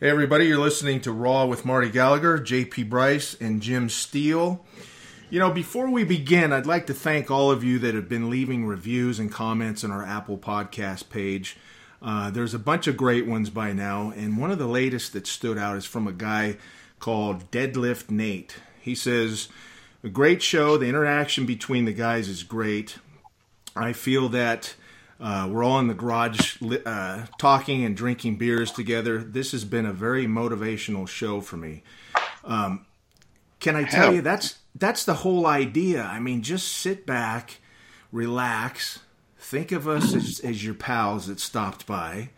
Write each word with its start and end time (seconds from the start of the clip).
Hey, 0.00 0.10
everybody, 0.10 0.46
you're 0.46 0.60
listening 0.60 1.00
to 1.00 1.12
Raw 1.12 1.46
with 1.46 1.64
Marty 1.64 1.90
Gallagher, 1.90 2.38
JP 2.38 2.88
Brice, 2.88 3.34
and 3.40 3.60
Jim 3.60 3.88
Steel. 3.88 4.64
You 5.28 5.40
know, 5.40 5.50
before 5.50 5.90
we 5.90 6.04
begin, 6.04 6.52
I'd 6.52 6.66
like 6.66 6.86
to 6.86 6.94
thank 6.94 7.32
all 7.32 7.50
of 7.50 7.64
you 7.64 7.80
that 7.80 7.96
have 7.96 8.08
been 8.08 8.30
leaving 8.30 8.64
reviews 8.64 9.18
and 9.18 9.28
comments 9.28 9.82
on 9.82 9.90
our 9.90 10.04
Apple 10.04 10.38
Podcast 10.38 11.10
page. 11.10 11.56
Uh, 12.00 12.30
there's 12.30 12.54
a 12.54 12.60
bunch 12.60 12.86
of 12.86 12.96
great 12.96 13.26
ones 13.26 13.50
by 13.50 13.72
now, 13.72 14.12
and 14.14 14.38
one 14.38 14.52
of 14.52 14.60
the 14.60 14.68
latest 14.68 15.14
that 15.14 15.26
stood 15.26 15.58
out 15.58 15.76
is 15.76 15.84
from 15.84 16.06
a 16.06 16.12
guy 16.12 16.58
called 17.00 17.50
Deadlift 17.50 18.08
Nate. 18.08 18.54
He 18.80 18.94
says, 18.94 19.48
A 20.04 20.08
great 20.08 20.42
show. 20.42 20.76
The 20.76 20.86
interaction 20.86 21.44
between 21.44 21.86
the 21.86 21.92
guys 21.92 22.28
is 22.28 22.44
great. 22.44 22.98
I 23.74 23.92
feel 23.94 24.28
that 24.28 24.76
uh, 25.20 25.48
we're 25.50 25.64
all 25.64 25.78
in 25.80 25.88
the 25.88 25.94
garage 25.94 26.56
uh, 26.86 27.26
talking 27.38 27.84
and 27.84 27.96
drinking 27.96 28.36
beers 28.36 28.70
together. 28.70 29.18
This 29.18 29.52
has 29.52 29.64
been 29.64 29.86
a 29.86 29.92
very 29.92 30.26
motivational 30.26 31.08
show 31.08 31.40
for 31.40 31.56
me. 31.56 31.82
Um, 32.44 32.86
can 33.60 33.74
I 33.74 33.84
tell 33.84 34.04
Hell. 34.04 34.14
you 34.14 34.22
that's 34.22 34.58
that's 34.76 35.04
the 35.04 35.14
whole 35.14 35.46
idea? 35.46 36.02
I 36.02 36.20
mean, 36.20 36.42
just 36.42 36.68
sit 36.68 37.04
back, 37.04 37.58
relax, 38.12 39.00
think 39.38 39.72
of 39.72 39.88
us 39.88 40.14
as, 40.14 40.40
as 40.40 40.64
your 40.64 40.74
pals 40.74 41.26
that 41.26 41.40
stopped 41.40 41.86
by, 41.86 42.30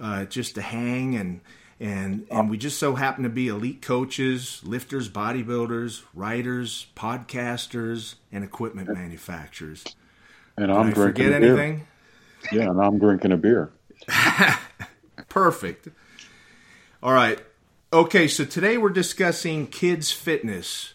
uh, 0.00 0.24
just 0.24 0.56
to 0.56 0.62
hang 0.62 1.14
and 1.14 1.40
and 1.78 2.26
and 2.30 2.50
we 2.50 2.58
just 2.58 2.80
so 2.80 2.96
happen 2.96 3.22
to 3.22 3.30
be 3.30 3.46
elite 3.46 3.80
coaches, 3.80 4.60
lifters, 4.64 5.08
bodybuilders, 5.08 6.02
writers, 6.14 6.86
podcasters, 6.96 8.16
and 8.32 8.42
equipment 8.42 8.88
manufacturers. 8.92 9.84
And 10.56 10.72
I'm 10.72 10.88
Did 10.88 10.98
I 10.98 11.00
forget 11.00 11.32
anything. 11.32 11.76
Beer. 11.76 11.86
Yeah, 12.52 12.70
and 12.70 12.80
I'm 12.80 12.98
drinking 12.98 13.32
a 13.32 13.36
beer. 13.36 13.70
Perfect. 15.28 15.88
All 17.02 17.12
right. 17.12 17.40
Okay, 17.92 18.26
so 18.26 18.44
today 18.44 18.76
we're 18.76 18.90
discussing 18.90 19.66
kids' 19.66 20.10
fitness. 20.10 20.94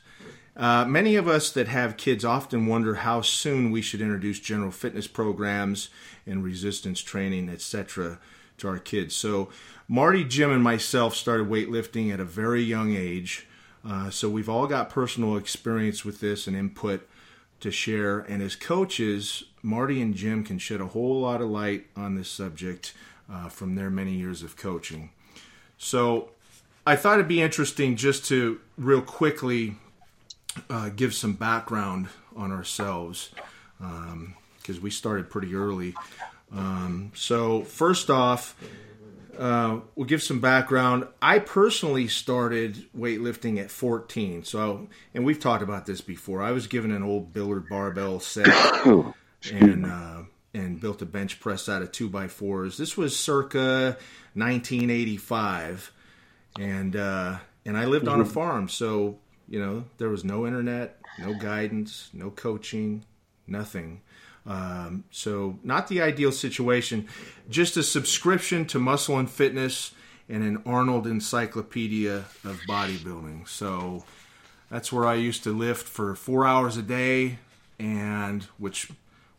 Uh, 0.56 0.84
many 0.84 1.16
of 1.16 1.28
us 1.28 1.52
that 1.52 1.70
have 1.70 1.96
kids 1.96 2.26
often 2.26 2.68
wonder 2.68 2.96
how 2.96 3.22
soon 3.22 3.72
we 3.72 3.82
should 3.82 4.02
introduce 4.02 4.40
general 4.40 4.72
fitness 4.72 5.08
programs 5.08 5.90
and 6.26 6.44
resistance 6.44 7.00
training, 7.00 7.48
etc., 7.50 8.20
to 8.58 8.68
our 8.68 8.80
kids. 8.80 9.16
So, 9.16 9.50
Marty, 9.88 10.26
Jim, 10.26 10.52
and 10.52 10.62
myself 10.62 11.16
started 11.16 11.48
weightlifting 11.48 12.14
at 12.14 12.20
a 12.20 12.26
very 12.26 12.62
young 12.62 12.94
age. 12.94 13.48
Uh, 13.88 14.10
so, 14.10 14.30
we've 14.30 14.50
all 14.50 14.68
got 14.68 14.90
personal 14.90 15.38
experience 15.38 16.04
with 16.04 16.20
this 16.20 16.46
and 16.46 16.58
input 16.58 17.08
to 17.62 17.72
share. 17.72 18.20
And 18.20 18.42
as 18.42 18.58
coaches, 18.58 19.46
Marty 19.62 20.02
and 20.02 20.14
Jim 20.14 20.44
can 20.44 20.58
shed 20.60 20.82
a 20.82 20.88
whole 20.88 21.22
lot 21.22 21.42
of 21.42 21.50
light 21.50 21.88
on 21.96 22.16
this 22.16 22.30
subject 22.30 22.94
uh, 23.32 23.50
from 23.50 23.76
their 23.76 23.90
many 23.90 24.14
years 24.14 24.44
of 24.44 24.56
coaching. 24.56 25.12
So 25.78 26.32
I 26.86 26.96
thought 26.96 27.16
it'd 27.16 27.28
be 27.28 27.42
interesting 27.42 27.96
just 27.96 28.26
to 28.26 28.60
real 28.78 29.02
quickly 29.02 29.76
uh, 30.70 30.90
give 30.90 31.14
some 31.14 31.34
background 31.34 32.08
on 32.36 32.52
ourselves 32.52 33.30
because 33.78 34.78
um, 34.78 34.82
we 34.82 34.90
started 34.90 35.30
pretty 35.30 35.56
early. 35.56 35.94
Um, 36.52 37.12
so, 37.14 37.64
first 37.64 38.10
off, 38.10 38.56
uh, 39.38 39.80
we'll 39.96 40.08
give 40.08 40.24
some 40.24 40.40
background. 40.40 41.08
I 41.22 41.40
personally 41.40 42.08
started 42.08 42.86
weightlifting 42.98 43.60
at 43.60 43.72
14. 43.72 44.44
So, 44.44 44.88
and 45.14 45.24
we've 45.24 45.40
talked 45.40 45.64
about 45.64 45.86
this 45.86 46.02
before. 46.02 46.42
I 46.42 46.52
was 46.52 46.68
given 46.68 46.92
an 46.92 47.04
old 47.04 47.34
Billard 47.34 47.70
barbell 47.70 48.20
set 48.20 48.48
and 49.52 49.86
uh, 49.86 50.22
and 50.54 50.80
built 50.80 51.02
a 51.02 51.06
bench 51.06 51.40
press 51.40 51.70
out 51.70 51.82
of 51.82 51.92
two 51.92 52.10
by 52.10 52.28
fours. 52.28 52.78
This 52.78 52.98
was 52.98 53.18
circa 53.18 53.98
1985, 54.34 55.92
and 56.60 56.96
uh, 56.96 57.38
and 57.66 57.78
I 57.78 57.86
lived 57.86 58.08
on 58.08 58.20
a 58.20 58.24
mm-hmm. 58.24 58.34
farm, 58.34 58.70
so 58.70 59.20
you 59.48 59.60
know 59.60 59.86
there 59.98 60.10
was 60.10 60.24
no 60.24 60.46
internet, 60.46 61.00
no 61.20 61.34
guidance, 61.34 62.10
no 62.14 62.30
coaching, 62.30 63.06
nothing. 63.48 64.02
Um, 64.46 65.04
so, 65.12 65.60
not 65.64 65.90
the 65.90 66.02
ideal 66.02 66.32
situation. 66.32 67.08
Just 67.50 67.78
a 67.78 67.84
subscription 67.84 68.66
to 68.68 68.80
Muscle 68.80 69.20
and 69.20 69.30
Fitness 69.30 69.94
and 70.28 70.44
an 70.44 70.64
Arnold 70.66 71.06
Encyclopedia 71.06 72.26
of 72.44 72.60
Bodybuilding. 72.68 73.48
So, 73.48 74.06
that's 74.72 74.92
where 74.92 75.06
I 75.06 75.16
used 75.16 75.44
to 75.44 75.56
lift 75.56 75.88
for 75.88 76.16
four 76.16 76.48
hours 76.48 76.78
a 76.78 76.82
day, 76.82 77.38
and 77.78 78.44
which 78.58 78.90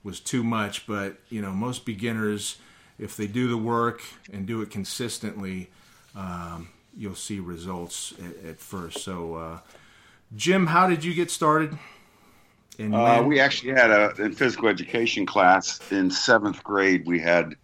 was 0.03 0.21
too 0.21 0.43
much. 0.43 0.87
But 0.87 1.16
you 1.28 1.43
know, 1.43 1.53
most 1.53 1.84
beginners, 1.84 2.56
if 2.99 3.16
they 3.16 3.27
do 3.27 3.49
the 3.49 3.59
work 3.59 4.03
and 4.33 4.47
do 4.47 4.62
it 4.62 4.71
consistently, 4.71 5.71
um, 6.15 6.69
you'll 6.97 7.15
see 7.15 7.41
results 7.41 8.15
at, 8.25 8.50
at 8.50 8.60
first. 8.60 8.99
So, 8.99 9.34
uh, 9.34 9.59
Jim, 10.37 10.66
how 10.66 10.89
did 10.89 11.05
you 11.05 11.15
get 11.15 11.31
started? 11.31 11.77
Uh, 12.78 13.22
we 13.27 13.41
actually 13.41 13.72
had 13.72 13.91
a 13.91 14.15
in 14.19 14.33
physical 14.33 14.69
education 14.69 15.27
class 15.27 15.81
in 15.93 16.10
seventh 16.10 16.65
grade. 16.65 17.06
We 17.06 17.19
had 17.19 17.55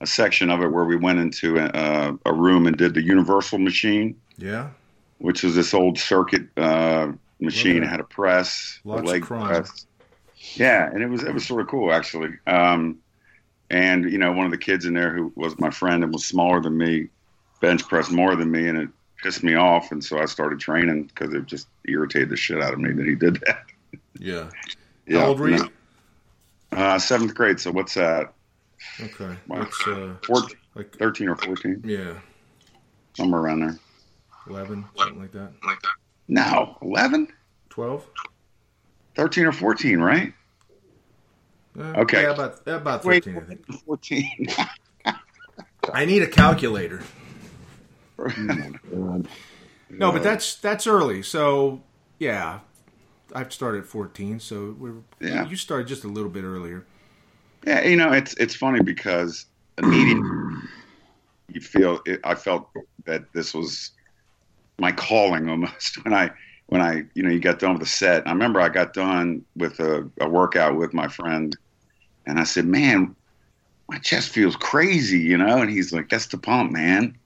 a 0.00 0.06
section 0.06 0.50
of 0.50 0.62
it 0.62 0.68
where 0.68 0.84
we 0.84 0.96
went 0.96 1.20
into 1.20 1.58
a, 1.58 2.18
a 2.26 2.32
room 2.32 2.66
and 2.66 2.76
did 2.76 2.94
the 2.94 3.02
universal 3.02 3.58
machine. 3.58 4.16
Yeah, 4.36 4.70
which 5.18 5.44
was 5.44 5.54
this 5.54 5.74
old 5.74 5.98
circuit 5.98 6.48
uh, 6.56 7.12
machine. 7.40 7.82
It 7.84 7.88
had 7.88 8.00
a 8.00 8.04
press, 8.04 8.80
Lots 8.84 9.02
a 9.02 9.04
leg 9.04 9.22
press. 9.22 9.86
Yeah, 10.54 10.88
and 10.88 11.02
it 11.02 11.08
was 11.08 11.22
it 11.22 11.32
was 11.32 11.46
sort 11.46 11.62
of 11.62 11.68
cool 11.68 11.92
actually. 11.92 12.30
Um, 12.46 12.98
and 13.70 14.10
you 14.10 14.18
know, 14.18 14.32
one 14.32 14.44
of 14.44 14.52
the 14.52 14.58
kids 14.58 14.84
in 14.84 14.94
there 14.94 15.14
who 15.14 15.32
was 15.36 15.58
my 15.58 15.70
friend 15.70 16.04
and 16.04 16.12
was 16.12 16.24
smaller 16.24 16.60
than 16.60 16.76
me, 16.76 17.08
bench 17.60 17.86
pressed 17.88 18.12
more 18.12 18.36
than 18.36 18.50
me, 18.50 18.68
and 18.68 18.78
it 18.78 18.88
pissed 19.22 19.42
me 19.42 19.54
off. 19.54 19.90
And 19.90 20.04
so 20.04 20.18
I 20.18 20.26
started 20.26 20.60
training 20.60 21.04
because 21.04 21.34
it 21.34 21.46
just 21.46 21.66
irritated 21.86 22.28
the 22.28 22.36
shit 22.36 22.62
out 22.62 22.74
of 22.74 22.78
me 22.78 22.92
that 22.92 23.06
he 23.06 23.14
did 23.14 23.42
that. 23.46 23.64
Yeah. 24.18 24.50
yeah. 25.06 25.20
How 25.20 25.26
old 25.28 25.40
were 25.40 25.50
you? 25.50 25.68
Uh, 26.72 26.98
seventh 26.98 27.34
grade. 27.34 27.58
So 27.58 27.72
what's 27.72 27.94
that? 27.94 28.32
Okay. 29.00 29.36
What's 29.46 29.86
uh, 29.86 30.14
14, 30.26 30.56
like 30.74 30.94
13 30.96 31.28
or 31.28 31.36
14. 31.36 31.82
Yeah. 31.84 32.14
Somewhere 33.14 33.40
around 33.40 33.60
there. 33.60 33.78
11, 34.48 34.84
something 34.96 35.20
like 35.20 35.32
that. 35.32 35.52
Like 35.64 35.80
that. 35.82 35.94
No, 36.28 36.76
11? 36.82 37.28
12? 37.70 38.06
13 39.16 39.46
or 39.46 39.52
14, 39.52 40.00
right? 40.00 40.32
Uh, 41.78 41.82
okay. 41.98 42.22
Yeah, 42.22 42.32
about, 42.32 42.66
about 42.66 43.02
13, 43.02 43.34
Wait, 43.34 43.42
I 43.42 43.46
think. 43.46 43.66
14. 43.84 44.46
I 45.92 46.04
need 46.04 46.22
a 46.22 46.26
calculator. 46.26 47.02
Oh, 48.18 48.30
no, 49.90 50.12
but 50.12 50.22
that's 50.22 50.56
that's 50.56 50.86
early. 50.86 51.22
So, 51.22 51.82
yeah, 52.18 52.60
I've 53.34 53.52
started 53.52 53.82
at 53.82 53.86
14, 53.86 54.40
so 54.40 54.76
we're 54.78 54.94
yeah. 55.20 55.46
you 55.46 55.56
started 55.56 55.88
just 55.88 56.04
a 56.04 56.08
little 56.08 56.30
bit 56.30 56.44
earlier. 56.44 56.86
Yeah, 57.66 57.82
you 57.82 57.96
know, 57.96 58.12
it's 58.12 58.34
it's 58.34 58.54
funny 58.54 58.82
because 58.82 59.46
immediately 59.78 60.60
you 61.48 61.60
feel 61.60 62.00
it, 62.06 62.20
I 62.24 62.34
felt 62.34 62.68
that 63.04 63.32
this 63.32 63.52
was 63.52 63.90
my 64.78 64.92
calling 64.92 65.48
almost 65.48 65.96
when 66.04 66.14
I 66.14 66.30
when 66.66 66.80
I 66.80 67.04
you 67.14 67.22
know 67.22 67.30
you 67.30 67.40
got 67.40 67.58
done 67.58 67.72
with 67.72 67.82
the 67.82 67.88
set. 67.88 68.26
I 68.26 68.32
remember 68.32 68.60
I 68.60 68.68
got 68.68 68.94
done 68.94 69.44
with 69.56 69.80
a, 69.80 70.08
a 70.20 70.28
workout 70.28 70.76
with 70.76 70.94
my 70.94 71.08
friend, 71.08 71.56
and 72.26 72.38
I 72.38 72.44
said, 72.44 72.66
"Man, 72.66 73.14
my 73.88 73.98
chest 73.98 74.30
feels 74.30 74.56
crazy," 74.56 75.18
you 75.18 75.36
know, 75.36 75.60
and 75.60 75.70
he's 75.70 75.92
like, 75.92 76.08
"That's 76.08 76.26
the 76.26 76.38
pump, 76.38 76.72
man. 76.72 77.16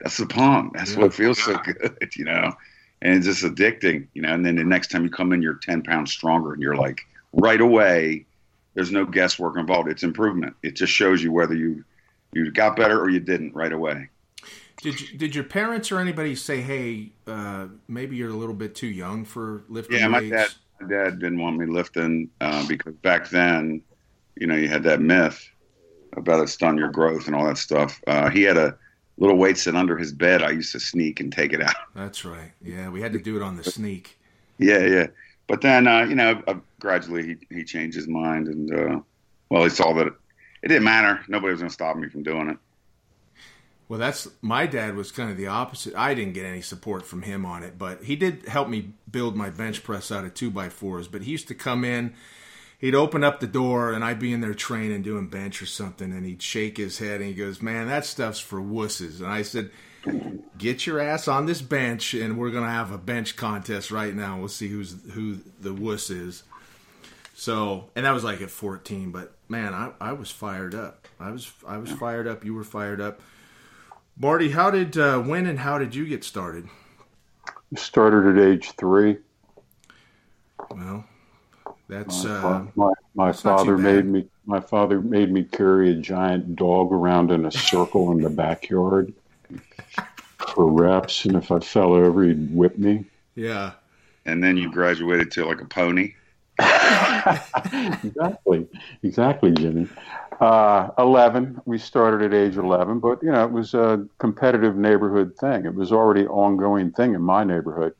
That's 0.00 0.16
the 0.16 0.26
pump. 0.26 0.74
That's 0.74 0.94
yeah. 0.94 1.00
what 1.00 1.14
feels 1.14 1.42
so 1.42 1.56
good," 1.58 2.12
you 2.16 2.24
know 2.24 2.54
and 3.02 3.14
it's 3.14 3.26
just 3.26 3.44
addicting, 3.44 4.06
you 4.14 4.22
know. 4.22 4.32
And 4.32 4.44
then 4.44 4.56
the 4.56 4.64
next 4.64 4.90
time 4.90 5.04
you 5.04 5.10
come 5.10 5.32
in, 5.32 5.42
you're 5.42 5.54
10 5.54 5.82
pounds 5.82 6.12
stronger, 6.12 6.52
and 6.52 6.62
you're 6.62 6.76
like, 6.76 7.06
right 7.32 7.60
away, 7.60 8.26
there's 8.74 8.90
no 8.90 9.04
guesswork 9.04 9.56
involved. 9.56 9.88
It's 9.88 10.02
improvement. 10.02 10.56
It 10.62 10.74
just 10.74 10.92
shows 10.92 11.22
you 11.22 11.32
whether 11.32 11.54
you 11.54 11.84
you 12.32 12.50
got 12.50 12.76
better 12.76 13.00
or 13.00 13.08
you 13.08 13.20
didn't 13.20 13.54
right 13.54 13.72
away. 13.72 14.10
Did 14.82 15.00
you, 15.00 15.18
did 15.18 15.34
your 15.34 15.44
parents 15.44 15.90
or 15.90 15.98
anybody 15.98 16.34
say, 16.34 16.60
"Hey, 16.60 17.10
uh, 17.26 17.66
maybe 17.88 18.16
you're 18.16 18.30
a 18.30 18.34
little 18.34 18.54
bit 18.54 18.74
too 18.74 18.86
young 18.86 19.24
for 19.24 19.64
lifting"? 19.68 19.98
Yeah, 19.98 20.08
my 20.08 20.28
dad. 20.28 20.48
My 20.80 20.88
dad 20.88 21.18
didn't 21.18 21.38
want 21.38 21.56
me 21.56 21.66
lifting 21.66 22.30
uh, 22.40 22.66
because 22.68 22.94
back 22.94 23.28
then, 23.30 23.82
you 24.36 24.46
know, 24.46 24.54
you 24.54 24.68
had 24.68 24.84
that 24.84 25.00
myth 25.00 25.50
about 26.16 26.40
it 26.40 26.48
stun 26.48 26.76
your 26.76 26.90
growth 26.90 27.26
and 27.26 27.34
all 27.34 27.44
that 27.46 27.58
stuff. 27.58 28.00
Uh, 28.06 28.30
he 28.30 28.42
had 28.42 28.56
a 28.56 28.76
little 29.16 29.36
weight 29.36 29.58
set 29.58 29.74
under 29.74 29.96
his 29.96 30.12
bed. 30.12 30.42
I 30.42 30.50
used 30.50 30.72
to 30.72 30.80
sneak 30.80 31.18
and 31.18 31.32
take 31.32 31.52
it 31.52 31.60
out. 31.60 31.74
That's 31.94 32.24
right. 32.24 32.52
Yeah, 32.62 32.88
we 32.90 33.00
had 33.00 33.12
to 33.12 33.18
do 33.18 33.36
it 33.36 33.42
on 33.42 33.56
the 33.56 33.64
sneak. 33.64 34.18
yeah, 34.58 34.84
yeah. 34.84 35.06
But 35.48 35.62
then, 35.62 35.88
uh, 35.88 36.02
you 36.02 36.14
know, 36.14 36.42
uh, 36.46 36.54
gradually 36.78 37.38
he, 37.50 37.56
he 37.56 37.64
changed 37.64 37.96
his 37.96 38.06
mind, 38.06 38.48
and 38.48 38.72
uh, 38.72 39.00
well, 39.48 39.64
he 39.64 39.70
saw 39.70 39.94
that 39.94 40.06
it, 40.06 40.12
it 40.62 40.68
didn't 40.68 40.84
matter. 40.84 41.20
Nobody 41.26 41.52
was 41.52 41.60
going 41.60 41.70
to 41.70 41.74
stop 41.74 41.96
me 41.96 42.08
from 42.08 42.22
doing 42.22 42.50
it. 42.50 42.58
Well, 43.88 43.98
that's 43.98 44.28
my 44.42 44.66
dad 44.66 44.96
was 44.96 45.10
kind 45.10 45.30
of 45.30 45.36
the 45.36 45.46
opposite. 45.46 45.94
I 45.94 46.14
didn't 46.14 46.34
get 46.34 46.44
any 46.44 46.60
support 46.60 47.06
from 47.06 47.22
him 47.22 47.46
on 47.46 47.62
it, 47.62 47.78
but 47.78 48.04
he 48.04 48.16
did 48.16 48.46
help 48.46 48.68
me 48.68 48.92
build 49.10 49.34
my 49.34 49.48
bench 49.48 49.82
press 49.82 50.12
out 50.12 50.24
of 50.24 50.34
two 50.34 50.50
by 50.50 50.68
fours. 50.68 51.08
But 51.08 51.22
he 51.22 51.30
used 51.30 51.48
to 51.48 51.54
come 51.54 51.84
in 51.84 52.14
he'd 52.78 52.94
open 52.94 53.24
up 53.24 53.40
the 53.40 53.46
door 53.46 53.92
and 53.92 54.04
I'd 54.04 54.18
be 54.18 54.32
in 54.32 54.40
there 54.40 54.54
training, 54.54 55.02
doing 55.02 55.26
bench 55.26 55.60
or 55.60 55.66
something, 55.66 56.12
and 56.12 56.24
he'd 56.24 56.42
shake 56.42 56.76
his 56.76 56.98
head 56.98 57.20
and 57.20 57.28
he 57.28 57.34
goes, 57.34 57.60
"Man, 57.60 57.88
that 57.88 58.04
stuff's 58.04 58.40
for 58.40 58.60
wusses." 58.60 59.18
And 59.18 59.26
I 59.26 59.42
said, 59.42 59.70
"Get 60.56 60.86
your 60.86 61.00
ass 61.00 61.28
on 61.28 61.46
this 61.46 61.60
bench, 61.60 62.14
and 62.14 62.38
we're 62.38 62.50
gonna 62.50 62.70
have 62.70 62.92
a 62.92 62.98
bench 62.98 63.36
contest 63.36 63.90
right 63.90 64.14
now. 64.14 64.38
We'll 64.38 64.48
see 64.48 64.68
who's 64.68 64.96
who 65.12 65.38
the 65.60 65.74
wuss 65.74 66.10
is." 66.10 66.44
So, 67.34 67.90
and 67.94 68.04
that 68.04 68.12
was 68.12 68.24
like 68.24 68.40
at 68.40 68.50
14, 68.50 69.12
but 69.12 69.32
man, 69.48 69.72
I, 69.72 69.92
I 70.00 70.12
was 70.12 70.30
fired 70.30 70.74
up. 70.74 71.06
I 71.20 71.30
was 71.30 71.50
I 71.66 71.78
was 71.78 71.90
fired 71.90 72.26
up. 72.26 72.44
You 72.44 72.54
were 72.54 72.64
fired 72.64 73.00
up. 73.00 73.20
Marty, 74.20 74.50
how 74.50 74.70
did 74.70 74.98
uh, 74.98 75.20
when 75.20 75.46
and 75.46 75.60
how 75.60 75.78
did 75.78 75.94
you 75.94 76.06
get 76.06 76.24
started? 76.24 76.68
Started 77.76 78.36
at 78.36 78.44
age 78.44 78.72
three. 78.72 79.18
Well, 80.70 81.04
that's 81.88 82.24
my, 82.24 82.30
uh, 82.30 82.66
my, 82.74 82.92
my 83.14 83.32
father 83.32 83.78
made 83.78 84.06
me 84.06 84.28
my 84.46 84.60
father 84.60 85.00
made 85.00 85.30
me 85.30 85.44
carry 85.44 85.90
a 85.90 85.94
giant 85.94 86.56
dog 86.56 86.92
around 86.92 87.30
in 87.30 87.44
a 87.44 87.52
circle 87.52 88.10
in 88.12 88.22
the 88.22 88.30
backyard 88.30 89.12
for 90.54 90.66
reps, 90.70 91.24
and 91.24 91.36
if 91.36 91.52
I 91.52 91.60
fell 91.60 91.92
over, 91.92 92.24
he'd 92.24 92.54
whip 92.54 92.76
me. 92.78 93.04
Yeah. 93.34 93.72
And 94.26 94.42
then 94.42 94.56
you 94.56 94.70
graduated 94.70 95.30
to 95.32 95.46
like 95.46 95.60
a 95.60 95.64
pony. 95.64 96.14
exactly, 98.02 98.66
exactly, 99.02 99.52
Jimmy. 99.52 99.88
Uh, 100.40 100.90
11, 100.98 101.60
we 101.64 101.78
started 101.78 102.22
at 102.22 102.32
age 102.32 102.56
11, 102.56 103.00
but 103.00 103.20
you 103.22 103.32
know, 103.32 103.44
it 103.44 103.50
was 103.50 103.74
a 103.74 104.06
competitive 104.18 104.76
neighborhood 104.76 105.36
thing. 105.36 105.66
It 105.66 105.74
was 105.74 105.90
already 105.90 106.26
ongoing 106.26 106.92
thing 106.92 107.14
in 107.14 107.22
my 107.22 107.42
neighborhood. 107.42 107.92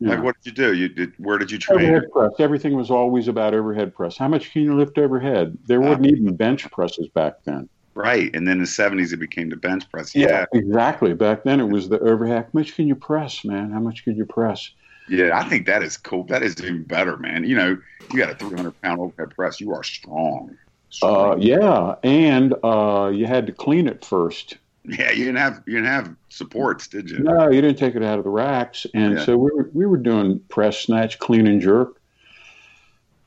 You 0.00 0.08
like, 0.08 0.18
know. 0.18 0.24
what 0.24 0.36
did 0.42 0.50
you 0.58 0.66
do? 0.66 0.74
You 0.74 0.88
did. 0.88 1.12
Where 1.18 1.38
did 1.38 1.50
you 1.50 1.58
train? 1.58 1.80
Overhead 1.80 2.12
press. 2.12 2.32
Everything 2.38 2.76
was 2.76 2.90
always 2.90 3.26
about 3.26 3.54
overhead 3.54 3.94
press. 3.94 4.16
How 4.16 4.28
much 4.28 4.52
can 4.52 4.62
you 4.62 4.76
lift 4.76 4.98
overhead? 4.98 5.56
There 5.66 5.82
uh, 5.82 5.88
wasn't 5.88 6.06
even 6.06 6.36
bench 6.36 6.70
presses 6.70 7.08
back 7.08 7.42
then. 7.44 7.68
Right, 7.94 8.30
and 8.34 8.46
then 8.46 8.58
in 8.58 8.60
the 8.60 8.66
seventies, 8.66 9.12
it 9.12 9.18
became 9.18 9.48
the 9.48 9.56
bench 9.56 9.90
press. 9.90 10.14
Yeah. 10.14 10.44
yeah, 10.52 10.60
exactly. 10.60 11.14
Back 11.14 11.42
then, 11.42 11.58
it 11.58 11.68
was 11.68 11.88
the 11.88 11.98
overhead. 12.00 12.44
How 12.44 12.50
much 12.52 12.76
can 12.76 12.86
you 12.86 12.94
press, 12.94 13.44
man? 13.44 13.72
How 13.72 13.80
much 13.80 14.04
can 14.04 14.14
you 14.14 14.24
press? 14.26 14.70
Yeah, 15.08 15.36
I 15.36 15.48
think 15.48 15.66
that 15.66 15.82
is 15.82 15.96
cool. 15.96 16.24
That 16.24 16.42
is 16.42 16.62
even 16.62 16.84
better, 16.84 17.16
man. 17.16 17.44
You 17.44 17.56
know, 17.56 17.78
you 18.12 18.18
got 18.18 18.30
a 18.30 18.34
300 18.34 18.80
pound 18.82 19.00
overhead 19.00 19.34
press. 19.34 19.58
You 19.58 19.72
are 19.72 19.82
strong. 19.82 20.56
Uh, 21.02 21.36
yeah, 21.38 21.94
and 22.02 22.54
uh, 22.64 23.10
you 23.12 23.26
had 23.26 23.46
to 23.46 23.52
clean 23.52 23.86
it 23.86 24.04
first. 24.04 24.56
Yeah, 24.84 25.10
you 25.10 25.26
didn't 25.26 25.38
have 25.38 25.62
you 25.66 25.74
didn't 25.74 25.88
have 25.88 26.16
supports, 26.30 26.88
did 26.88 27.10
you? 27.10 27.18
No, 27.18 27.50
you 27.50 27.60
didn't 27.60 27.78
take 27.78 27.94
it 27.94 28.02
out 28.02 28.18
of 28.18 28.24
the 28.24 28.30
racks, 28.30 28.86
and 28.94 29.14
yeah. 29.14 29.24
so 29.24 29.36
we 29.36 29.50
were 29.52 29.70
we 29.72 29.86
were 29.86 29.98
doing 29.98 30.40
press, 30.48 30.80
snatch, 30.80 31.18
clean, 31.18 31.46
and 31.46 31.60
jerk 31.60 32.00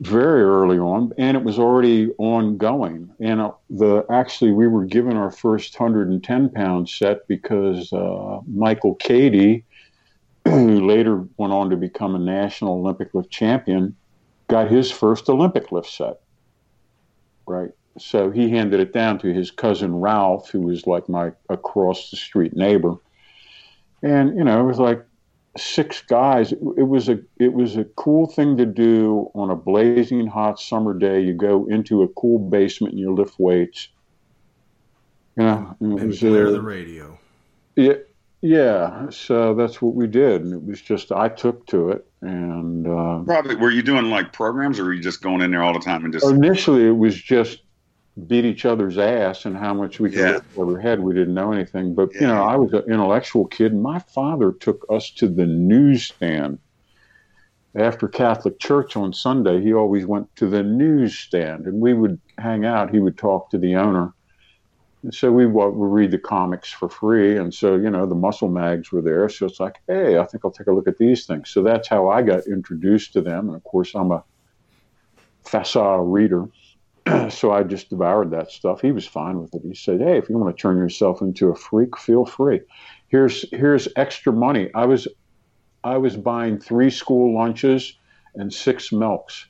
very 0.02 0.42
early 0.42 0.80
on, 0.80 1.14
and 1.20 1.38
it 1.38 1.44
was 1.44 1.60
already 1.60 2.10
ongoing. 2.18 3.12
And 3.20 3.40
uh, 3.40 3.52
the 3.70 4.04
actually 4.10 4.52
we 4.52 4.68
were 4.68 4.86
given 4.86 5.16
our 5.16 5.30
first 5.30 5.80
110 5.80 6.50
pound 6.50 6.90
set 6.90 7.28
because 7.28 7.94
uh, 7.94 8.40
Michael 8.48 8.96
Cady 8.96 9.64
who 10.46 10.88
later 10.88 11.28
went 11.38 11.54
on 11.54 11.70
to 11.70 11.78
become 11.78 12.16
a 12.16 12.20
national 12.20 12.74
Olympic 12.74 13.14
lift 13.14 13.30
champion, 13.30 13.96
got 14.48 14.72
his 14.72 14.90
first 14.90 15.30
Olympic 15.30 15.72
lift 15.72 15.90
set. 15.90 16.22
Right. 17.46 17.72
So 17.98 18.32
he 18.32 18.50
handed 18.50 18.80
it 18.80 18.94
down 18.94 19.20
to 19.20 19.34
his 19.34 19.52
cousin 19.52 20.00
Ralph, 20.00 20.50
who 20.50 20.62
was 20.62 20.88
like 20.88 21.10
my 21.10 21.32
across 21.50 22.10
the 22.10 22.18
street 22.18 22.56
neighbor. 22.56 22.96
And, 24.02 24.38
you 24.38 24.44
know, 24.44 24.60
it 24.62 24.64
was 24.64 24.80
like 24.80 25.06
six 25.58 26.02
guys. 26.02 26.54
It 26.54 26.88
was 26.88 27.10
a 27.10 27.20
it 27.38 27.54
was 27.54 27.76
a 27.78 27.84
cool 27.84 28.28
thing 28.28 28.58
to 28.58 28.66
do 28.66 29.30
on 29.36 29.50
a 29.50 29.56
blazing 29.56 30.28
hot 30.28 30.60
summer 30.60 30.94
day. 30.94 31.22
You 31.22 31.34
go 31.34 31.66
into 31.66 32.04
a 32.04 32.08
cool 32.10 32.40
basement 32.40 32.94
and 32.94 33.00
you 33.00 33.14
lift 33.14 33.40
weights. 33.40 33.90
You 35.38 35.44
know, 35.44 35.76
and 35.80 36.00
it 36.00 36.08
was, 36.08 36.24
uh, 36.24 36.30
the 36.30 36.62
radio. 36.62 37.18
Yeah, 37.76 37.94
yeah, 38.42 39.10
so 39.12 39.54
that's 39.54 39.82
what 39.82 39.94
we 39.94 40.08
did, 40.08 40.44
and 40.44 40.54
it 40.54 40.64
was 40.64 40.82
just 40.82 41.12
I 41.12 41.30
took 41.30 41.68
to 41.68 41.92
it, 41.92 42.08
and 42.22 42.88
uh, 42.88 43.20
probably 43.24 43.56
were 43.56 43.70
you 43.70 43.84
doing 43.84 44.10
like 44.10 44.34
programs, 44.34 44.80
or 44.80 44.86
were 44.86 44.94
you 44.94 45.02
just 45.02 45.22
going 45.22 45.42
in 45.42 45.52
there 45.52 45.62
all 45.64 45.74
the 45.74 45.80
time 45.80 46.04
and 46.04 46.12
just? 46.12 46.26
Initially, 46.26 46.88
it 46.88 46.98
was 46.98 47.16
just 47.16 47.62
beat 48.28 48.44
each 48.44 48.66
other's 48.66 48.98
ass 48.98 49.46
and 49.46 49.56
how 49.56 49.76
much 49.76 50.00
we 50.00 50.10
could 50.10 50.20
yeah. 50.20 50.40
overhead. 50.58 51.00
We 51.00 51.14
didn't 51.14 51.36
know 51.36 51.52
anything, 51.52 51.94
but 51.94 52.14
yeah. 52.16 52.22
you 52.22 52.28
know, 52.28 52.44
I 52.44 52.56
was 52.56 52.74
an 52.74 52.84
intellectual 52.92 53.46
kid. 53.46 53.76
My 53.76 54.00
father 54.00 54.52
took 54.52 54.86
us 54.90 55.12
to 55.12 55.28
the 55.28 55.46
newsstand 55.46 56.58
after 57.76 58.08
Catholic 58.08 58.58
church 58.58 58.98
on 58.98 59.14
Sunday. 59.14 59.62
He 59.62 59.72
always 59.72 60.08
went 60.08 60.36
to 60.38 60.48
the 60.48 60.64
newsstand, 60.64 61.68
and 61.68 61.80
we 61.80 61.94
would 61.94 62.20
hang 62.40 62.66
out. 62.66 62.92
He 62.92 63.00
would 63.00 63.20
talk 63.20 63.52
to 63.52 63.60
the 63.60 63.76
owner 63.76 64.14
and 65.04 65.14
so 65.14 65.32
we 65.32 65.48
would 65.48 65.74
read 65.76 66.12
the 66.12 66.20
comics 66.20 66.72
for 66.72 66.88
free. 66.88 67.36
And 67.38 67.54
so, 67.54 67.76
you 67.76 67.90
know, 67.90 68.06
the 68.06 68.16
muscle 68.16 68.50
mags 68.50 68.92
were 68.92 69.02
there. 69.02 69.28
So 69.30 69.48
it's 69.48 69.60
like, 69.60 69.82
hey, 69.88 70.20
I 70.20 70.26
think 70.26 70.46
I'll 70.46 70.52
take 70.52 70.68
a 70.68 70.72
look 70.72 70.88
at 70.88 70.98
these 71.00 71.26
things. 71.26 71.50
So 71.50 71.64
that's 71.64 71.88
how 71.88 72.10
I 72.10 72.22
got 72.22 72.46
introduced 72.46 73.14
to 73.14 73.22
them. 73.22 73.48
And 73.48 73.56
of 73.56 73.64
course, 73.64 73.96
I'm 73.96 74.12
a 74.12 74.24
facile 75.44 76.06
reader. 76.06 76.48
so 77.30 77.52
I 77.52 77.64
just 77.64 77.90
devoured 77.90 78.30
that 78.32 78.52
stuff. 78.52 78.82
He 78.82 78.92
was 78.92 79.08
fine 79.08 79.40
with 79.40 79.56
it. 79.56 79.64
He 79.64 79.74
said, 79.74 80.02
hey, 80.02 80.18
if 80.18 80.30
you 80.30 80.38
want 80.38 80.56
to 80.56 80.62
turn 80.62 80.78
yourself 80.78 81.22
into 81.22 81.50
a 81.50 81.56
freak, 81.56 81.98
feel 81.98 82.26
free. 82.26 82.62
Here's 83.08 83.50
here's 83.52 83.88
extra 83.96 84.32
money. 84.32 84.70
I 84.76 84.86
was 84.86 85.08
I 85.84 85.98
was 85.98 86.16
buying 86.16 86.60
three 86.60 86.92
school 86.92 87.34
lunches 87.34 87.98
and 88.36 88.54
six 88.54 88.92
milks 88.92 89.48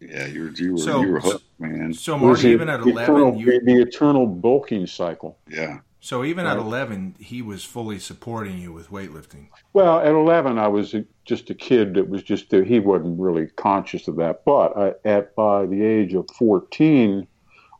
yeah, 0.00 0.26
you 0.26 0.44
were 0.44 0.50
you 0.50 0.72
were 0.72 0.78
so, 0.78 1.02
you 1.02 1.12
were 1.12 1.20
hooked, 1.20 1.44
man. 1.58 1.92
So 1.92 2.18
Mark, 2.18 2.42
even 2.44 2.68
at 2.68 2.80
eleven, 2.80 3.02
eternal, 3.02 3.36
you, 3.36 3.60
the 3.64 3.82
eternal 3.82 4.26
bulking 4.26 4.86
cycle. 4.86 5.38
Yeah. 5.48 5.80
So 6.00 6.24
even 6.24 6.46
right. 6.46 6.52
at 6.52 6.58
eleven, 6.58 7.14
he 7.18 7.42
was 7.42 7.62
fully 7.62 7.98
supporting 7.98 8.58
you 8.58 8.72
with 8.72 8.90
weightlifting. 8.90 9.48
Well, 9.74 10.00
at 10.00 10.12
eleven, 10.12 10.58
I 10.58 10.68
was 10.68 10.94
just 11.26 11.50
a 11.50 11.54
kid 11.54 11.94
that 11.94 12.08
was 12.08 12.22
just 12.22 12.50
he 12.50 12.80
wasn't 12.80 13.20
really 13.20 13.48
conscious 13.48 14.08
of 14.08 14.16
that. 14.16 14.44
But 14.44 14.76
I, 14.76 14.94
at 15.04 15.34
by 15.34 15.66
the 15.66 15.84
age 15.84 16.14
of 16.14 16.26
fourteen, 16.38 17.28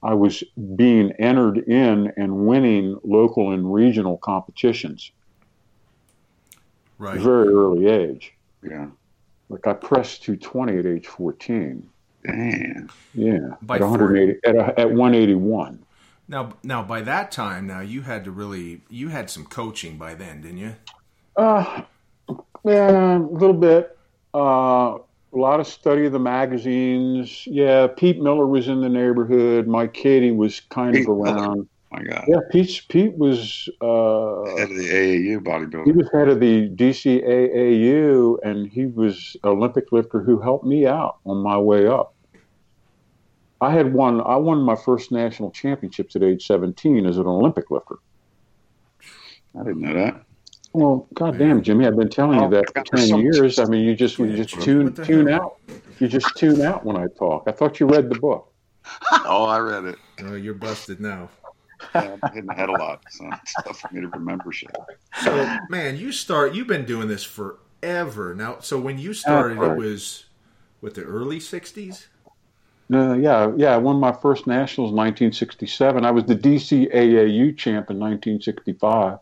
I 0.02 0.14
was 0.14 0.44
being 0.76 1.12
entered 1.12 1.58
in 1.58 2.12
and 2.16 2.46
winning 2.46 2.98
local 3.02 3.52
and 3.52 3.72
regional 3.72 4.18
competitions. 4.18 5.10
Right. 6.98 7.18
Very 7.18 7.48
early 7.48 7.86
age. 7.86 8.34
Yeah. 8.62 8.88
Like 9.48 9.66
I 9.66 9.72
pressed 9.72 10.22
220 10.22 10.78
at 10.78 10.86
age 10.86 11.06
14. 11.06 11.89
Damn. 12.24 12.90
Yeah. 13.14 13.54
By 13.62 13.76
at 13.76 13.82
180 13.82 14.40
at, 14.44 14.56
a, 14.56 14.80
at 14.80 14.90
181. 14.90 15.84
Now, 16.28 16.52
now 16.62 16.82
by 16.82 17.00
that 17.02 17.32
time, 17.32 17.66
now 17.66 17.80
you 17.80 18.02
had 18.02 18.24
to 18.24 18.30
really 18.30 18.82
you 18.88 19.08
had 19.08 19.30
some 19.30 19.44
coaching 19.44 19.96
by 19.96 20.14
then, 20.14 20.42
didn't 20.42 20.58
you? 20.58 20.76
Uh, 21.36 21.82
yeah, 22.64 23.16
a 23.16 23.18
little 23.18 23.54
bit. 23.54 23.98
Uh, 24.34 24.98
a 25.32 25.36
lot 25.36 25.60
of 25.60 25.66
study 25.66 26.06
of 26.06 26.12
the 26.12 26.18
magazines. 26.18 27.46
Yeah, 27.46 27.86
Pete 27.86 28.20
Miller 28.20 28.46
was 28.46 28.68
in 28.68 28.80
the 28.80 28.88
neighborhood. 28.88 29.66
Mike 29.66 29.94
Cady 29.94 30.30
was 30.32 30.60
kind 30.60 30.94
Pete 30.94 31.08
of 31.08 31.10
around. 31.10 31.36
Miller. 31.36 31.66
My 31.92 32.02
God. 32.04 32.24
Yeah, 32.28 32.38
Pete. 32.50 32.82
Pete 32.88 33.16
was 33.16 33.68
uh, 33.80 34.56
head 34.56 34.70
of 34.70 34.76
the 34.76 34.88
AAU 34.88 35.38
bodybuilding. 35.38 35.86
He 35.86 35.92
was 35.92 36.08
head 36.12 36.28
of 36.28 36.38
the 36.38 36.68
DCAAU, 36.68 38.38
and 38.44 38.70
he 38.70 38.86
was 38.86 39.36
Olympic 39.42 39.90
lifter 39.90 40.20
who 40.20 40.38
helped 40.40 40.64
me 40.64 40.86
out 40.86 41.16
on 41.26 41.38
my 41.38 41.58
way 41.58 41.88
up. 41.88 42.14
I 43.60 43.72
had 43.72 43.92
won. 43.92 44.20
I 44.22 44.36
won 44.36 44.62
my 44.62 44.76
first 44.76 45.12
national 45.12 45.50
championships 45.50 46.16
at 46.16 46.22
age 46.22 46.46
17 46.46 47.06
as 47.06 47.18
an 47.18 47.26
Olympic 47.26 47.70
lifter. 47.70 47.96
I 49.58 49.64
didn't 49.64 49.80
know 49.80 49.94
that. 49.94 50.24
Well, 50.72 51.08
goddamn, 51.14 51.62
Jimmy, 51.62 51.86
I've 51.86 51.96
been 51.96 52.08
telling 52.08 52.38
you 52.38 52.44
oh, 52.44 52.50
that 52.50 52.72
for 52.72 52.96
ten 52.96 53.18
years. 53.18 53.58
I 53.58 53.64
mean, 53.64 53.84
you 53.84 53.96
just 53.96 54.18
you 54.18 54.36
just 54.36 54.60
tune 54.60 54.94
tune 54.94 55.28
out. 55.28 55.56
You 55.98 56.06
just 56.06 56.36
tune 56.36 56.62
out 56.62 56.84
when 56.84 56.96
I 56.96 57.06
talk. 57.18 57.44
I 57.48 57.52
thought 57.52 57.80
you 57.80 57.86
read 57.86 58.08
the 58.08 58.18
book. 58.18 58.52
oh, 59.24 59.44
I 59.44 59.58
read 59.58 59.84
it. 59.84 59.98
Oh, 60.22 60.34
you're 60.34 60.54
busted 60.54 61.00
now. 61.00 61.28
Yeah, 61.94 62.16
I'm 62.22 62.30
hitting 62.32 62.46
the 62.46 62.54
head 62.54 62.68
a 62.68 62.72
lot, 62.72 63.02
so 63.10 63.28
it's 63.42 63.54
tough 63.64 63.80
for 63.80 63.92
me 63.92 64.00
to 64.02 64.08
remember 64.08 64.52
shit. 64.52 64.70
So, 65.22 65.58
man, 65.68 65.96
you 65.96 66.12
start. 66.12 66.54
You've 66.54 66.68
been 66.68 66.84
doing 66.84 67.08
this 67.08 67.24
forever 67.24 68.34
now. 68.34 68.60
So 68.60 68.78
when 68.78 68.98
you 68.98 69.12
started, 69.12 69.58
right. 69.58 69.72
it 69.72 69.76
was 69.76 70.26
with 70.80 70.94
the 70.94 71.02
early 71.02 71.40
'60s. 71.40 72.06
Uh, 72.92 73.14
yeah, 73.14 73.52
yeah. 73.56 73.74
I 73.74 73.76
won 73.76 74.00
my 74.00 74.12
first 74.12 74.46
nationals 74.46 74.90
in 74.90 74.96
1967. 74.96 76.04
I 76.04 76.10
was 76.10 76.24
the 76.24 76.34
DCAAU 76.34 77.56
champ 77.56 77.90
in 77.90 77.98
1965. 77.98 79.18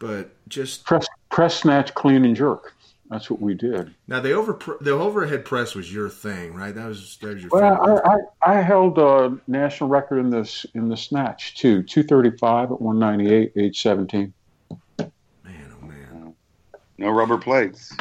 But 0.00 0.30
just 0.48 0.84
press, 0.84 1.06
press, 1.30 1.60
snatch, 1.60 1.94
clean, 1.94 2.24
and 2.24 2.36
jerk. 2.36 2.74
That's 3.10 3.30
what 3.30 3.40
we 3.40 3.54
did. 3.54 3.94
Now 4.08 4.20
the 4.20 4.32
over 4.32 4.58
the 4.80 4.92
overhead 4.92 5.44
press 5.44 5.74
was 5.74 5.92
your 5.92 6.08
thing, 6.08 6.54
right? 6.54 6.74
That 6.74 6.88
was 6.88 7.18
that 7.20 7.34
was 7.34 7.42
your. 7.42 7.50
Well, 7.52 8.02
I, 8.04 8.52
I, 8.52 8.58
I, 8.58 8.62
held 8.62 8.98
a 8.98 9.38
national 9.46 9.90
record 9.90 10.18
in 10.18 10.30
this 10.30 10.64
in 10.74 10.88
the 10.88 10.96
snatch 10.96 11.54
too, 11.54 11.82
235 11.82 12.72
at 12.72 12.80
198, 12.80 13.52
age 13.56 13.82
17. 13.82 14.32
Man, 14.98 15.12
oh 15.48 15.86
man. 15.86 16.34
No 16.96 17.10
rubber 17.10 17.36
plates. 17.36 17.94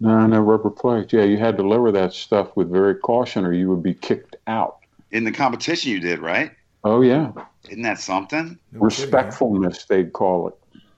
No, 0.00 0.26
no 0.26 0.40
rubber 0.40 0.70
plates. 0.70 1.12
Yeah, 1.12 1.24
you 1.24 1.38
had 1.38 1.56
to 1.56 1.62
lower 1.62 1.90
that 1.92 2.12
stuff 2.12 2.54
with 2.56 2.70
very 2.70 2.94
caution, 2.94 3.46
or 3.46 3.52
you 3.52 3.70
would 3.70 3.82
be 3.82 3.94
kicked 3.94 4.36
out. 4.46 4.78
In 5.10 5.24
the 5.24 5.32
competition, 5.32 5.92
you 5.92 6.00
did 6.00 6.18
right. 6.18 6.52
Oh 6.84 7.00
yeah, 7.00 7.32
isn't 7.68 7.82
that 7.82 7.98
something? 7.98 8.58
No 8.72 8.80
Respectfulness, 8.80 9.84
kidding, 9.84 10.04
they'd 10.04 10.12
call 10.12 10.48
it. 10.48 10.54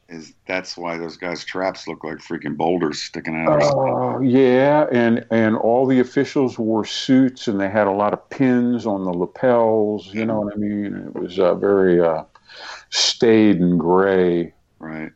Is 0.09 0.33
that's 0.47 0.77
why 0.77 0.97
those 0.97 1.17
guys' 1.17 1.45
traps 1.45 1.87
look 1.87 2.03
like 2.03 2.17
freaking 2.17 2.57
boulders 2.57 3.03
sticking 3.03 3.37
out? 3.37 3.61
Oh 3.63 4.17
uh, 4.17 4.21
yeah, 4.21 4.87
and 4.91 5.25
and 5.31 5.57
all 5.57 5.87
the 5.87 6.01
officials 6.01 6.59
wore 6.59 6.85
suits, 6.85 7.47
and 7.47 7.61
they 7.61 7.69
had 7.69 7.87
a 7.87 7.93
lot 7.93 8.13
of 8.13 8.31
pins 8.31 8.87
on 8.87 9.05
the 9.05 9.13
lapels. 9.13 10.13
You 10.13 10.25
know 10.25 10.41
what 10.41 10.55
I 10.55 10.57
mean? 10.57 10.95
It 10.95 11.15
was 11.15 11.39
uh, 11.39 11.55
very 11.55 12.01
uh, 12.01 12.25
staid 12.91 13.61
and 13.61 13.79
gray. 13.79 14.55
Right. 14.79 15.13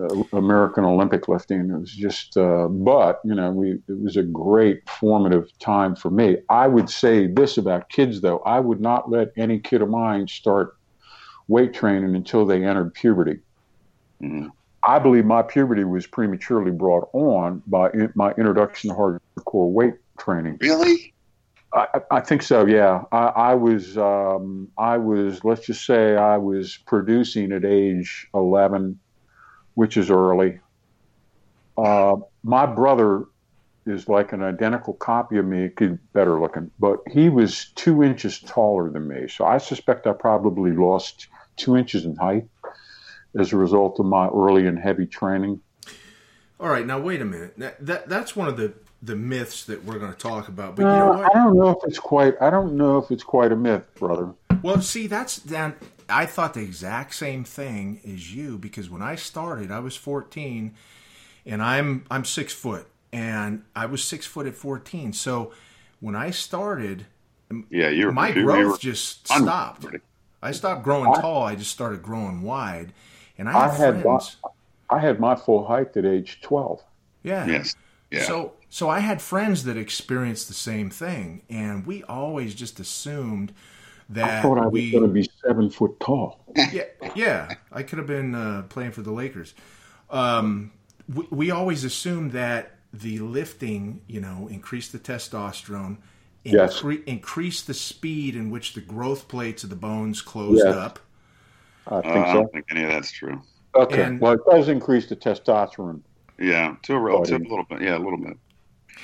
Uh, 0.00 0.22
American 0.32 0.84
Olympic 0.84 1.28
lifting. 1.28 1.70
It 1.70 1.78
was 1.78 1.92
just, 1.92 2.36
uh, 2.36 2.68
but 2.68 3.20
you 3.24 3.34
know, 3.34 3.50
we 3.50 3.72
it 3.72 4.00
was 4.00 4.16
a 4.16 4.22
great 4.22 4.88
formative 4.88 5.46
time 5.58 5.94
for 5.94 6.10
me. 6.10 6.38
I 6.48 6.68
would 6.68 6.88
say 6.88 7.26
this 7.26 7.58
about 7.58 7.88
kids, 7.88 8.20
though: 8.20 8.38
I 8.40 8.60
would 8.60 8.80
not 8.80 9.10
let 9.10 9.32
any 9.36 9.58
kid 9.58 9.82
of 9.82 9.90
mine 9.90 10.28
start 10.28 10.76
weight 11.48 11.74
training 11.74 12.14
until 12.14 12.46
they 12.46 12.64
entered 12.64 12.94
puberty. 12.94 13.40
Mm-hmm. 14.22 14.48
I 14.82 14.98
believe 14.98 15.26
my 15.26 15.42
puberty 15.42 15.84
was 15.84 16.06
prematurely 16.06 16.70
brought 16.70 17.10
on 17.12 17.62
by 17.66 17.90
in, 17.90 18.10
my 18.14 18.30
introduction 18.32 18.90
to 18.90 18.96
hardcore 18.96 19.70
weight 19.70 19.94
training. 20.18 20.56
Really? 20.60 21.12
I, 21.74 22.00
I 22.10 22.20
think 22.20 22.42
so. 22.42 22.64
Yeah, 22.66 23.04
I, 23.12 23.26
I 23.52 23.54
was. 23.54 23.98
Um, 23.98 24.68
I 24.78 24.96
was. 24.96 25.44
Let's 25.44 25.66
just 25.66 25.84
say 25.84 26.16
I 26.16 26.38
was 26.38 26.78
producing 26.86 27.52
at 27.52 27.64
age 27.64 28.28
eleven 28.34 28.98
which 29.74 29.96
is 29.96 30.10
early. 30.10 30.60
Uh, 31.76 32.16
my 32.42 32.66
brother 32.66 33.24
is 33.86 34.08
like 34.08 34.32
an 34.32 34.42
identical 34.42 34.94
copy 34.94 35.38
of 35.38 35.46
me, 35.46 35.70
better 36.12 36.40
looking, 36.40 36.70
but 36.78 36.98
he 37.10 37.28
was 37.28 37.70
two 37.74 38.02
inches 38.02 38.40
taller 38.40 38.90
than 38.90 39.08
me. 39.08 39.26
So 39.28 39.44
I 39.44 39.58
suspect 39.58 40.06
I 40.06 40.12
probably 40.12 40.72
lost 40.72 41.28
two 41.56 41.76
inches 41.76 42.04
in 42.04 42.16
height 42.16 42.46
as 43.38 43.52
a 43.52 43.56
result 43.56 43.98
of 44.00 44.06
my 44.06 44.28
early 44.28 44.66
and 44.66 44.78
heavy 44.78 45.06
training. 45.06 45.60
All 46.58 46.68
right, 46.68 46.86
now 46.86 46.98
wait 46.98 47.22
a 47.22 47.24
minute. 47.24 47.54
That, 47.58 47.86
that 47.86 48.08
that's 48.08 48.36
one 48.36 48.48
of 48.48 48.56
the 48.56 48.74
the 49.02 49.16
myths 49.16 49.64
that 49.64 49.82
we're 49.84 49.98
going 49.98 50.12
to 50.12 50.18
talk 50.18 50.48
about. 50.48 50.76
But 50.76 50.82
you 50.82 50.88
know 50.88 51.22
I 51.22 51.28
don't 51.32 51.56
know 51.56 51.70
if 51.70 51.78
it's 51.84 51.98
quite. 51.98 52.34
I 52.40 52.50
don't 52.50 52.76
know 52.76 52.98
if 52.98 53.10
it's 53.10 53.22
quite 53.22 53.50
a 53.52 53.56
myth, 53.56 53.86
brother. 53.98 54.34
Well, 54.62 54.82
see, 54.82 55.06
that's 55.06 55.36
then. 55.36 55.74
I 56.10 56.26
thought 56.26 56.54
the 56.54 56.62
exact 56.62 57.14
same 57.14 57.44
thing 57.44 58.00
as 58.04 58.34
you 58.34 58.58
because 58.58 58.90
when 58.90 59.02
I 59.02 59.14
started, 59.14 59.70
I 59.70 59.80
was 59.80 59.96
14, 59.96 60.74
and 61.46 61.62
I'm 61.62 62.04
I'm 62.10 62.24
six 62.24 62.52
foot, 62.52 62.86
and 63.12 63.64
I 63.74 63.86
was 63.86 64.02
six 64.04 64.26
foot 64.26 64.46
at 64.46 64.54
14. 64.54 65.12
So 65.12 65.52
when 66.00 66.14
I 66.14 66.30
started, 66.30 67.06
yeah, 67.70 67.88
you're 67.88 68.12
my 68.12 68.32
growth 68.32 68.82
you 68.82 68.90
just 68.90 69.26
stopped. 69.26 69.86
I 70.42 70.52
stopped 70.52 70.82
growing 70.82 71.12
tall. 71.14 71.42
I 71.42 71.54
just 71.54 71.70
started 71.70 72.02
growing 72.02 72.42
wide, 72.42 72.92
and 73.38 73.48
I, 73.48 73.66
I 73.66 73.68
had 73.68 74.02
friends. 74.02 74.36
I 74.90 74.98
had 74.98 75.20
my 75.20 75.36
full 75.36 75.66
height 75.66 75.96
at 75.96 76.04
age 76.04 76.40
12. 76.42 76.82
Yeah. 77.22 77.46
Yes. 77.46 77.76
Yeah. 78.10 78.22
So 78.22 78.52
so 78.68 78.88
I 78.88 79.00
had 79.00 79.20
friends 79.20 79.64
that 79.64 79.76
experienced 79.76 80.48
the 80.48 80.54
same 80.54 80.90
thing, 80.90 81.42
and 81.48 81.86
we 81.86 82.02
always 82.04 82.54
just 82.54 82.80
assumed 82.80 83.52
that 84.10 84.38
I 84.38 84.42
thought 84.42 84.58
I 84.58 84.66
was 84.66 84.72
we, 84.72 84.90
going 84.90 85.04
to 85.04 85.08
be 85.08 85.28
seven 85.44 85.70
foot 85.70 85.98
tall. 86.00 86.44
Yeah, 86.72 86.82
yeah, 87.14 87.54
I 87.70 87.84
could 87.84 87.98
have 87.98 88.08
been 88.08 88.34
uh, 88.34 88.64
playing 88.68 88.90
for 88.90 89.02
the 89.02 89.12
Lakers. 89.12 89.54
Um, 90.10 90.72
we, 91.12 91.26
we, 91.30 91.50
always 91.52 91.84
assumed 91.84 92.32
that 92.32 92.72
the 92.92 93.20
lifting, 93.20 94.00
you 94.08 94.20
know, 94.20 94.48
increased 94.50 94.90
the 94.90 94.98
testosterone, 94.98 95.98
yes. 96.42 96.82
increased 97.06 97.68
the 97.68 97.74
speed 97.74 98.34
in 98.34 98.50
which 98.50 98.74
the 98.74 98.80
growth 98.80 99.28
plates 99.28 99.62
of 99.62 99.70
the 99.70 99.76
bones 99.76 100.22
closed 100.22 100.64
yes. 100.64 100.74
up. 100.74 100.98
I 101.86 102.00
think 102.00 102.06
uh, 102.16 102.24
so. 102.24 102.30
I 102.30 102.32
don't 102.32 102.52
think 102.52 102.66
any 102.72 102.82
of 102.82 102.90
that's 102.90 103.12
true. 103.12 103.40
Okay, 103.76 104.02
and, 104.02 104.20
well, 104.20 104.32
it 104.32 104.40
does 104.50 104.68
increase 104.68 105.06
the 105.06 105.14
testosterone. 105.14 106.00
Yeah, 106.36 106.74
to 106.82 106.94
a, 106.94 106.98
real, 106.98 107.22
to 107.22 107.36
a 107.36 107.38
little 107.38 107.64
bit. 107.64 107.82
Yeah, 107.82 107.96
a 107.96 108.00
little 108.00 108.18
bit. 108.18 108.36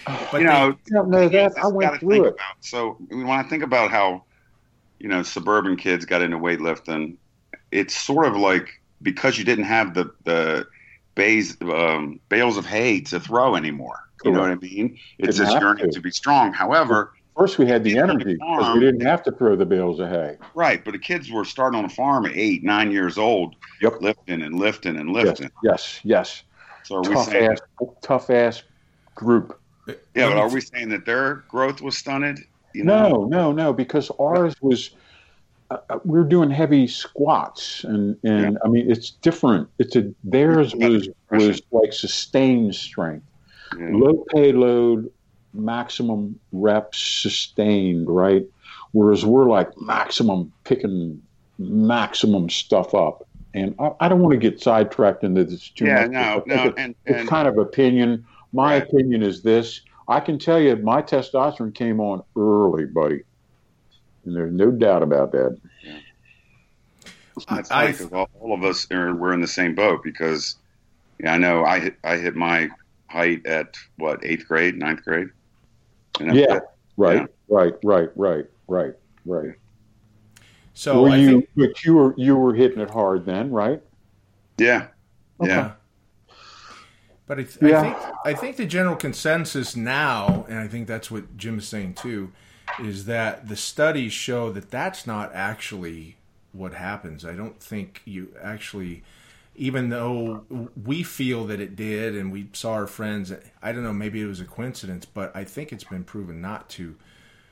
But 0.04 0.40
you 0.40 0.46
know, 0.46 0.72
they, 0.72 0.94
don't 0.94 1.10
know 1.10 1.28
that. 1.28 1.56
I 1.58 1.68
went 1.68 2.00
through 2.00 2.24
it. 2.24 2.34
About, 2.34 2.56
so 2.60 2.96
when 3.08 3.28
I 3.28 3.44
think 3.44 3.62
about 3.62 3.90
how 3.90 4.24
you 4.98 5.08
know, 5.08 5.22
suburban 5.22 5.76
kids 5.76 6.04
got 6.04 6.22
into 6.22 6.38
weightlifting, 6.38 7.16
it's 7.70 7.96
sort 7.96 8.26
of 8.26 8.36
like 8.36 8.80
because 9.02 9.38
you 9.38 9.44
didn't 9.44 9.64
have 9.64 9.94
the 9.94 10.12
the 10.24 10.66
bays, 11.14 11.56
um, 11.62 12.20
bales 12.28 12.56
of 12.56 12.66
hay 12.66 13.00
to 13.00 13.20
throw 13.20 13.56
anymore. 13.56 14.08
You 14.24 14.32
know 14.32 14.40
what 14.40 14.50
I 14.50 14.54
mean? 14.56 14.98
It's 15.18 15.38
this 15.38 15.52
yearning 15.52 15.86
to. 15.86 15.92
to. 15.92 16.00
be 16.00 16.10
strong. 16.10 16.52
However, 16.52 17.12
first 17.36 17.58
we 17.58 17.66
had 17.66 17.84
the 17.84 17.98
energy 17.98 18.34
because 18.34 18.74
we 18.74 18.80
didn't 18.80 19.02
have 19.02 19.22
to 19.24 19.32
throw 19.32 19.54
the 19.54 19.66
bales 19.66 20.00
of 20.00 20.08
hay. 20.08 20.36
Right, 20.54 20.84
but 20.84 20.92
the 20.92 20.98
kids 20.98 21.30
were 21.30 21.44
starting 21.44 21.78
on 21.78 21.84
a 21.84 21.88
farm 21.88 22.26
at 22.26 22.32
eight, 22.34 22.64
nine 22.64 22.90
years 22.90 23.18
old, 23.18 23.54
yep. 23.80 24.00
lifting 24.00 24.42
and 24.42 24.58
lifting 24.58 24.96
and 24.96 25.10
lifting. 25.10 25.50
Yes, 25.62 26.00
yes. 26.02 26.02
yes. 26.02 26.42
So 26.84 26.96
are 26.96 27.02
tough 27.02 27.26
we 27.26 27.32
saying 27.32 27.50
ass, 27.52 27.60
tough 28.02 28.30
ass 28.30 28.62
group? 29.14 29.60
Yeah, 29.86 29.94
but 30.14 30.38
are 30.38 30.48
we 30.48 30.60
saying 30.60 30.88
that 30.88 31.04
their 31.04 31.44
growth 31.48 31.80
was 31.80 31.96
stunted? 31.96 32.40
You 32.76 32.84
know? 32.84 33.08
No, 33.08 33.24
no, 33.24 33.52
no, 33.52 33.72
because 33.72 34.10
ours 34.20 34.54
was 34.60 34.90
uh, 35.70 35.78
uh, 35.88 35.98
we 36.04 36.18
are 36.18 36.24
doing 36.24 36.50
heavy 36.50 36.86
squats, 36.86 37.84
and 37.84 38.16
and 38.22 38.52
yeah. 38.52 38.58
I 38.64 38.68
mean 38.68 38.90
it's 38.90 39.10
different. 39.10 39.68
It's 39.78 39.96
a 39.96 40.12
theirs 40.24 40.74
was 40.74 41.08
was 41.30 41.62
like 41.70 41.92
sustained 41.92 42.74
strength, 42.74 43.26
yeah. 43.78 43.88
low 43.92 44.24
payload, 44.32 45.10
maximum 45.54 46.38
reps, 46.52 46.98
sustained, 46.98 48.08
right? 48.08 48.46
Whereas 48.92 49.24
we're 49.24 49.48
like 49.48 49.70
maximum 49.80 50.52
picking 50.64 51.22
maximum 51.58 52.50
stuff 52.50 52.94
up. 52.94 53.26
And 53.54 53.74
I, 53.78 53.92
I 54.00 54.08
don't 54.08 54.20
want 54.20 54.34
to 54.34 54.38
get 54.38 54.60
sidetracked 54.60 55.24
into 55.24 55.44
this 55.44 55.70
too 55.70 55.86
yeah, 55.86 56.02
much. 56.02 56.10
No, 56.10 56.42
no, 56.46 56.62
it's, 56.64 56.78
and, 56.78 56.94
and, 57.06 57.16
it's 57.16 57.28
kind 57.28 57.48
of 57.48 57.56
opinion. 57.56 58.26
My 58.52 58.74
right. 58.74 58.82
opinion 58.82 59.22
is 59.22 59.42
this 59.42 59.80
I 60.08 60.20
can 60.20 60.38
tell 60.38 60.60
you 60.60 60.76
my 60.76 61.02
testosterone 61.02 61.74
came 61.74 62.00
on 62.00 62.22
early, 62.36 62.84
buddy. 62.84 63.22
And 64.24 64.34
there's 64.34 64.52
no 64.52 64.70
doubt 64.70 65.02
about 65.02 65.32
that. 65.32 65.58
Yeah. 65.82 65.98
That's 67.50 67.68
funny 67.68 67.94
all, 68.12 68.28
all, 68.40 68.54
of 68.54 68.64
us 68.64 68.90
are 68.90 69.14
we're 69.14 69.32
in 69.32 69.40
the 69.40 69.46
same 69.46 69.74
boat 69.74 70.02
because 70.02 70.56
yeah, 71.20 71.34
I 71.34 71.38
know 71.38 71.64
I 71.64 71.80
hit 71.80 71.96
I 72.02 72.16
hit 72.16 72.34
my 72.34 72.70
height 73.08 73.44
at 73.46 73.76
what 73.98 74.24
eighth 74.24 74.48
grade, 74.48 74.76
ninth 74.76 75.04
grade. 75.04 75.28
yeah, 76.20 76.60
right, 76.96 77.20
yeah. 77.20 77.26
right, 77.48 77.74
right, 77.84 78.08
right, 78.16 78.46
right, 78.68 78.94
right. 79.26 79.54
So 80.72 81.02
were 81.02 81.16
you, 81.16 81.26
think, 81.26 81.48
but 81.56 81.84
you 81.84 81.94
were 81.94 82.14
you 82.16 82.36
were 82.36 82.54
hitting 82.54 82.80
it 82.80 82.90
hard 82.90 83.26
then, 83.26 83.50
right? 83.50 83.82
Yeah, 84.56 84.88
okay. 85.40 85.50
yeah. 85.50 85.72
But 87.26 87.40
I, 87.40 87.42
th- 87.42 87.58
yeah. 87.60 87.80
I, 87.80 87.82
think 87.82 88.14
I 88.24 88.34
think 88.34 88.56
the 88.56 88.66
general 88.66 88.96
consensus 88.96 89.74
now, 89.74 90.46
and 90.48 90.58
I 90.58 90.68
think 90.68 90.86
that's 90.86 91.10
what 91.10 91.36
Jim 91.36 91.58
is 91.58 91.66
saying 91.66 91.94
too, 91.94 92.32
is 92.80 93.06
that 93.06 93.48
the 93.48 93.56
studies 93.56 94.12
show 94.12 94.52
that 94.52 94.70
that's 94.70 95.06
not 95.06 95.34
actually 95.34 96.16
what 96.52 96.74
happens. 96.74 97.24
I 97.24 97.34
don't 97.34 97.60
think 97.60 98.02
you 98.04 98.28
actually, 98.40 99.02
even 99.56 99.88
though 99.88 100.44
we 100.84 101.02
feel 101.02 101.44
that 101.46 101.60
it 101.60 101.74
did, 101.74 102.14
and 102.14 102.30
we 102.30 102.48
saw 102.52 102.72
our 102.74 102.86
friends. 102.86 103.32
I 103.62 103.72
don't 103.72 103.82
know, 103.82 103.92
maybe 103.92 104.20
it 104.20 104.26
was 104.26 104.40
a 104.40 104.44
coincidence, 104.44 105.04
but 105.04 105.34
I 105.34 105.44
think 105.44 105.72
it's 105.72 105.84
been 105.84 106.04
proven 106.04 106.40
not 106.40 106.68
to 106.70 106.94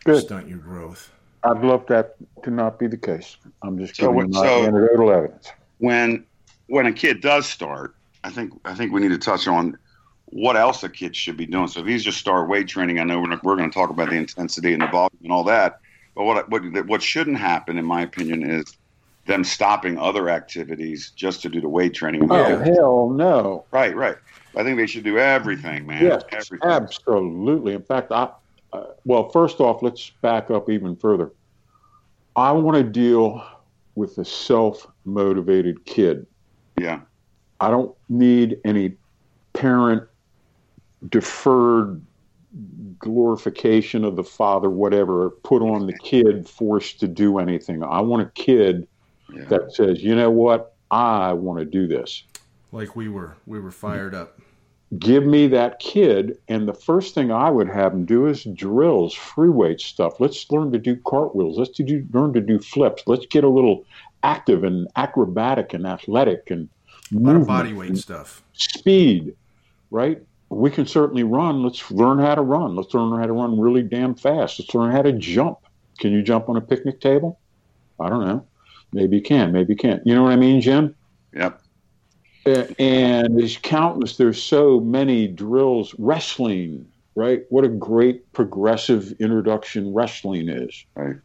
Good. 0.05 0.23
stunt 0.23 0.49
your 0.49 0.59
growth. 0.59 1.11
I'd 1.43 1.63
love 1.63 1.87
that 1.89 2.17
to 2.45 2.51
not 2.51 2.79
be 2.79 2.87
the 2.87 2.97
case. 2.97 3.37
I'm 3.63 3.79
just 3.79 3.97
giving 3.97 4.15
so, 4.15 4.21
you 4.23 4.29
my 4.29 4.47
so 4.47 4.67
anecdotal 4.67 5.11
evidence. 5.13 5.51
When 5.79 6.25
when 6.69 6.87
a 6.87 6.93
kid 6.93 7.21
does 7.21 7.47
start, 7.47 7.95
I 8.25 8.31
think 8.31 8.59
I 8.65 8.75
think 8.75 8.93
we 8.93 9.01
need 9.01 9.11
to 9.11 9.19
touch 9.19 9.47
on 9.47 9.79
what 10.27 10.57
else 10.57 10.83
a 10.83 10.89
kid 10.89 11.15
should 11.15 11.37
be 11.37 11.47
doing. 11.47 11.69
So 11.69 11.81
if 11.81 11.87
he's 11.87 12.03
just 12.03 12.19
start 12.19 12.49
weight 12.49 12.67
training, 12.67 12.99
I 12.99 13.05
know 13.05 13.21
we're, 13.21 13.39
we're 13.43 13.57
going 13.57 13.71
to 13.71 13.75
talk 13.75 13.91
about 13.91 14.09
the 14.09 14.17
intensity 14.17 14.73
and 14.73 14.83
the 14.83 14.87
volume 14.87 15.19
and 15.23 15.31
all 15.31 15.45
that. 15.45 15.79
But 16.17 16.25
what 16.25 16.49
what 16.51 16.87
what 16.87 17.03
shouldn't 17.03 17.39
happen, 17.39 17.77
in 17.77 17.85
my 17.85 18.03
opinion, 18.03 18.51
is 18.51 18.77
them 19.27 19.45
stopping 19.45 19.99
other 19.99 20.31
activities 20.31 21.13
just 21.15 21.43
to 21.43 21.49
do 21.49 21.61
the 21.61 21.69
weight 21.69 21.95
training. 21.95 22.27
Oh 22.31 22.59
hell 22.59 23.11
no! 23.11 23.65
Right, 23.71 23.95
right. 23.95 24.17
I 24.57 24.63
think 24.63 24.79
they 24.79 24.87
should 24.87 25.05
do 25.05 25.19
everything, 25.19 25.87
man. 25.87 26.03
Yes, 26.03 26.23
everything. 26.31 26.71
absolutely. 26.71 27.75
In 27.75 27.83
fact, 27.83 28.11
I 28.11 28.31
uh, 28.73 28.87
well, 29.05 29.29
first 29.29 29.61
off, 29.61 29.83
let's 29.83 30.11
back 30.23 30.51
up 30.51 30.71
even 30.71 30.97
further. 30.97 31.31
I 32.37 32.53
want 32.53 32.77
to 32.77 32.83
deal 32.83 33.45
with 33.95 34.19
a 34.19 34.25
self 34.25 34.87
motivated 35.05 35.85
kid. 35.85 36.27
Yeah. 36.79 37.01
I 37.65 37.71
don't 37.71 37.95
need 38.11 38.59
any 38.65 38.93
parent 39.55 40.03
deferred 41.09 42.03
glorification 42.99 44.05
of 44.05 44.17
the 44.17 44.25
father, 44.25 44.69
whatever, 44.69 45.31
put 45.31 45.63
on 45.63 45.87
the 45.87 45.99
kid 45.99 46.47
forced 46.49 47.01
to 47.01 47.09
do 47.09 47.39
anything. 47.39 47.83
I 47.83 48.01
want 48.01 48.23
a 48.23 48.31
kid 48.33 48.87
yeah. 49.33 49.45
that 49.47 49.75
says, 49.75 50.03
you 50.03 50.15
know 50.15 50.31
what, 50.31 50.75
I 50.91 51.33
want 51.33 51.59
to 51.61 51.65
do 51.65 51.87
this. 51.87 52.23
Like 52.71 52.95
we 52.95 53.09
were, 53.09 53.37
we 53.47 53.59
were 53.61 53.71
fired 53.71 54.15
up. 54.15 54.39
give 54.99 55.25
me 55.25 55.47
that 55.49 55.81
kid, 55.81 56.39
and 56.49 56.69
the 56.69 56.75
first 56.75 57.15
thing 57.15 57.33
I 57.33 57.51
would 57.51 57.69
have 57.69 57.93
him 57.93 58.05
do 58.05 58.27
is 58.27 58.45
drills, 58.45 59.15
free 59.15 59.49
weight 59.49 59.81
stuff. 59.81 60.21
Let's 60.21 60.51
learn 60.51 60.71
to 60.73 60.79
do 60.79 60.97
cartwheels. 61.07 61.59
Let's 61.59 61.71
do, 61.79 62.07
learn 62.13 62.33
to 62.35 62.41
do 62.41 62.59
flips. 62.59 63.03
Let's 63.07 63.27
get 63.27 63.45
a 63.45 63.49
little 63.49 63.85
active 64.23 64.65
and 64.65 64.87
acrobatic 64.97 65.75
and 65.75 65.87
athletic 65.87 66.51
and 66.51 66.69
a 67.13 67.19
lot 67.19 67.37
of 67.37 67.47
body 67.47 67.73
weight 67.73 67.97
stuff, 67.97 68.43
speed, 68.53 69.35
right? 69.91 70.23
We 70.49 70.71
can 70.71 70.87
certainly 70.87 71.25
run. 71.25 71.63
Let's 71.63 71.91
learn 71.91 72.19
how 72.19 72.35
to 72.35 72.43
run. 72.43 72.77
Let's 72.77 72.95
learn 72.95 73.19
how 73.19 73.27
to 73.27 73.33
run 73.33 73.59
really 73.59 73.83
damn 73.83 74.15
fast. 74.15 74.61
Let's 74.61 74.75
learn 74.75 74.93
how 74.93 75.03
to 75.03 75.13
jump. 75.13 75.59
Can 75.99 76.13
you 76.13 76.23
jump 76.23 76.49
on 76.49 76.57
a 76.57 76.61
picnic 76.61 77.01
table? 77.01 77.39
I 77.99 78.09
don't 78.09 78.25
know. 78.25 78.47
Maybe 78.93 79.17
you 79.17 79.23
can. 79.23 79.53
Maybe 79.53 79.73
you 79.73 79.77
can't. 79.77 80.07
You 80.07 80.15
know 80.15 80.23
what 80.23 80.33
I 80.33 80.37
mean, 80.37 80.61
Jim? 80.61 80.95
Yep. 81.35 81.61
And 82.79 83.39
there's 83.39 83.57
countless. 83.57 84.17
There's 84.17 84.43
so 84.43 84.79
many 84.81 85.27
drills. 85.27 85.95
Wrestling, 85.99 86.87
right? 87.15 87.45
What 87.49 87.65
a 87.65 87.69
great 87.69 88.33
progressive 88.33 89.13
introduction 89.21 89.93
wrestling 89.95 90.49
is. 90.49 90.85
Right. 90.95 91.17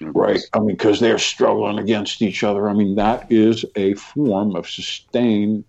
Right. 0.00 0.40
I 0.52 0.58
mean, 0.60 0.76
because 0.76 1.00
they're 1.00 1.18
struggling 1.18 1.78
against 1.78 2.22
each 2.22 2.42
other. 2.44 2.68
I 2.68 2.74
mean, 2.74 2.96
that 2.96 3.30
is 3.30 3.64
a 3.76 3.94
form 3.94 4.56
of 4.56 4.68
sustained, 4.68 5.64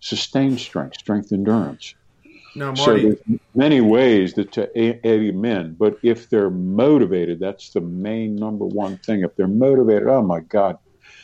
sustained 0.00 0.60
strength, 0.60 0.98
strength 0.98 1.32
endurance. 1.32 1.94
Now, 2.54 2.74
So 2.74 2.86
Marty, 2.92 3.02
there's 3.02 3.40
many 3.54 3.80
ways 3.80 4.34
that 4.34 4.52
to 4.52 4.68
a- 4.78 5.00
aid 5.06 5.34
them 5.34 5.44
in, 5.44 5.74
but 5.74 5.98
if 6.02 6.28
they're 6.28 6.50
motivated, 6.50 7.40
that's 7.40 7.70
the 7.70 7.80
main 7.80 8.36
number 8.36 8.64
one 8.66 8.98
thing. 8.98 9.22
If 9.22 9.36
they're 9.36 9.46
motivated, 9.46 10.08
oh 10.08 10.22
my 10.22 10.40
God, 10.40 10.78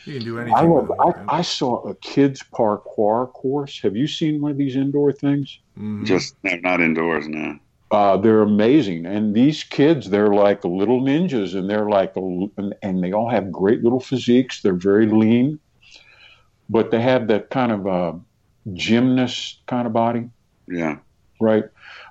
you 0.05 0.13
can 0.13 0.23
do 0.23 0.39
anything. 0.39 0.55
I, 0.57 0.63
with 0.63 0.89
love, 0.89 1.15
I, 1.29 1.37
I 1.37 1.41
saw 1.41 1.87
a 1.87 1.95
kids 1.95 2.43
parkour 2.53 3.31
course. 3.33 3.81
Have 3.81 3.95
you 3.95 4.07
seen 4.07 4.41
one 4.41 4.51
of 4.51 4.57
these 4.57 4.75
indoor 4.75 5.11
things? 5.11 5.59
Mhm. 5.77 6.05
Just 6.05 6.35
no, 6.43 6.55
not 6.57 6.81
indoors 6.81 7.27
now. 7.27 7.59
Uh, 7.91 8.17
they're 8.17 8.41
amazing, 8.41 9.05
and 9.05 9.35
these 9.35 9.63
kids, 9.63 10.09
they're 10.09 10.33
like 10.33 10.65
little 10.65 11.01
ninjas, 11.01 11.53
and 11.57 11.69
they're 11.69 11.87
like, 11.87 12.15
a, 12.15 12.19
and, 12.57 12.73
and 12.81 13.03
they 13.03 13.11
all 13.13 13.29
have 13.29 13.51
great 13.51 13.83
little 13.83 13.99
physiques. 13.99 14.61
They're 14.61 14.73
very 14.73 15.05
lean, 15.07 15.59
but 16.67 16.89
they 16.91 16.99
have 17.01 17.27
that 17.27 17.51
kind 17.51 17.71
of 17.71 17.87
uh, 17.87 18.13
gymnast 18.73 19.59
kind 19.67 19.85
of 19.87 19.93
body. 19.93 20.29
Yeah. 20.67 20.97
right? 21.39 21.65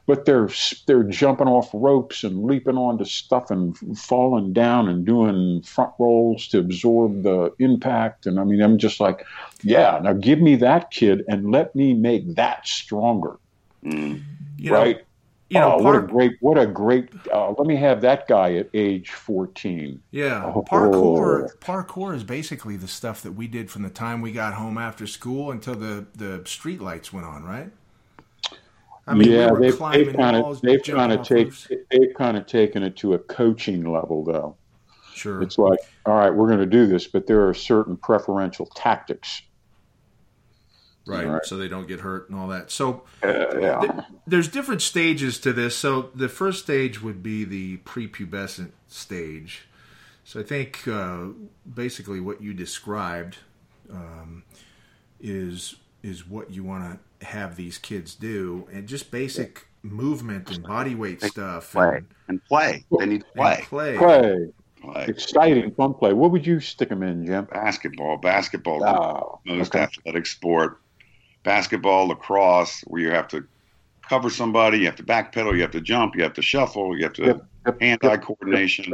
But 0.07 0.26
they're 0.26 0.49
they're 0.87 1.02
jumping 1.02 1.49
off 1.49 1.71
ropes 1.73 2.25
and 2.25 2.45
leaping 2.45 2.76
onto 2.76 3.04
stuff 3.04 3.50
and 3.50 3.76
falling 3.99 4.52
down 4.52 4.88
and 4.88 5.04
doing 5.04 5.62
front 5.62 5.93
rolls 5.99 6.47
to 6.49 6.59
absorb 6.59 7.23
the 7.23 7.52
impact. 7.59 8.26
And 8.26 8.38
I 8.38 8.45
mean, 8.45 8.61
I'm 8.62 8.76
just 8.78 9.00
like, 9.00 9.25
yeah, 9.62 9.99
now 10.02 10.12
give 10.12 10.40
me 10.40 10.57
that 10.57 10.90
kid 10.90 11.25
and 11.26 11.50
let 11.50 11.75
me 11.75 11.95
make 11.95 12.35
that 12.37 12.66
stronger, 12.69 13.38
Mm. 13.85 14.23
you 14.59 14.71
know, 14.71 14.76
right? 14.78 15.04
You 15.51 15.61
know, 15.61 15.77
oh, 15.79 15.83
what 15.83 15.97
a 15.97 16.01
great, 16.01 16.33
what 16.41 16.59
a 16.59 16.67
great. 16.67 17.11
Uh, 17.33 17.51
let 17.53 17.67
me 17.67 17.77
have 17.77 18.01
that 18.01 18.27
guy 18.27 18.55
at 18.55 18.69
age 18.75 19.11
14. 19.11 20.01
yeah, 20.11 20.45
Oh. 20.45 20.63
parkour. 20.63 21.57
Parkour 21.59 22.15
is 22.15 22.25
basically 22.25 22.77
the 22.77 22.89
stuff 22.89 23.23
that 23.23 23.33
we 23.33 23.47
did 23.47 23.71
from 23.71 23.83
the 23.83 23.91
time 23.91 24.21
we 24.21 24.33
got 24.33 24.55
home 24.55 24.79
after 24.79 25.07
school 25.07 25.51
until 25.51 25.75
the 25.75 26.07
the 26.15 26.43
street 26.47 26.81
lights 26.81 27.13
went 27.13 27.27
on, 27.27 27.45
right? 27.45 27.71
I 29.07 29.15
mean, 29.15 29.31
yeah, 29.31 29.53
we 29.53 29.71
they've, 29.71 29.79
they've 29.79 30.17
kind 30.17 30.37
of 30.37 30.61
they've 30.63 30.83
kind 30.83 31.13
of 31.13 31.23
take 31.27 31.53
they've 31.91 32.15
kind 32.17 32.37
of 32.39 32.47
taken 32.47 32.83
it 32.83 32.97
to 32.97 33.15
a 33.15 33.19
coaching 33.19 33.85
level 33.85 34.25
though. 34.25 34.57
Sure. 35.15 35.43
It's 35.43 35.59
like, 35.59 35.79
all 36.07 36.17
right, 36.17 36.35
we're 36.35 36.49
going 36.49 36.59
to 36.59 36.67
do 36.67 36.87
this, 36.87 37.07
but 37.07 37.27
there 37.27 37.47
are 37.49 37.55
certain 37.55 37.97
preferential 37.97 38.67
tactics. 38.75 39.43
Right, 41.06 41.26
Right. 41.26 41.44
so 41.44 41.56
they 41.58 41.68
don't 41.68 41.87
get 41.87 42.00
hurt 42.00 42.30
and 42.30 42.38
all 42.38 42.49
that. 42.49 42.70
So 42.70 43.02
Uh, 43.23 43.58
yeah. 43.61 43.80
th- 43.80 43.92
there's 44.26 44.49
different 44.49 44.80
stages 44.80 45.38
to 45.40 45.52
this. 45.52 45.76
So 45.76 46.11
the 46.14 46.28
first 46.30 46.62
stage 46.64 47.02
would 47.02 47.23
be 47.23 47.44
the 47.44 47.76
prepubescent 47.78 48.70
stage. 48.88 49.68
So 50.25 50.40
I 50.40 50.42
think 50.42 50.88
uh, 50.88 51.26
basically 51.75 52.20
what 52.20 52.40
you 52.40 52.54
described 52.54 53.38
um, 53.90 54.44
is 55.20 55.76
is 56.02 56.26
what 56.28 56.50
you 56.50 56.62
want 56.64 57.00
to 57.20 57.26
have 57.26 57.56
these 57.56 57.78
kids 57.78 58.14
do, 58.14 58.66
and 58.73 58.87
just 58.87 59.11
basic 59.11 59.66
movement 59.82 60.50
and 60.50 60.62
body 60.62 60.95
weight 60.95 61.23
stuff. 61.23 61.73
Play 61.73 61.97
And, 61.99 62.06
and 62.28 62.45
play. 62.45 62.84
They 62.99 63.06
need 63.06 63.21
to 63.21 63.26
and 63.26 63.34
play. 63.34 63.64
play. 63.67 63.97
Play. 63.99 64.52
Play. 64.82 65.04
Exciting, 65.06 65.71
fun 65.75 65.95
play. 65.95 66.12
What 66.12 66.30
would 66.30 66.47
you 66.47 66.60
stick 66.60 66.90
them 66.90 67.02
in, 67.02 67.25
Jim? 67.25 67.47
Basketball. 67.50 68.19
Basketball. 68.19 68.84
Oh, 68.84 69.40
most 69.47 69.75
okay. 69.75 69.84
athletic 69.84 70.26
sport. 70.26 70.78
Basketball, 71.45 72.09
lacrosse, 72.09 72.80
where 72.87 73.02
you 73.02 73.11
have 73.11 73.28
to 73.28 73.45
cover 74.09 74.30
somebody, 74.30 74.78
you 74.78 74.87
have 74.87 74.97
to 74.97 75.02
backpedal, 75.02 75.54
you 75.54 75.63
have 75.63 75.71
to 75.71 75.80
jump, 75.80 76.17
you 76.17 76.23
have 76.23 76.35
to 76.35 76.43
shuffle, 76.43 76.97
you 76.97 77.04
have 77.04 77.13
to 77.15 77.26
Yep, 77.26 77.47
yep, 77.67 77.80
hand-eye 77.80 78.09
yep, 78.09 78.23
coordination. 78.23 78.93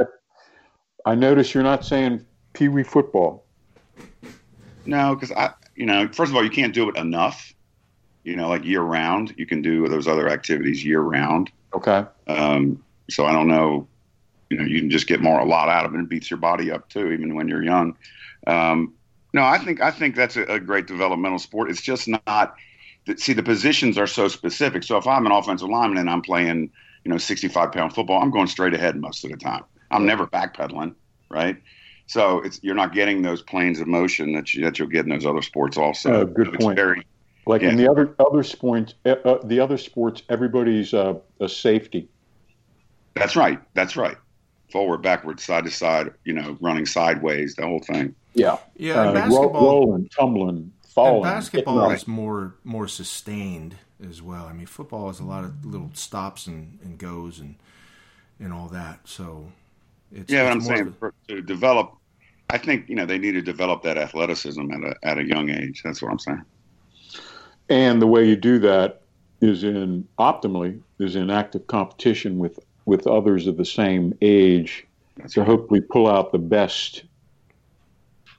I 1.04 1.14
notice 1.14 1.54
you're 1.54 1.62
not 1.62 1.84
saying 1.84 2.24
pee 2.52 2.68
wee 2.68 2.82
football. 2.82 3.46
No, 4.84 5.14
because 5.14 5.32
I, 5.32 5.50
you 5.74 5.86
know, 5.86 6.08
first 6.08 6.30
of 6.30 6.36
all, 6.36 6.44
you 6.44 6.50
can't 6.50 6.74
do 6.74 6.88
it 6.88 6.96
enough. 6.96 7.52
You 8.24 8.36
know, 8.36 8.48
like 8.48 8.64
year 8.64 8.82
round, 8.82 9.34
you 9.38 9.46
can 9.46 9.62
do 9.62 9.88
those 9.88 10.06
other 10.06 10.28
activities 10.28 10.84
year 10.84 11.00
round. 11.00 11.50
Okay. 11.74 12.04
Um, 12.26 12.84
so 13.08 13.24
I 13.24 13.32
don't 13.32 13.48
know. 13.48 13.88
You 14.50 14.58
know, 14.58 14.64
you 14.64 14.80
can 14.80 14.90
just 14.90 15.06
get 15.06 15.22
more 15.22 15.40
a 15.40 15.44
lot 15.44 15.68
out 15.68 15.84
of 15.84 15.92
it. 15.92 15.96
And 15.96 16.04
it 16.04 16.10
beats 16.10 16.30
your 16.30 16.38
body 16.38 16.70
up 16.70 16.88
too, 16.88 17.12
even 17.12 17.34
when 17.34 17.48
you're 17.48 17.62
young. 17.62 17.96
Um, 18.46 18.94
no, 19.32 19.42
I 19.44 19.58
think 19.58 19.80
I 19.80 19.90
think 19.90 20.14
that's 20.16 20.36
a, 20.36 20.42
a 20.44 20.60
great 20.60 20.86
developmental 20.86 21.38
sport. 21.38 21.70
It's 21.70 21.82
just 21.82 22.08
not. 22.08 22.24
that- 22.26 22.56
See, 23.18 23.32
the 23.32 23.42
positions 23.42 23.96
are 23.98 24.06
so 24.06 24.28
specific. 24.28 24.82
So 24.84 24.96
if 24.96 25.06
I'm 25.06 25.26
an 25.26 25.32
offensive 25.32 25.68
lineman 25.68 25.98
and 25.98 26.08
I'm 26.10 26.20
playing, 26.22 26.70
you 27.04 27.10
know, 27.10 27.18
65 27.18 27.72
pound 27.72 27.94
football, 27.94 28.22
I'm 28.22 28.30
going 28.30 28.46
straight 28.46 28.74
ahead 28.74 28.96
most 28.96 29.24
of 29.24 29.30
the 29.30 29.36
time. 29.36 29.64
I'm 29.90 30.04
never 30.06 30.26
backpedaling, 30.26 30.94
right? 31.30 31.56
So 32.06 32.40
it's 32.42 32.60
you're 32.62 32.74
not 32.74 32.92
getting 32.92 33.22
those 33.22 33.40
planes 33.42 33.80
of 33.80 33.86
motion 33.86 34.32
that 34.34 34.52
you, 34.54 34.64
that 34.64 34.78
you'll 34.78 34.88
get 34.88 35.04
in 35.06 35.10
those 35.10 35.26
other 35.26 35.42
sports 35.42 35.76
also. 35.78 36.22
Uh, 36.22 36.24
good 36.24 36.50
So 36.52 36.58
point. 36.58 36.76
Very, 36.76 37.06
Like 37.46 37.62
in 37.62 37.76
the 37.76 37.90
other 37.90 38.14
other 38.18 38.42
sports, 38.42 38.94
uh, 39.06 39.10
uh, 39.24 39.38
the 39.44 39.60
other 39.60 39.78
sports, 39.78 40.22
everybody's 40.28 40.92
uh, 40.92 41.14
a 41.40 41.48
safety. 41.48 42.08
that's 43.14 43.34
right. 43.36 43.60
That's 43.74 43.96
right. 43.96 44.16
Forward, 44.70 44.98
backward, 45.02 45.40
side 45.40 45.64
to 45.64 45.70
side. 45.70 46.12
You 46.24 46.32
know, 46.34 46.56
running 46.60 46.86
sideways, 46.86 47.54
the 47.56 47.62
whole 47.66 47.80
thing. 47.80 48.14
Yeah. 48.34 48.58
Yeah, 48.76 48.94
Uh, 48.94 49.04
and 49.04 49.14
ro- 49.14 49.20
basketball. 49.22 49.64
rolling, 49.64 50.08
tumbling, 50.16 50.72
falling. 50.88 51.14
and 51.16 51.22
basketball 51.24 51.76
getting 51.80 51.90
up. 51.92 51.96
is 51.96 52.06
more 52.08 52.54
more 52.64 52.86
sustained 52.88 53.76
as 54.08 54.22
well. 54.22 54.46
I 54.46 54.52
mean, 54.52 54.66
football 54.66 55.10
is 55.10 55.18
a 55.20 55.24
lot 55.24 55.44
of 55.44 55.64
little 55.64 55.90
stops 55.94 56.46
and, 56.46 56.78
and 56.84 56.98
goes 56.98 57.40
and 57.40 57.56
and 58.38 58.52
all 58.52 58.68
that. 58.68 59.00
So 59.04 59.46
it's 60.12 60.32
Yeah, 60.32 60.44
but 60.44 60.52
I'm 60.52 60.60
saying 60.60 60.88
a- 60.88 60.92
for, 60.92 61.12
to 61.28 61.42
develop, 61.42 61.92
I 62.48 62.58
think 62.58 62.88
you 62.88 62.94
know 62.94 63.04
they 63.06 63.18
need 63.18 63.32
to 63.32 63.42
develop 63.42 63.82
that 63.82 63.98
athleticism 63.98 64.70
at 64.72 64.80
a 64.82 64.94
at 65.02 65.18
a 65.18 65.24
young 65.24 65.50
age. 65.50 65.82
That's 65.82 66.00
what 66.00 66.10
I'm 66.12 66.18
saying. 66.18 66.42
And 67.68 68.00
the 68.02 68.06
way 68.06 68.26
you 68.28 68.36
do 68.36 68.58
that 68.60 69.02
is 69.40 69.64
in 69.64 70.06
optimally 70.18 70.80
is 70.98 71.16
in 71.16 71.30
active 71.30 71.66
competition 71.66 72.38
with 72.38 72.58
with 72.90 73.06
others 73.06 73.46
of 73.46 73.56
the 73.56 73.64
same 73.64 74.12
age 74.20 74.84
That's 75.16 75.34
to 75.34 75.44
hopefully 75.44 75.80
pull 75.80 76.08
out 76.08 76.32
the 76.32 76.38
best 76.38 77.04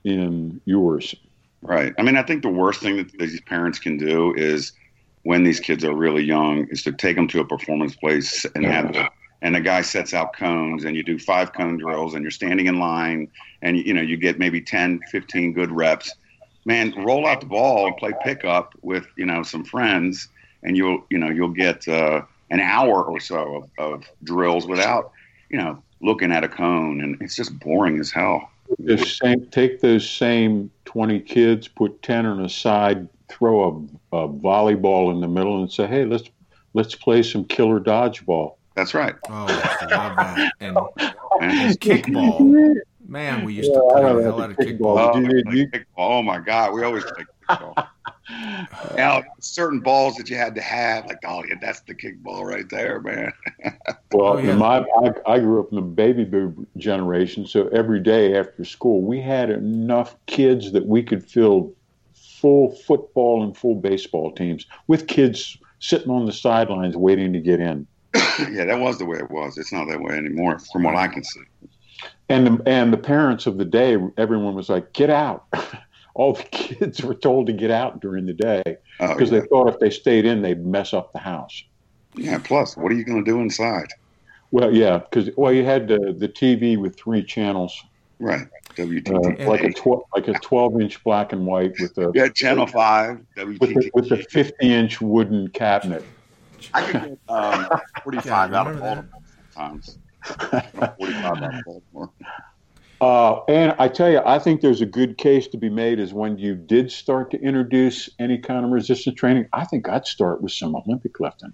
in 0.04 0.60
yours. 0.66 1.14
Right. 1.62 1.94
I 1.98 2.02
mean, 2.02 2.18
I 2.18 2.22
think 2.22 2.42
the 2.42 2.50
worst 2.50 2.82
thing 2.82 2.98
that 2.98 3.10
these 3.18 3.40
parents 3.40 3.78
can 3.78 3.96
do 3.96 4.34
is 4.34 4.72
when 5.22 5.42
these 5.42 5.58
kids 5.58 5.84
are 5.84 5.94
really 5.94 6.22
young 6.22 6.66
is 6.68 6.82
to 6.82 6.92
take 6.92 7.16
them 7.16 7.28
to 7.28 7.40
a 7.40 7.46
performance 7.46 7.96
place 7.96 8.44
and 8.54 8.66
have 8.66 8.92
the, 8.92 9.08
and 9.40 9.54
the 9.54 9.60
guy 9.60 9.80
sets 9.80 10.12
out 10.12 10.36
cones 10.36 10.84
and 10.84 10.96
you 10.96 11.02
do 11.02 11.18
five 11.18 11.54
cone 11.54 11.78
drills 11.78 12.14
and 12.14 12.22
you're 12.22 12.30
standing 12.30 12.66
in 12.66 12.78
line 12.78 13.30
and 13.62 13.78
you 13.78 13.94
know 13.94 14.02
you 14.02 14.18
get 14.18 14.38
maybe 14.38 14.60
10 14.60 15.00
15 15.10 15.52
good 15.52 15.70
reps 15.70 16.12
man 16.64 16.92
roll 17.04 17.26
out 17.26 17.40
the 17.40 17.46
ball 17.46 17.86
and 17.86 17.96
play 17.96 18.12
pickup 18.24 18.74
with 18.82 19.06
you 19.16 19.24
know 19.24 19.42
some 19.44 19.64
friends 19.64 20.28
and 20.64 20.76
you'll 20.76 21.04
you 21.10 21.18
know 21.18 21.30
you'll 21.30 21.48
get 21.48 21.86
uh, 21.86 22.22
an 22.52 22.60
hour 22.60 23.02
or 23.02 23.18
so 23.18 23.56
of, 23.56 23.70
of 23.78 24.04
drills 24.22 24.66
without 24.66 25.10
you 25.50 25.58
know 25.58 25.82
looking 26.00 26.30
at 26.30 26.44
a 26.44 26.48
cone 26.48 27.00
and 27.00 27.16
it's 27.20 27.34
just 27.34 27.58
boring 27.60 27.98
as 27.98 28.10
hell 28.12 28.48
The 28.78 28.98
same, 28.98 29.46
take 29.50 29.80
those 29.80 30.08
same 30.08 30.70
20 30.86 31.20
kids, 31.20 31.68
put 31.68 32.00
10 32.02 32.24
on 32.26 32.44
a 32.44 32.48
side, 32.48 33.08
throw 33.28 33.88
a, 34.12 34.16
a 34.24 34.28
volleyball 34.28 35.10
in 35.12 35.20
the 35.20 35.28
middle, 35.28 35.60
and 35.60 35.70
say, 35.70 35.86
"Hey, 35.86 36.04
let's 36.04 36.24
let's 36.74 36.94
play 36.94 37.22
some 37.22 37.44
killer 37.44 37.80
dodgeball." 37.80 38.54
that's 38.74 38.94
right 38.94 39.14
oh, 39.28 39.46
I 39.82 39.84
love 39.84 40.16
that 40.16 40.52
and, 40.60 40.78
and 41.42 41.78
kickball. 41.80 42.74
Man, 43.06 43.44
we 43.44 43.52
used 43.52 43.70
to 43.70 43.78
Yeah, 43.78 43.90
I 43.90 43.92
play 43.92 44.02
know 44.02 44.16
the 44.16 44.22
that, 44.22 44.24
hell 44.24 44.40
out 44.42 44.50
of 44.50 44.56
kickball. 44.56 44.96
kickball. 44.96 45.14
Oh, 45.14 45.18
you- 45.20 45.58
you- 45.60 45.66
kickball. 45.68 45.84
oh 45.98 46.22
my 46.22 46.38
God, 46.38 46.72
we 46.72 46.82
always 46.82 47.04
played 47.04 47.26
kickball. 47.48 47.86
Now, 48.96 49.22
certain 49.40 49.80
balls 49.80 50.16
that 50.16 50.30
you 50.30 50.36
had 50.36 50.54
to 50.54 50.60
have, 50.60 51.06
like, 51.06 51.18
oh 51.26 51.42
yeah, 51.48 51.56
that's 51.60 51.80
the 51.80 51.94
kickball 51.94 52.44
right 52.44 52.68
there, 52.68 53.00
man. 53.00 53.32
Well, 54.12 54.34
Oh, 54.34 54.38
yeah. 54.38 54.54
my, 54.56 54.84
I, 54.98 55.10
I 55.26 55.38
grew 55.40 55.60
up 55.60 55.70
in 55.70 55.76
the 55.76 55.82
baby 55.82 56.24
boom 56.24 56.66
generation, 56.76 57.46
so 57.46 57.68
every 57.68 57.98
day 57.98 58.36
after 58.38 58.62
school, 58.62 59.00
we 59.00 59.22
had 59.22 59.48
enough 59.48 60.16
kids 60.26 60.72
that 60.72 60.84
we 60.84 61.02
could 61.02 61.24
fill 61.24 61.72
full 62.14 62.74
football 62.86 63.42
and 63.42 63.56
full 63.56 63.76
baseball 63.76 64.30
teams 64.32 64.66
with 64.86 65.06
kids 65.06 65.56
sitting 65.78 66.10
on 66.10 66.26
the 66.26 66.32
sidelines 66.32 66.94
waiting 66.94 67.32
to 67.32 67.40
get 67.40 67.58
in. 67.58 67.86
yeah, 68.50 68.66
that 68.66 68.78
was 68.80 68.98
the 68.98 69.06
way 69.06 69.16
it 69.16 69.30
was. 69.30 69.56
It's 69.56 69.72
not 69.72 69.88
that 69.88 70.02
way 70.02 70.14
anymore, 70.14 70.58
from 70.58 70.82
what 70.82 70.94
I 70.94 71.08
can 71.08 71.24
see. 71.24 71.40
And 72.28 72.46
the, 72.46 72.62
and 72.66 72.92
the 72.92 72.98
parents 72.98 73.46
of 73.46 73.56
the 73.56 73.64
day, 73.64 73.96
everyone 74.18 74.54
was 74.54 74.68
like, 74.68 74.92
"Get 74.92 75.08
out!" 75.08 75.46
All 76.14 76.34
the 76.34 76.42
kids 76.50 77.02
were 77.02 77.14
told 77.14 77.46
to 77.46 77.52
get 77.52 77.70
out 77.70 78.00
during 78.00 78.26
the 78.26 78.32
day 78.34 78.62
because 79.00 79.32
Oh, 79.32 79.34
yeah. 79.34 79.40
they 79.40 79.46
thought 79.46 79.68
if 79.68 79.78
they 79.78 79.90
stayed 79.90 80.24
in, 80.24 80.42
they'd 80.42 80.64
mess 80.64 80.92
up 80.92 81.12
the 81.12 81.18
house. 81.18 81.64
yeah. 82.14 82.38
Plus, 82.38 82.76
what 82.76 82.92
are 82.92 82.94
you 82.94 83.04
going 83.04 83.24
to 83.24 83.30
do 83.30 83.40
inside? 83.40 83.88
Well, 84.50 84.74
yeah, 84.74 84.98
because 84.98 85.30
well, 85.36 85.50
you 85.52 85.64
had 85.64 85.88
the 85.88 86.14
the 86.18 86.28
TV 86.28 86.76
with 86.76 86.94
three 86.98 87.22
channels, 87.22 87.82
Right. 88.18 88.46
uh, 88.78 88.84
like 89.46 89.62
a 89.62 89.72
twelve 89.72 90.02
like 90.14 90.28
a 90.28 90.34
twelve 90.40 90.78
inch 90.78 91.02
black 91.04 91.32
and 91.32 91.46
white 91.46 91.72
with 91.80 91.96
a 91.96 92.12
yeah, 92.14 92.28
Channel 92.28 92.66
Five. 92.66 93.20
with 93.36 93.58
the, 93.60 93.66
WTT. 93.66 93.90
with 93.94 94.08
the 94.10 94.18
fifty 94.18 94.70
inch 94.74 95.00
wooden 95.00 95.48
cabinet. 95.48 96.04
I 96.74 96.82
could 96.82 97.00
get 97.02 97.18
um, 97.30 97.66
forty-five 98.04 98.50
you 98.50 98.56
out 98.56 98.66
of 98.66 98.78
Baltimore 98.78 99.08
sometimes. 99.54 99.98
forty-five 100.98 101.42
out 101.42 101.54
of 101.54 101.64
Baltimore. 101.64 102.10
Uh, 103.02 103.42
and 103.48 103.74
I 103.80 103.88
tell 103.88 104.08
you, 104.08 104.20
I 104.24 104.38
think 104.38 104.60
there's 104.60 104.80
a 104.80 104.86
good 104.86 105.18
case 105.18 105.48
to 105.48 105.56
be 105.56 105.68
made 105.68 105.98
is 105.98 106.14
when 106.14 106.38
you 106.38 106.54
did 106.54 106.92
start 106.92 107.32
to 107.32 107.40
introduce 107.40 108.08
any 108.20 108.38
kind 108.38 108.64
of 108.64 108.70
resistance 108.70 109.16
training. 109.16 109.48
I 109.52 109.64
think 109.64 109.88
I'd 109.88 110.06
start 110.06 110.40
with 110.40 110.52
some 110.52 110.76
Olympic 110.76 111.18
lifting. 111.18 111.52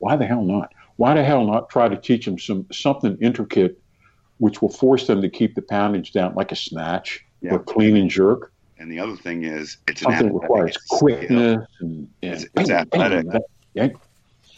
Why 0.00 0.16
the 0.16 0.26
hell 0.26 0.42
not? 0.44 0.74
Why 0.96 1.14
the 1.14 1.24
hell 1.24 1.46
not 1.46 1.70
try 1.70 1.88
to 1.88 1.96
teach 1.96 2.26
them 2.26 2.38
some 2.38 2.66
something 2.70 3.16
intricate, 3.22 3.80
which 4.36 4.60
will 4.60 4.68
force 4.68 5.06
them 5.06 5.22
to 5.22 5.30
keep 5.30 5.54
the 5.54 5.62
poundage 5.62 6.12
down, 6.12 6.34
like 6.34 6.52
a 6.52 6.56
snatch 6.56 7.24
Yeah. 7.40 7.54
or 7.54 7.60
clean 7.60 7.96
and 7.96 8.10
jerk. 8.10 8.52
And 8.78 8.92
the 8.92 9.00
other 9.00 9.16
thing 9.16 9.44
is, 9.44 9.78
it's 9.88 10.02
an 10.02 10.10
Something 10.12 10.34
requires 10.34 10.76
quickness 10.76 11.66
and, 11.80 12.08
and 12.22 12.32
It's- 12.34 12.46
it's 12.56 12.68
athletic. 12.68 13.24
Yeah, 13.72 13.88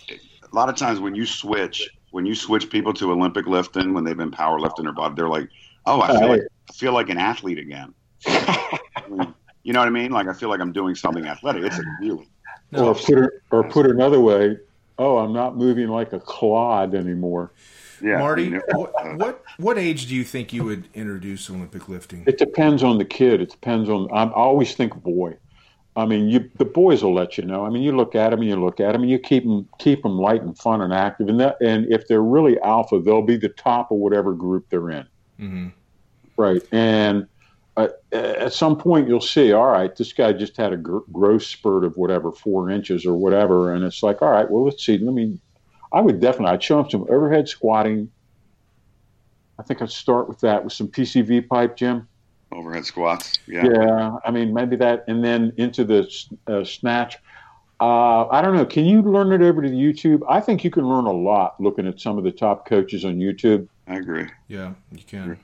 a 0.09 0.55
lot 0.57 0.69
of 0.69 0.75
times 0.75 0.99
when 0.99 1.15
you 1.15 1.25
switch 1.25 1.89
when 2.11 2.27
you 2.27 2.35
switch 2.35 2.71
people 2.71 2.95
to 2.95 3.13
Olympic 3.13 3.47
lifting 3.47 3.93
when 3.95 4.03
they've 4.03 4.17
been 4.17 4.31
powerlifting 4.31 4.85
their 4.85 4.93
body, 4.93 5.15
they're 5.17 5.29
like, 5.29 5.51
"Oh, 5.87 6.01
I 6.01 6.19
feel 6.19 6.29
like 6.29 6.43
I 6.71 6.73
feel 6.73 6.93
like 6.93 7.09
an 7.09 7.19
athlete 7.19 7.59
again." 7.59 7.95
I 8.27 8.81
mean, 9.09 9.35
you 9.63 9.73
know 9.73 9.81
what 9.81 9.89
I 9.89 9.91
mean? 9.91 10.13
Like 10.13 10.29
I 10.29 10.33
feel 10.33 10.49
like 10.49 10.61
I'm 10.61 10.73
doing 10.73 10.95
something 10.95 11.27
athletic. 11.27 11.65
It's 11.65 11.79
a 11.79 11.85
really 12.01 12.29
No. 12.73 12.89
Or 12.89 12.95
put 12.95 13.19
it 13.19 13.31
or 13.51 13.65
put 13.69 13.87
another 13.87 14.21
way. 14.21 14.59
Oh, 14.99 15.19
I'm 15.19 15.33
not 15.33 15.57
moving 15.57 15.89
like 15.89 16.13
a 16.13 16.21
clod 16.21 16.95
anymore. 16.95 17.53
yeah. 18.03 18.19
Marty, 18.19 18.51
what, 18.51 18.93
uh, 18.99 19.15
what 19.15 19.43
what 19.59 19.79
age 19.79 20.07
do 20.07 20.15
you 20.15 20.25
think 20.25 20.53
you 20.53 20.65
would 20.65 20.89
introduce 20.95 21.51
Olympic 21.51 21.89
lifting? 21.89 22.25
It 22.27 22.39
depends 22.39 22.83
on 22.83 22.99
the 22.99 23.05
kid. 23.05 23.41
It 23.41 23.51
depends 23.51 23.89
on. 23.91 24.09
I'm, 24.13 24.29
I 24.31 24.33
always 24.33 24.75
think 24.75 24.95
boy. 25.03 25.37
I 25.97 26.05
mean, 26.05 26.29
you 26.29 26.51
the 26.57 26.65
boys 26.65 27.03
will 27.03 27.15
let 27.15 27.39
you 27.39 27.45
know. 27.45 27.65
I 27.65 27.71
mean, 27.71 27.83
you 27.83 27.97
look 27.97 28.15
at 28.15 28.31
them 28.31 28.41
and 28.41 28.49
you 28.49 28.57
look 28.57 28.81
at 28.81 28.93
them 28.93 29.03
and 29.03 29.11
you 29.11 29.19
keep 29.19 29.45
them 29.45 29.69
keep 29.79 30.03
them 30.03 30.19
light 30.19 30.43
and 30.43 30.57
fun 30.57 30.83
and 30.83 30.93
active. 30.93 31.29
And 31.29 31.41
that 31.41 31.57
and 31.61 31.91
if 31.93 32.07
they're 32.07 32.23
really 32.23 32.61
alpha, 32.61 33.01
they'll 33.01 33.23
be 33.23 33.37
the 33.37 33.49
top 33.49 33.91
of 33.91 33.99
whatever 33.99 34.35
group 34.35 34.67
they're 34.69 34.91
in. 34.91 35.07
Hmm 35.39 35.69
Right. 36.37 36.63
And 36.73 37.27
uh, 37.77 37.89
at 38.13 38.53
some 38.53 38.77
point, 38.77 39.09
you'll 39.09 39.21
see. 39.21 39.53
All 39.53 39.67
right, 39.67 39.95
this 39.95 40.13
guy 40.13 40.33
just 40.33 40.57
had 40.57 40.73
a 40.73 40.77
gr- 40.77 40.99
growth 41.13 41.43
spurt 41.43 41.85
of 41.85 41.97
whatever 41.97 42.33
four 42.33 42.71
inches 42.71 43.05
or 43.05 43.15
whatever, 43.17 43.75
and 43.75 43.85
it's 43.85 44.03
like, 44.03 44.23
all 44.23 44.31
right, 44.31 44.51
well, 44.51 44.65
let's 44.65 44.85
see. 44.85 44.99
Let 44.99 45.13
me. 45.15 45.39
I 45.93 46.01
would 46.01 46.21
definitely. 46.21 46.55
I'd 46.55 46.63
show 46.63 46.81
him 46.81 46.91
some 46.91 47.07
overhead 47.09 47.49
squatting. 47.49 48.11
I 49.59 49.63
think 49.63 49.83
I'd 49.83 49.91
start 49.91 50.29
with 50.29 50.41
that 50.41 50.65
with 50.65 50.73
some 50.73 50.89
PVC 50.89 51.47
pipe, 51.49 51.77
Jim. 51.77 52.09
overhead 52.53 52.85
squats. 52.85 53.39
Yeah. 53.47 53.67
Yeah, 53.67 54.17
I 54.25 54.31
mean 54.31 54.55
maybe 54.55 54.77
that, 54.77 55.05
and 55.07 55.25
then 55.25 55.53
into 55.57 55.85
the 55.85 56.11
uh, 56.47 56.65
snatch. 56.65 57.19
Uh, 57.79 58.27
I 58.29 58.41
don't 58.41 58.55
know. 58.57 58.65
Can 58.65 58.87
you 58.87 59.03
learn 59.03 59.33
it 59.33 59.43
over 59.43 59.61
to 59.61 59.69
YouTube? 59.69 60.23
I 60.31 60.41
think 60.41 60.65
you 60.65 60.71
can 60.71 60.89
learn 60.89 61.05
a 61.05 61.13
lot 61.13 61.61
looking 61.61 61.87
at 61.87 62.01
some 62.01 62.17
of 62.17 62.25
the 62.25 62.33
top 62.33 62.67
coaches 62.67 63.05
on 63.05 63.19
YouTube. 63.19 63.69
I 63.87 63.97
agree. 63.97 64.27
Yeah, 64.49 64.75
you 64.93 65.03
can. 65.07 65.39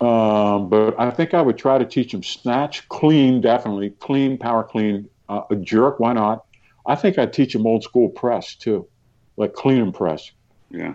Um, 0.00 0.68
but 0.68 0.98
I 0.98 1.10
think 1.10 1.34
I 1.34 1.42
would 1.42 1.58
try 1.58 1.78
to 1.78 1.84
teach 1.84 2.12
them 2.12 2.22
snatch, 2.22 2.88
clean, 2.88 3.40
definitely 3.40 3.90
clean, 3.90 4.38
power 4.38 4.64
clean, 4.64 5.08
uh, 5.28 5.42
a 5.50 5.56
jerk. 5.56 6.00
Why 6.00 6.12
not? 6.12 6.44
I 6.86 6.94
think 6.94 7.18
I'd 7.18 7.32
teach 7.32 7.52
them 7.52 7.66
old 7.66 7.82
school 7.84 8.08
press 8.08 8.54
too, 8.54 8.88
like 9.36 9.52
clean 9.52 9.82
and 9.82 9.94
press, 9.94 10.30
Yeah. 10.70 10.94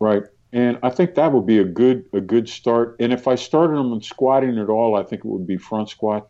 right? 0.00 0.22
And 0.52 0.78
I 0.82 0.88
think 0.88 1.14
that 1.16 1.30
would 1.32 1.44
be 1.46 1.58
a 1.58 1.64
good 1.64 2.06
a 2.14 2.22
good 2.22 2.48
start. 2.48 2.96
And 3.00 3.12
if 3.12 3.28
I 3.28 3.34
started 3.34 3.76
them 3.76 3.92
in 3.92 4.00
squatting 4.00 4.58
at 4.58 4.70
all, 4.70 4.96
I 4.96 5.02
think 5.02 5.20
it 5.24 5.28
would 5.28 5.46
be 5.46 5.58
front 5.58 5.90
squat. 5.90 6.28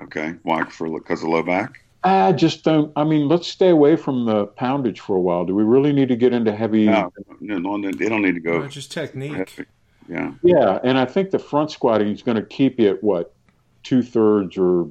Okay. 0.00 0.34
Why? 0.44 0.64
For 0.64 0.88
because 0.88 1.22
of 1.22 1.28
low 1.28 1.42
back. 1.42 1.82
I 2.02 2.32
just 2.32 2.64
don't. 2.64 2.92
I 2.96 3.04
mean, 3.04 3.28
let's 3.28 3.46
stay 3.46 3.68
away 3.68 3.96
from 3.96 4.24
the 4.24 4.46
poundage 4.46 5.00
for 5.00 5.16
a 5.16 5.20
while. 5.20 5.44
Do 5.44 5.54
we 5.54 5.64
really 5.64 5.92
need 5.92 6.08
to 6.08 6.16
get 6.16 6.32
into 6.32 6.54
heavy? 6.54 6.86
No, 6.86 7.12
no, 7.40 7.58
no, 7.76 7.90
they 7.92 8.08
don't 8.08 8.22
need 8.22 8.42
to 8.42 8.50
Well, 8.50 8.60
go. 8.60 8.68
just 8.68 8.90
technique. 8.90 9.66
Yeah. 10.08 10.32
Yeah, 10.42 10.78
and 10.82 10.98
I 10.98 11.04
think 11.04 11.30
the 11.30 11.38
front 11.38 11.70
squatting 11.70 12.08
is 12.08 12.22
going 12.22 12.36
to 12.36 12.42
keep 12.42 12.80
you 12.80 12.88
at 12.88 13.02
what 13.04 13.34
two 13.82 14.02
thirds 14.02 14.56
or, 14.56 14.90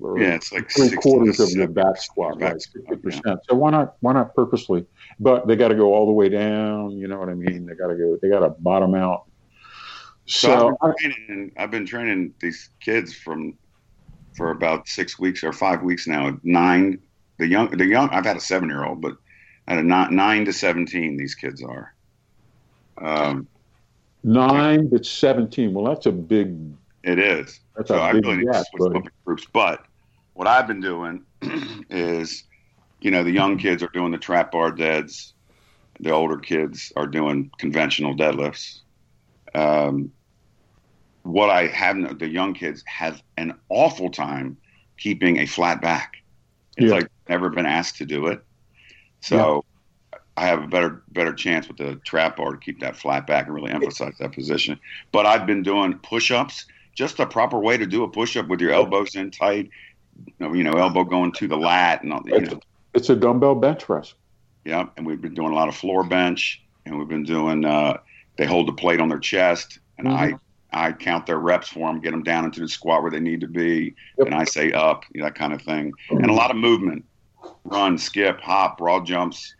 or 0.00 0.18
Yeah. 0.18 0.34
It's 0.34 0.52
like 0.52 0.70
three 0.70 0.90
quarters 0.90 1.38
of 1.40 1.50
your 1.50 1.68
back 1.68 1.96
squat, 1.98 2.38
Back 2.38 2.52
right? 2.52 2.60
squat, 2.60 2.84
Fifty 2.88 3.02
percent. 3.02 3.40
So 3.48 3.54
why 3.54 3.70
not? 3.70 3.94
Why 4.00 4.12
not 4.12 4.34
purposely? 4.34 4.84
But 5.20 5.46
they 5.46 5.54
got 5.56 5.68
to 5.68 5.76
go 5.76 5.94
all 5.94 6.06
the 6.06 6.12
way 6.12 6.28
down. 6.28 6.92
You 6.98 7.06
know 7.06 7.18
what 7.18 7.28
I 7.28 7.34
mean? 7.34 7.64
They 7.64 7.74
got 7.74 7.88
to 7.88 7.94
go. 7.96 8.18
They 8.20 8.28
got 8.28 8.40
to 8.40 8.50
bottom 8.50 8.94
out. 8.96 9.24
So, 10.26 10.48
So, 10.48 10.76
I've, 10.82 10.96
been 10.96 11.12
training, 11.12 11.52
I've 11.56 11.70
been 11.70 11.86
training 11.86 12.34
these 12.40 12.70
kids 12.80 13.14
from 13.14 13.56
for 14.34 14.50
about 14.50 14.88
six 14.88 15.18
weeks 15.18 15.42
or 15.44 15.52
five 15.52 15.82
weeks 15.82 16.06
now. 16.06 16.38
Nine, 16.42 16.98
the 17.38 17.46
young, 17.46 17.70
the 17.70 17.86
young. 17.86 18.08
I've 18.10 18.24
had 18.24 18.36
a 18.36 18.40
seven 18.40 18.68
year 18.68 18.84
old, 18.84 19.00
but 19.00 19.16
at 19.68 19.78
a 19.78 19.82
nine, 19.82 20.14
nine 20.14 20.44
to 20.46 20.52
seventeen, 20.52 21.16
these 21.16 21.34
kids 21.34 21.62
are. 21.62 21.94
Um, 22.98 23.46
nine 24.22 24.90
to 24.90 25.02
seventeen. 25.04 25.72
Well, 25.74 25.84
that's 25.92 26.06
a 26.06 26.12
big. 26.12 26.56
it 27.02 27.18
is. 27.18 27.60
That's 27.76 27.88
So 27.88 27.96
a 27.96 28.00
I 28.00 28.12
big 28.12 28.26
really 28.26 28.44
gap. 28.44 28.64
Groups. 29.24 29.46
But 29.52 29.84
what 30.34 30.46
I've 30.46 30.66
been 30.66 30.80
doing 30.80 31.24
is, 31.90 32.44
you 33.00 33.10
know, 33.10 33.22
the 33.24 33.30
young 33.30 33.58
kids 33.58 33.82
are 33.82 33.88
doing 33.88 34.12
the 34.12 34.18
trap 34.18 34.52
bar 34.52 34.70
deads. 34.72 35.34
The 36.00 36.10
older 36.10 36.38
kids 36.38 36.92
are 36.96 37.06
doing 37.06 37.50
conventional 37.58 38.14
deadlifts. 38.16 38.80
Um, 39.54 40.12
what 41.22 41.50
I 41.50 41.68
have, 41.68 42.18
the 42.18 42.28
young 42.28 42.54
kids 42.54 42.82
have 42.86 43.22
an 43.36 43.54
awful 43.68 44.10
time 44.10 44.56
keeping 44.98 45.38
a 45.38 45.46
flat 45.46 45.80
back. 45.80 46.16
It's 46.76 46.88
Yeah. 46.88 46.94
like 46.96 47.08
never 47.28 47.50
been 47.50 47.66
asked 47.66 47.96
to 47.98 48.06
do 48.06 48.26
it. 48.26 48.44
So 49.20 49.64
I 50.36 50.46
have 50.46 50.62
a 50.62 50.66
better 50.66 51.02
better 51.10 51.32
chance 51.32 51.68
with 51.68 51.76
the 51.76 51.96
trap 52.04 52.36
bar 52.36 52.52
to 52.52 52.56
keep 52.58 52.80
that 52.80 52.96
flat 52.96 53.26
back 53.26 53.46
and 53.46 53.54
really 53.54 53.70
emphasize 53.70 54.14
that 54.18 54.32
position. 54.32 54.78
But 55.12 55.26
I've 55.26 55.46
been 55.46 55.62
doing 55.62 55.94
push 55.98 56.30
ups, 56.30 56.66
just 56.94 57.18
the 57.18 57.26
proper 57.26 57.58
way 57.58 57.76
to 57.76 57.86
do 57.86 58.02
a 58.02 58.08
push 58.08 58.36
up 58.36 58.48
with 58.48 58.60
your 58.60 58.72
elbows 58.72 59.14
in 59.14 59.30
tight, 59.30 59.70
you 60.40 60.62
know, 60.64 60.72
elbow 60.72 61.04
going 61.04 61.32
to 61.32 61.46
the 61.48 61.56
lat 61.56 62.02
and 62.02 62.12
all, 62.12 62.22
you 62.26 62.40
know, 62.40 62.60
It's 62.94 63.10
a 63.10 63.16
dumbbell 63.16 63.54
bench 63.54 63.84
press. 63.84 64.14
yeah. 64.64 64.86
And 64.96 65.06
we've 65.06 65.20
been 65.20 65.34
doing 65.34 65.52
a 65.52 65.54
lot 65.54 65.68
of 65.68 65.76
floor 65.76 66.02
bench, 66.04 66.62
and 66.84 66.98
we've 66.98 67.08
been 67.08 67.24
doing. 67.24 67.64
Uh, 67.64 67.98
they 68.36 68.46
hold 68.46 68.66
the 68.66 68.72
plate 68.72 68.98
on 69.00 69.08
their 69.08 69.18
chest, 69.18 69.78
and 69.98 70.08
I 70.08 70.34
I 70.72 70.92
count 70.92 71.26
their 71.26 71.38
reps 71.38 71.68
for 71.68 71.88
them, 71.88 72.00
get 72.00 72.12
them 72.12 72.22
down 72.22 72.44
into 72.44 72.60
the 72.60 72.68
squat 72.68 73.02
where 73.02 73.10
they 73.10 73.20
need 73.20 73.40
to 73.42 73.48
be, 73.48 73.94
Yep. 74.18 74.26
and 74.26 74.34
I 74.34 74.44
say 74.44 74.72
up, 74.72 75.04
you 75.14 75.20
know, 75.20 75.26
that 75.26 75.34
kind 75.34 75.52
of 75.52 75.62
thing, 75.62 75.92
and 76.10 76.30
a 76.30 76.32
lot 76.32 76.50
of 76.50 76.56
movement, 76.56 77.04
run, 77.64 77.98
skip, 77.98 78.40
hop, 78.40 78.78
broad 78.78 79.06
jumps. 79.06 79.54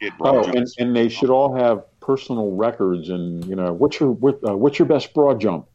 Get 0.00 0.18
broad 0.18 0.34
Oh, 0.34 0.42
and, 0.44 0.54
jumps. 0.54 0.74
and 0.78 0.94
they 0.94 1.08
should 1.08 1.30
all 1.30 1.54
have 1.54 1.82
personal 2.00 2.50
records. 2.56 3.08
And 3.08 3.44
you 3.46 3.54
know, 3.56 3.72
what's 3.72 3.98
your 4.00 4.10
what, 4.10 4.38
uh, 4.46 4.56
what's 4.56 4.78
your 4.78 4.86
best 4.86 5.14
broad 5.14 5.40
jump? 5.40 5.66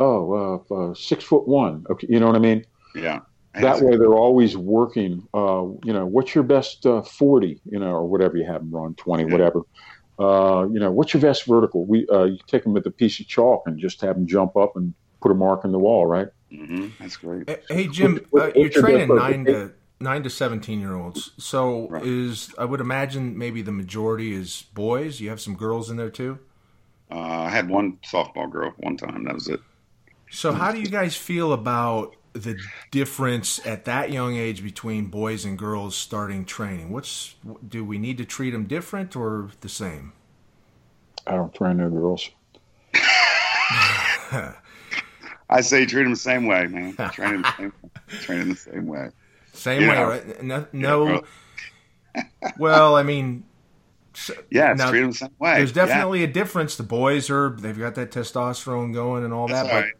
Oh, 0.00 0.64
uh, 0.70 0.74
uh, 0.74 0.94
six 0.94 1.22
foot 1.24 1.46
one. 1.46 1.84
Okay, 1.88 2.06
you 2.10 2.18
know 2.18 2.26
what 2.26 2.36
I 2.36 2.40
mean. 2.40 2.64
yeah. 2.94 3.20
And 3.54 3.64
That 3.64 3.80
way, 3.82 3.96
they're 3.98 4.14
always 4.14 4.56
working. 4.56 5.26
Uh, 5.34 5.64
you 5.84 5.92
know, 5.92 6.06
what's 6.06 6.34
your 6.34 6.42
best 6.42 6.84
uh, 6.86 7.02
forty? 7.02 7.60
You 7.70 7.78
know, 7.78 7.90
or 7.92 8.06
whatever 8.06 8.36
you 8.36 8.44
have 8.46 8.62
them 8.62 8.70
run, 8.72 8.94
twenty, 8.94 9.24
Yeah. 9.24 9.32
whatever. 9.32 9.60
Uh, 10.18 10.66
you 10.70 10.78
know, 10.78 10.92
what's 10.92 11.14
your 11.14 11.20
best 11.22 11.46
vertical? 11.46 11.84
We 11.86 12.06
uh, 12.08 12.24
you 12.24 12.38
take 12.46 12.64
them 12.64 12.72
with 12.74 12.86
a 12.86 12.90
piece 12.90 13.18
of 13.20 13.26
chalk 13.26 13.62
and 13.66 13.78
just 13.78 14.00
have 14.02 14.14
them 14.16 14.26
jump 14.26 14.56
up 14.56 14.76
and 14.76 14.94
put 15.20 15.30
a 15.32 15.34
mark 15.34 15.64
in 15.64 15.72
the 15.72 15.78
wall, 15.78 16.06
right? 16.06 16.28
Mhm, 16.52 16.92
that's 17.00 17.16
great. 17.16 17.48
Hey, 17.48 17.58
Hey 17.68 17.86
Jim, 17.88 18.20
What- 18.30 18.54
uh, 18.56 18.60
you're 18.60 18.68
training 18.68 19.08
nine 19.08 19.44
vertical? 19.44 19.68
to 19.68 19.74
nine 20.00 20.22
to 20.22 20.30
seventeen 20.30 20.80
year 20.80 20.94
olds. 20.94 21.32
So 21.38 21.88
Right. 21.88 22.04
is 22.04 22.54
I 22.58 22.66
would 22.66 22.80
imagine 22.80 23.38
maybe 23.38 23.62
the 23.62 23.72
majority 23.72 24.32
is 24.34 24.64
boys. 24.74 25.20
You 25.20 25.30
have 25.30 25.40
some 25.40 25.54
girls 25.56 25.90
in 25.90 25.96
there 25.96 26.10
too. 26.10 26.38
Uh, 27.10 27.18
I 27.18 27.48
had 27.50 27.68
one 27.68 27.98
softball 28.10 28.50
girl 28.50 28.72
one 28.78 28.96
time. 28.96 29.24
That 29.24 29.34
was 29.34 29.48
it. 29.48 29.60
So 30.30 30.52
how 30.52 30.72
do 30.72 30.80
you 30.80 30.86
guys 30.88 31.16
feel 31.16 31.52
about 31.52 32.16
the 32.32 32.58
difference 32.90 33.64
at 33.66 33.84
that 33.84 34.10
young 34.10 34.36
age 34.36 34.62
between 34.62 35.06
boys 35.06 35.44
and 35.44 35.58
girls 35.58 35.96
starting 35.96 36.44
training? 36.44 36.90
What's 36.90 37.34
do 37.66 37.84
we 37.84 37.98
need 37.98 38.18
to 38.18 38.24
treat 38.24 38.50
them 38.50 38.64
different 38.64 39.16
or 39.16 39.50
the 39.60 39.68
same? 39.68 40.12
I 41.26 41.32
don't 41.32 41.54
train 41.54 41.76
no 41.76 41.88
girls. 41.90 42.30
I 45.50 45.60
say 45.60 45.84
treat 45.86 46.04
them 46.04 46.12
the 46.12 46.18
same 46.18 46.46
way, 46.46 46.66
man. 46.66 46.96
Train 47.12 47.32
them 47.32 47.42
the 47.42 47.52
same, 47.56 47.72
train 48.20 48.38
them 48.40 48.48
the 48.50 48.56
same 48.56 48.86
way. 48.86 49.10
Same 49.52 49.82
way, 49.86 49.94
know. 49.94 50.08
right? 50.08 50.42
No, 50.42 50.66
no 50.72 51.22
well, 52.58 52.96
I 52.96 53.02
mean, 53.02 53.44
yeah, 54.50 54.72
now, 54.74 54.90
treat 54.90 55.00
them 55.00 55.10
the 55.10 55.16
same 55.16 55.30
way. 55.38 55.56
There's 55.56 55.72
definitely 55.72 56.20
yeah. 56.20 56.28
a 56.28 56.32
difference. 56.32 56.76
The 56.76 56.82
boys 56.82 57.30
are 57.30 57.50
they've 57.50 57.78
got 57.78 57.94
that 57.96 58.10
testosterone 58.10 58.92
going 58.92 59.24
and 59.24 59.32
all 59.32 59.48
That's 59.48 59.68
that, 59.68 59.74
right. 59.74 59.92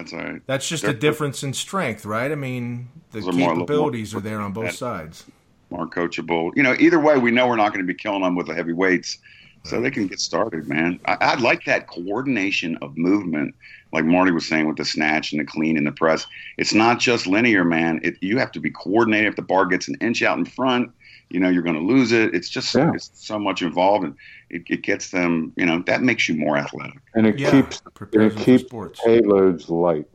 That's 0.00 0.14
all 0.14 0.20
right. 0.20 0.40
That's 0.46 0.66
just 0.66 0.82
They're, 0.82 0.92
a 0.92 0.98
difference 0.98 1.42
in 1.42 1.52
strength, 1.52 2.06
right? 2.06 2.32
I 2.32 2.34
mean, 2.34 2.88
the 3.12 3.20
capabilities 3.20 4.14
more, 4.14 4.22
more, 4.22 4.26
are 4.26 4.30
there 4.30 4.40
on 4.40 4.52
both 4.52 4.72
sides. 4.72 5.26
More 5.68 5.86
coachable. 5.86 6.52
You 6.56 6.62
know, 6.62 6.74
either 6.80 6.98
way, 6.98 7.18
we 7.18 7.30
know 7.30 7.46
we're 7.46 7.56
not 7.56 7.74
going 7.74 7.86
to 7.86 7.92
be 7.92 7.94
killing 7.94 8.22
them 8.22 8.34
with 8.34 8.46
the 8.46 8.54
heavy 8.54 8.72
weights, 8.72 9.18
so 9.64 9.78
they 9.78 9.90
can 9.90 10.06
get 10.06 10.18
started, 10.18 10.66
man. 10.66 11.00
I, 11.04 11.16
I 11.20 11.34
like 11.34 11.66
that 11.66 11.86
coordination 11.86 12.78
of 12.80 12.96
movement, 12.96 13.54
like 13.92 14.06
Marty 14.06 14.32
was 14.32 14.48
saying 14.48 14.66
with 14.66 14.78
the 14.78 14.86
snatch 14.86 15.32
and 15.32 15.40
the 15.40 15.44
clean 15.44 15.76
and 15.76 15.86
the 15.86 15.92
press. 15.92 16.26
It's 16.56 16.72
not 16.72 16.98
just 16.98 17.26
linear, 17.26 17.62
man. 17.62 18.00
It, 18.02 18.16
you 18.22 18.38
have 18.38 18.52
to 18.52 18.60
be 18.60 18.70
coordinated. 18.70 19.28
If 19.28 19.36
the 19.36 19.42
bar 19.42 19.66
gets 19.66 19.86
an 19.88 19.96
inch 20.00 20.22
out 20.22 20.38
in 20.38 20.46
front, 20.46 20.90
you 21.28 21.40
know 21.40 21.50
you're 21.50 21.62
going 21.62 21.76
to 21.76 21.82
lose 21.82 22.10
it. 22.10 22.34
It's 22.34 22.48
just 22.48 22.74
yeah. 22.74 22.90
it's 22.94 23.10
so 23.12 23.38
much 23.38 23.60
involved, 23.60 24.04
and 24.04 24.16
it, 24.50 24.62
it, 24.68 24.82
gets 24.82 25.10
them. 25.10 25.52
You 25.56 25.66
know 25.66 25.82
that 25.86 26.02
makes 26.02 26.28
you 26.28 26.34
more 26.34 26.56
athletic, 26.56 26.98
and 27.14 27.26
it 27.26 27.38
yeah, 27.38 27.50
keeps 27.50 27.82
it 28.12 28.36
keeps 28.36 28.64
payloads 28.64 29.68
light. 29.68 30.06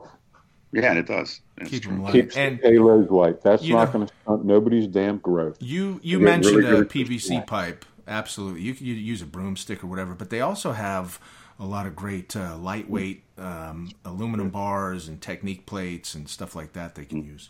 Yeah, 0.71 0.89
and 0.89 0.99
it 0.99 1.07
does. 1.07 1.41
Keep 1.65 1.83
them 1.85 2.03
light. 2.03 2.11
Keeps 2.11 2.35
and 2.35 2.61
payloads 2.61 3.09
light. 3.09 3.41
That's 3.41 3.63
not 3.63 3.93
going 3.93 4.07
to 4.07 4.13
stunt 4.23 4.45
nobody's 4.45 4.87
damn 4.87 5.19
growth. 5.19 5.57
You 5.59 5.99
you 6.03 6.19
mentioned 6.19 6.57
really 6.57 6.81
a 6.81 6.85
PVC 6.85 7.45
pipe. 7.47 7.85
Absolutely, 8.07 8.61
you 8.61 8.73
can 8.73 8.85
use 8.85 9.21
a 9.21 9.25
broomstick 9.25 9.83
or 9.83 9.87
whatever, 9.87 10.13
but 10.13 10.29
they 10.29 10.41
also 10.41 10.73
have 10.73 11.19
a 11.59 11.65
lot 11.65 11.87
of 11.87 11.95
great 11.95 12.35
uh, 12.35 12.57
lightweight 12.57 13.23
um, 13.37 13.91
aluminum 14.03 14.49
bars 14.49 15.07
and 15.07 15.21
technique 15.21 15.65
plates 15.65 16.13
and 16.13 16.27
stuff 16.29 16.55
like 16.55 16.73
that 16.73 16.95
they 16.95 17.05
can 17.05 17.23
use. 17.23 17.49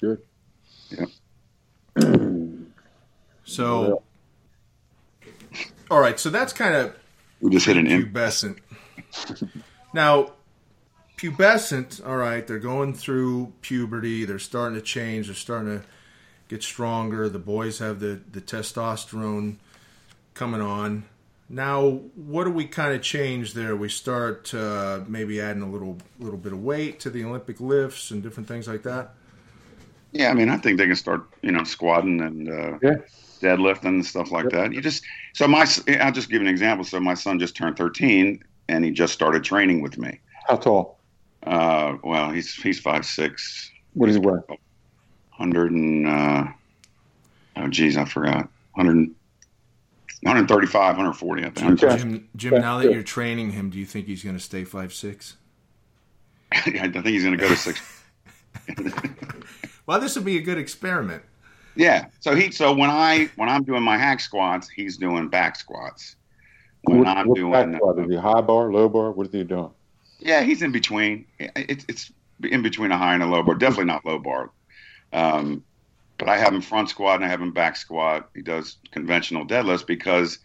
Good. 0.00 0.22
Yeah. 0.90 1.06
So, 3.44 4.02
all 5.90 6.00
right. 6.00 6.18
So 6.18 6.30
that's 6.30 6.52
kind 6.52 6.74
of 6.74 6.96
we 7.40 7.50
just 7.50 7.66
hit 7.66 7.76
an 7.76 7.86
pubescent. 7.86 8.58
now, 9.92 10.32
pubescent. 11.16 12.06
All 12.06 12.16
right, 12.16 12.46
they're 12.46 12.58
going 12.58 12.94
through 12.94 13.52
puberty. 13.60 14.24
They're 14.24 14.38
starting 14.38 14.78
to 14.78 14.84
change. 14.84 15.26
They're 15.26 15.34
starting 15.34 15.80
to 15.80 15.84
get 16.48 16.62
stronger. 16.62 17.28
The 17.28 17.38
boys 17.38 17.78
have 17.78 18.00
the 18.00 18.20
the 18.30 18.40
testosterone 18.40 19.56
coming 20.34 20.60
on. 20.60 21.04
Now, 21.48 22.00
what 22.14 22.44
do 22.44 22.50
we 22.50 22.64
kind 22.64 22.94
of 22.94 23.02
change 23.02 23.52
there? 23.52 23.76
We 23.76 23.88
start 23.88 24.54
uh, 24.54 25.00
maybe 25.06 25.40
adding 25.40 25.62
a 25.62 25.70
little 25.70 25.98
little 26.18 26.38
bit 26.38 26.52
of 26.52 26.62
weight 26.62 27.00
to 27.00 27.10
the 27.10 27.24
Olympic 27.24 27.60
lifts 27.60 28.10
and 28.10 28.22
different 28.22 28.48
things 28.48 28.66
like 28.66 28.82
that. 28.84 29.14
Yeah, 30.12 30.30
I 30.30 30.34
mean, 30.34 30.48
I 30.48 30.56
think 30.56 30.78
they 30.78 30.86
can 30.86 30.96
start, 30.96 31.22
you 31.42 31.50
know, 31.50 31.64
squatting 31.64 32.20
and 32.20 32.48
uh, 32.48 32.78
yeah. 32.80 32.94
Deadlifting 33.44 33.86
and 33.86 34.06
stuff 34.06 34.30
like 34.30 34.48
that. 34.50 34.72
You 34.72 34.80
just 34.80 35.04
so 35.32 35.46
my 35.46 35.66
I'll 36.00 36.12
just 36.12 36.30
give 36.30 36.40
an 36.40 36.48
example. 36.48 36.84
So 36.84 37.00
my 37.00 37.14
son 37.14 37.38
just 37.38 37.56
turned 37.56 37.76
13 37.76 38.42
and 38.68 38.84
he 38.84 38.90
just 38.90 39.12
started 39.12 39.44
training 39.44 39.82
with 39.82 39.98
me. 39.98 40.20
How 40.48 40.56
tall? 40.56 40.98
Uh, 41.44 41.96
well, 42.02 42.30
he's 42.30 42.54
he's 42.54 42.80
five 42.80 43.04
six. 43.04 43.70
What 43.92 44.06
does 44.06 44.16
he 44.16 44.20
weigh? 44.20 44.40
Hundred 45.30 45.72
and 45.72 46.06
uh, 46.06 46.46
oh 47.56 47.68
geez, 47.68 47.96
I 47.96 48.04
forgot. 48.04 48.48
100, 48.74 49.08
135, 50.22 50.96
140. 50.96 51.44
I 51.44 51.50
think. 51.50 51.82
Okay. 51.82 51.96
Jim, 51.96 52.28
Jim, 52.34 52.54
now 52.54 52.78
that 52.78 52.90
you're 52.90 53.04
training 53.04 53.52
him, 53.52 53.70
do 53.70 53.78
you 53.78 53.86
think 53.86 54.06
he's 54.06 54.24
going 54.24 54.36
to 54.36 54.42
stay 54.42 54.64
five 54.64 54.92
six? 54.92 55.36
I 56.52 56.60
think 56.60 57.06
he's 57.06 57.22
going 57.22 57.36
to 57.36 57.40
go 57.40 57.48
to 57.48 57.56
six. 57.56 57.80
Well, 59.86 60.00
this 60.00 60.16
would 60.16 60.24
be 60.24 60.38
a 60.38 60.42
good 60.42 60.58
experiment. 60.58 61.22
Yeah. 61.76 62.06
So 62.20 62.34
he 62.34 62.50
so 62.50 62.72
when 62.72 62.90
I 62.90 63.30
when 63.36 63.48
I'm 63.48 63.64
doing 63.64 63.82
my 63.82 63.98
hack 63.98 64.20
squats, 64.20 64.68
he's 64.68 64.96
doing 64.96 65.28
back 65.28 65.56
squats. 65.56 66.16
When 66.82 66.98
what, 66.98 67.08
I'm 67.08 67.32
doing 67.32 67.52
back 67.52 67.74
squat, 67.76 67.98
is 67.98 68.10
he 68.10 68.16
high 68.16 68.40
bar, 68.40 68.72
low 68.72 68.88
bar? 68.88 69.10
What 69.12 69.26
is 69.28 69.32
he 69.32 69.44
doing? 69.44 69.70
Yeah, 70.18 70.42
he's 70.42 70.62
in 70.62 70.72
between. 70.72 71.26
It's 71.38 71.84
it's 71.88 72.12
in 72.42 72.62
between 72.62 72.92
a 72.92 72.98
high 72.98 73.14
and 73.14 73.22
a 73.22 73.26
low 73.26 73.42
bar. 73.42 73.54
Definitely 73.54 73.86
not 73.86 74.04
low 74.04 74.18
bar. 74.18 74.50
Um, 75.12 75.64
but 76.18 76.28
I 76.28 76.38
have 76.38 76.54
him 76.54 76.60
front 76.60 76.88
squat 76.88 77.16
and 77.16 77.24
I 77.24 77.28
have 77.28 77.40
him 77.40 77.52
back 77.52 77.76
squat. 77.76 78.30
He 78.34 78.42
does 78.42 78.76
conventional 78.92 79.46
deadlifts 79.46 79.86
because 79.86 80.38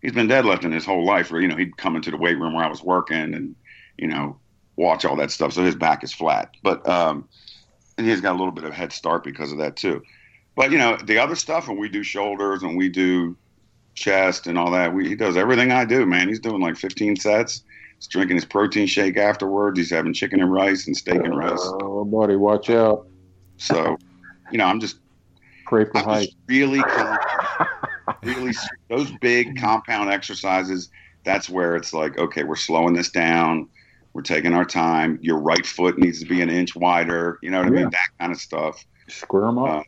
he's 0.00 0.12
been 0.12 0.28
deadlifting 0.28 0.72
his 0.72 0.84
whole 0.84 1.04
life. 1.04 1.30
Or 1.30 1.40
you 1.40 1.48
know, 1.48 1.56
he'd 1.56 1.76
come 1.76 1.96
into 1.96 2.10
the 2.10 2.16
weight 2.16 2.38
room 2.38 2.54
where 2.54 2.64
I 2.64 2.70
was 2.70 2.82
working 2.82 3.34
and 3.34 3.54
you 3.96 4.08
know 4.08 4.38
watch 4.76 5.04
all 5.04 5.16
that 5.16 5.30
stuff. 5.30 5.52
So 5.52 5.62
his 5.62 5.76
back 5.76 6.02
is 6.02 6.12
flat. 6.12 6.50
But 6.62 6.86
um, 6.88 7.28
and 7.98 8.06
he's 8.06 8.20
got 8.20 8.32
a 8.32 8.38
little 8.38 8.52
bit 8.52 8.64
of 8.64 8.72
head 8.72 8.92
start 8.92 9.22
because 9.24 9.52
of 9.52 9.58
that 9.58 9.76
too. 9.76 10.02
But 10.54 10.70
you 10.70 10.78
know, 10.78 10.96
the 10.96 11.18
other 11.18 11.34
stuff 11.34 11.68
when 11.68 11.78
we 11.78 11.88
do 11.88 12.02
shoulders 12.02 12.62
and 12.62 12.76
we 12.76 12.88
do 12.88 13.36
chest 13.94 14.46
and 14.46 14.58
all 14.58 14.70
that, 14.72 14.94
we, 14.94 15.08
he 15.08 15.14
does 15.14 15.36
everything 15.36 15.72
I 15.72 15.84
do. 15.84 16.04
Man, 16.06 16.28
he's 16.28 16.40
doing 16.40 16.60
like 16.60 16.76
15 16.76 17.16
sets. 17.16 17.62
He's 17.96 18.06
drinking 18.06 18.36
his 18.36 18.44
protein 18.44 18.86
shake 18.86 19.16
afterwards. 19.16 19.78
He's 19.78 19.90
having 19.90 20.12
chicken 20.12 20.40
and 20.40 20.52
rice 20.52 20.86
and 20.86 20.96
steak 20.96 21.22
and 21.22 21.36
rice. 21.36 21.60
Oh, 21.60 22.04
buddy, 22.04 22.36
watch 22.36 22.68
out! 22.70 23.06
So, 23.56 23.96
you 24.50 24.58
know, 24.58 24.66
I'm 24.66 24.80
just 24.80 24.98
pray 25.66 25.84
for 25.84 25.98
height. 25.98 26.28
Really, 26.46 26.82
really 28.22 28.52
those 28.88 29.10
big 29.20 29.58
compound 29.58 30.10
exercises. 30.10 30.90
That's 31.24 31.48
where 31.48 31.76
it's 31.76 31.92
like, 31.92 32.18
okay, 32.18 32.42
we're 32.42 32.56
slowing 32.56 32.94
this 32.94 33.10
down 33.10 33.68
we're 34.12 34.22
taking 34.22 34.52
our 34.52 34.64
time. 34.64 35.18
Your 35.22 35.38
right 35.38 35.64
foot 35.64 35.98
needs 35.98 36.20
to 36.20 36.26
be 36.26 36.42
an 36.42 36.50
inch 36.50 36.76
wider. 36.76 37.38
You 37.42 37.50
know 37.50 37.62
what 37.62 37.72
yeah. 37.72 37.78
I 37.78 37.82
mean? 37.82 37.90
That 37.90 38.08
kind 38.18 38.32
of 38.32 38.38
stuff. 38.38 38.84
Square 39.08 39.46
them 39.46 39.58
up. 39.58 39.68
Uh, 39.68 39.82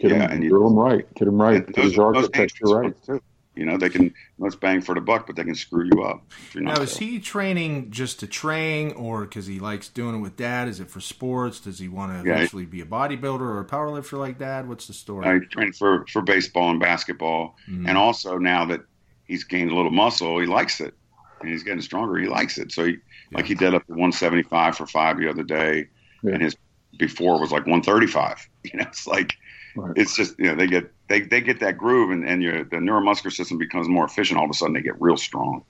Get 0.00 0.12
yeah, 0.12 0.18
them, 0.18 0.30
and 0.30 0.48
drill 0.48 0.64
them 0.64 0.78
right. 0.78 1.14
Get 1.14 1.26
them 1.26 1.40
right. 1.40 1.74
Those, 1.74 1.98
architecture 1.98 2.64
right. 2.64 2.94
Too. 3.04 3.20
You 3.54 3.66
know, 3.66 3.76
they 3.76 3.90
can 3.90 4.14
let's 4.38 4.54
bang 4.54 4.80
for 4.80 4.94
the 4.94 5.02
buck, 5.02 5.26
but 5.26 5.36
they 5.36 5.44
can 5.44 5.54
screw 5.54 5.84
you 5.92 6.02
up. 6.02 6.22
now, 6.54 6.80
is 6.80 6.96
he 6.96 7.18
training 7.18 7.90
just 7.90 8.20
to 8.20 8.26
train, 8.26 8.92
or 8.92 9.22
because 9.22 9.46
he 9.46 9.58
likes 9.58 9.88
doing 9.88 10.14
it 10.14 10.18
with 10.20 10.36
dad? 10.36 10.68
Is 10.68 10.80
it 10.80 10.88
for 10.88 11.00
sports? 11.00 11.60
Does 11.60 11.78
he 11.78 11.86
want 11.86 12.12
to 12.12 12.26
yeah, 12.26 12.36
eventually 12.36 12.64
be 12.64 12.80
a 12.80 12.86
bodybuilder 12.86 13.40
or 13.40 13.60
a 13.60 13.64
powerlifter 13.66 14.18
like 14.18 14.38
dad? 14.38 14.66
What's 14.66 14.86
the 14.86 14.94
story? 14.94 15.28
I 15.28 15.40
train 15.50 15.72
for 15.74 16.06
for 16.06 16.22
baseball 16.22 16.70
and 16.70 16.80
basketball, 16.80 17.56
mm-hmm. 17.68 17.86
and 17.86 17.98
also 17.98 18.38
now 18.38 18.64
that 18.66 18.80
he's 19.26 19.44
gained 19.44 19.70
a 19.70 19.74
little 19.74 19.90
muscle, 19.90 20.38
he 20.38 20.46
likes 20.46 20.80
it, 20.80 20.94
and 21.40 21.50
he's 21.50 21.62
getting 21.62 21.82
stronger. 21.82 22.16
He 22.16 22.28
likes 22.28 22.56
it, 22.56 22.72
so 22.72 22.86
he 22.86 22.96
like 23.32 23.44
he 23.44 23.54
did 23.54 23.74
up 23.74 23.84
to 23.88 23.92
175 23.92 24.76
for 24.76 24.86
five 24.86 25.18
the 25.18 25.28
other 25.28 25.42
day, 25.42 25.88
yeah. 26.22 26.32
and 26.32 26.42
his 26.42 26.56
before 26.96 27.38
was 27.38 27.52
like 27.52 27.66
135. 27.66 28.48
You 28.62 28.78
know, 28.78 28.84
it's 28.88 29.06
like 29.06 29.36
right. 29.76 29.92
it's 29.96 30.16
just 30.16 30.38
you 30.38 30.46
know 30.46 30.54
they 30.54 30.66
get 30.66 30.92
they, 31.08 31.20
they 31.20 31.40
get 31.40 31.60
that 31.60 31.76
groove, 31.76 32.10
and 32.10 32.26
and 32.26 32.42
your 32.42 32.64
the 32.64 32.76
neuromuscular 32.76 33.32
system 33.32 33.58
becomes 33.58 33.88
more 33.88 34.04
efficient. 34.04 34.38
All 34.38 34.44
of 34.44 34.50
a 34.50 34.54
sudden, 34.54 34.74
they 34.74 34.82
get 34.82 35.00
real 35.00 35.16
strong. 35.16 35.64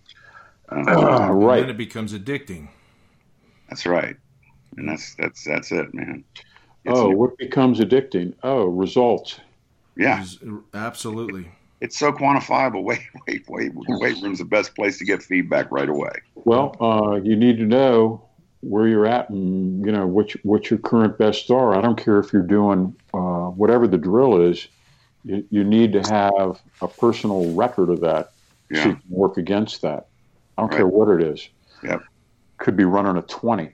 Uh, 0.71 0.85
uh, 0.87 1.31
right, 1.33 1.61
and 1.61 1.65
then 1.65 1.71
it 1.71 1.79
becomes 1.79 2.13
addicting. 2.13 2.69
That's 3.69 3.87
right, 3.87 4.17
and 4.77 4.89
that's 4.89 5.15
that's 5.17 5.45
that's 5.45 5.73
it, 5.73 5.93
man. 5.95 6.25
It's 6.85 6.99
oh, 6.99 7.11
what 7.11 7.37
becomes 7.37 7.81
addicting? 7.81 8.35
Oh, 8.43 8.67
results. 8.67 9.39
Yeah, 9.97 10.25
absolutely 10.73 11.51
it's 11.81 11.99
so 11.99 12.13
quantifiable. 12.13 12.83
Wait, 12.85 13.01
wait, 13.27 13.49
wait. 13.49 13.73
Weight 13.75 14.23
room's 14.23 14.39
the 14.39 14.45
best 14.45 14.75
place 14.75 14.99
to 14.99 15.05
get 15.05 15.23
feedback 15.23 15.71
right 15.71 15.89
away. 15.89 16.13
Well, 16.35 16.77
uh, 16.81 17.17
you 17.17 17.37
need 17.37 17.59
to 17.59 17.65
know 17.65 18.23
where 18.61 18.87
you're 18.87 19.07
at 19.07 19.31
and 19.31 19.85
you 19.85 19.91
know 19.91 20.07
what 20.07 20.35
you, 20.35 20.41
what 20.43 20.71
your 20.71 20.79
current 20.79 21.17
best 21.17 21.51
are. 21.51 21.75
I 21.75 21.81
don't 21.81 21.97
care 21.97 22.19
if 22.19 22.33
you're 22.33 22.43
doing 22.43 22.95
uh, 23.15 23.30
whatever 23.61 23.87
the 23.87 23.99
drill 23.99 24.41
is. 24.41 24.69
You, 25.23 25.47
you, 25.51 25.65
need 25.65 25.93
to 25.93 26.01
have 26.11 26.63
a 26.81 26.89
personal 26.89 27.55
record 27.55 27.91
of 27.91 28.01
that 28.01 28.33
yeah. 28.71 28.83
so 28.83 28.89
you 28.89 28.97
can 28.97 29.11
work 29.11 29.37
against 29.37 29.83
that. 29.83 30.07
I 30.57 30.63
don't 30.63 30.71
right. 30.71 30.77
care 30.79 30.87
what 30.87 31.09
it 31.09 31.23
is. 31.23 31.47
Yep. 31.83 32.01
Could 32.57 32.75
be 32.75 32.85
running 32.85 33.19
a 33.19 33.23
20. 33.23 33.71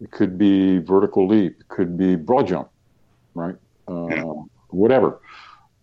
It 0.00 0.10
could 0.12 0.38
be 0.38 0.78
vertical 0.78 1.26
leap. 1.26 1.56
It 1.58 1.66
could 1.66 1.98
be 1.98 2.14
broad 2.14 2.46
jump, 2.46 2.68
right? 3.34 3.56
Uh, 3.88 4.06
yeah. 4.06 4.22
Whatever. 4.68 5.18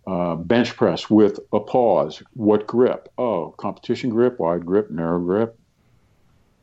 Uh, 0.06 0.36
bench 0.36 0.74
press 0.74 1.10
with 1.10 1.40
a 1.52 1.60
pause. 1.60 2.22
What 2.32 2.66
grip? 2.66 3.10
Oh, 3.18 3.54
competition 3.58 4.08
grip, 4.08 4.38
wide 4.38 4.64
grip, 4.64 4.90
narrow 4.90 5.20
grip, 5.20 5.58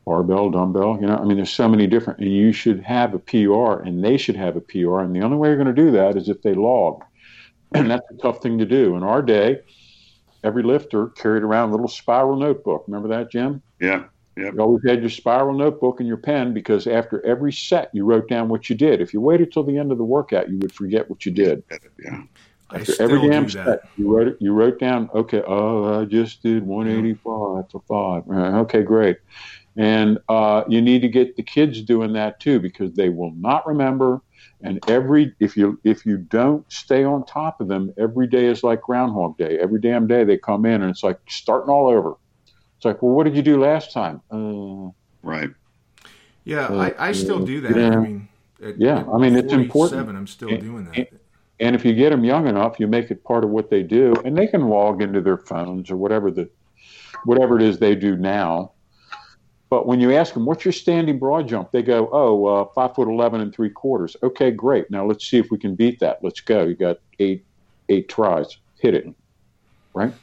barbell, 0.05 0.49
dumbbell. 0.49 0.97
You 0.99 1.07
know, 1.07 1.15
I 1.15 1.23
mean, 1.23 1.37
there's 1.37 1.51
so 1.51 1.67
many 1.67 1.87
different, 1.87 2.19
and 2.19 2.31
you 2.31 2.51
should 2.51 2.81
have 2.81 3.13
a 3.13 3.19
PR, 3.19 3.83
and 3.83 4.03
they 4.03 4.17
should 4.17 4.35
have 4.35 4.55
a 4.55 4.61
PR. 4.61 4.99
And 4.99 5.15
the 5.15 5.21
only 5.21 5.37
way 5.37 5.49
you're 5.49 5.57
going 5.57 5.73
to 5.73 5.81
do 5.81 5.91
that 5.91 6.17
is 6.17 6.29
if 6.29 6.41
they 6.41 6.53
log, 6.53 7.03
and 7.73 7.89
that's 7.89 8.09
a 8.11 8.15
tough 8.15 8.41
thing 8.41 8.57
to 8.57 8.65
do. 8.65 8.95
In 8.95 9.03
our 9.03 9.21
day, 9.21 9.59
every 10.43 10.63
lifter 10.63 11.07
carried 11.07 11.43
around 11.43 11.69
a 11.69 11.71
little 11.71 11.87
spiral 11.87 12.35
notebook. 12.35 12.85
Remember 12.87 13.09
that, 13.09 13.31
Jim? 13.31 13.61
Yeah. 13.79 14.05
Yep. 14.37 14.53
You 14.53 14.59
always 14.61 14.83
had 14.85 15.01
your 15.01 15.09
spiral 15.09 15.53
notebook 15.53 15.99
and 15.99 16.07
your 16.07 16.17
pen 16.17 16.53
because 16.53 16.87
after 16.87 17.23
every 17.25 17.51
set 17.51 17.89
you 17.93 18.05
wrote 18.05 18.29
down 18.29 18.47
what 18.47 18.69
you 18.69 18.75
did. 18.77 19.01
If 19.01 19.13
you 19.13 19.19
waited 19.19 19.51
till 19.51 19.63
the 19.63 19.77
end 19.77 19.91
of 19.91 19.97
the 19.97 20.05
workout, 20.05 20.49
you 20.49 20.57
would 20.59 20.71
forget 20.71 21.09
what 21.09 21.25
you 21.25 21.33
did. 21.33 21.63
Yeah. 22.01 22.23
After 22.73 22.93
every 23.01 23.27
damn 23.27 23.49
set, 23.49 23.81
you 23.97 24.15
wrote 24.15 24.29
it, 24.29 24.37
you 24.39 24.53
wrote 24.53 24.79
down. 24.79 25.09
Okay, 25.13 25.43
oh, 25.45 26.01
I 26.01 26.05
just 26.05 26.41
did 26.41 26.65
185 26.65 27.69
for 27.69 27.81
five. 27.87 28.29
Okay, 28.29 28.81
great. 28.81 29.17
And 29.77 30.19
uh, 30.27 30.63
you 30.67 30.81
need 30.81 31.01
to 31.01 31.07
get 31.07 31.37
the 31.37 31.43
kids 31.43 31.81
doing 31.81 32.13
that 32.13 32.39
too 32.39 32.59
because 32.59 32.93
they 32.93 33.09
will 33.09 33.31
not 33.35 33.65
remember 33.65 34.21
And 34.63 34.79
every 34.89 35.33
if 35.39 35.57
you 35.57 35.79
if 35.83 36.05
you 36.05 36.17
don't 36.17 36.69
stay 36.71 37.03
on 37.03 37.25
top 37.25 37.61
of 37.61 37.67
them, 37.67 37.93
every 37.97 38.27
day 38.27 38.45
is 38.45 38.63
like 38.63 38.81
Groundhog 38.81 39.37
Day. 39.37 39.57
Every 39.57 39.79
damn 39.79 40.07
day 40.07 40.23
they 40.23 40.37
come 40.37 40.65
in 40.65 40.81
and 40.81 40.91
it's 40.91 41.03
like 41.03 41.19
starting 41.27 41.69
all 41.69 41.87
over. 41.87 42.15
It's 42.77 42.85
like, 42.85 43.01
well, 43.01 43.13
what 43.13 43.23
did 43.23 43.35
you 43.35 43.41
do 43.41 43.59
last 43.59 43.91
time? 43.91 44.21
Uh, 44.31 44.91
right. 45.23 45.49
Yeah, 46.43 46.67
uh, 46.67 46.91
I, 46.97 47.09
I 47.09 47.11
still 47.11 47.43
do 47.43 47.61
that. 47.61 47.75
Yeah. 47.75 47.91
I 47.91 47.95
mean, 47.95 48.27
at, 48.63 48.79
yeah, 48.79 49.03
I 49.11 49.17
mean 49.17 49.35
it's 49.35 49.53
important. 49.53 50.09
I'm 50.09 50.27
still 50.27 50.49
and, 50.49 50.61
doing 50.61 50.85
that. 50.85 51.09
And 51.59 51.75
if 51.75 51.85
you 51.85 51.93
get 51.93 52.09
them 52.09 52.23
young 52.23 52.47
enough, 52.47 52.79
you 52.79 52.87
make 52.87 53.11
it 53.11 53.23
part 53.23 53.43
of 53.43 53.51
what 53.51 53.69
they 53.69 53.83
do, 53.83 54.13
and 54.25 54.35
they 54.35 54.47
can 54.47 54.67
log 54.67 55.01
into 55.01 55.21
their 55.21 55.37
phones 55.37 55.91
or 55.91 55.97
whatever 55.97 56.31
the 56.31 56.49
whatever 57.25 57.55
it 57.57 57.63
is 57.63 57.79
they 57.79 57.95
do 57.95 58.15
now. 58.15 58.73
But 59.71 59.87
when 59.87 60.01
you 60.01 60.11
ask 60.11 60.33
them, 60.33 60.45
"What's 60.45 60.65
your 60.65 60.73
standing 60.73 61.17
broad 61.17 61.47
jump?" 61.47 61.71
they 61.71 61.81
go, 61.81 62.09
"Oh, 62.11 62.45
uh, 62.45 62.65
five 62.75 62.93
foot 62.93 63.07
eleven 63.07 63.39
and 63.39 63.55
three 63.55 63.69
quarters." 63.69 64.17
Okay, 64.21 64.51
great. 64.51 64.91
Now 64.91 65.05
let's 65.05 65.25
see 65.25 65.37
if 65.37 65.49
we 65.49 65.57
can 65.57 65.75
beat 65.75 65.97
that. 66.01 66.21
Let's 66.21 66.41
go. 66.41 66.65
You 66.65 66.75
got 66.75 66.97
eight 67.19 67.45
eight 67.87 68.09
tries. 68.09 68.57
Hit 68.81 68.95
it, 68.95 69.07
right? 69.93 70.13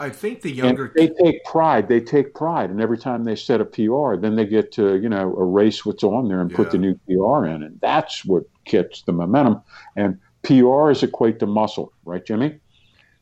I 0.00 0.08
think 0.08 0.40
the 0.40 0.50
younger 0.50 0.86
and 0.86 0.94
they 0.94 1.08
take 1.22 1.44
pride. 1.44 1.88
They 1.88 2.00
take 2.00 2.34
pride, 2.34 2.70
and 2.70 2.80
every 2.80 2.96
time 2.96 3.24
they 3.24 3.36
set 3.36 3.60
a 3.60 3.66
PR, 3.66 4.16
then 4.16 4.34
they 4.34 4.46
get 4.46 4.72
to 4.72 4.96
you 4.96 5.10
know 5.10 5.36
erase 5.38 5.84
what's 5.84 6.02
on 6.02 6.28
there 6.28 6.40
and 6.40 6.50
yeah. 6.50 6.56
put 6.56 6.70
the 6.70 6.78
new 6.78 6.94
PR 7.06 7.44
in, 7.44 7.62
and 7.64 7.78
that's 7.82 8.24
what 8.24 8.44
gets 8.64 9.02
the 9.02 9.12
momentum. 9.12 9.60
And 9.96 10.18
PRs 10.42 11.02
equate 11.02 11.38
to 11.40 11.46
muscle, 11.46 11.92
right, 12.06 12.24
Jimmy? 12.24 12.58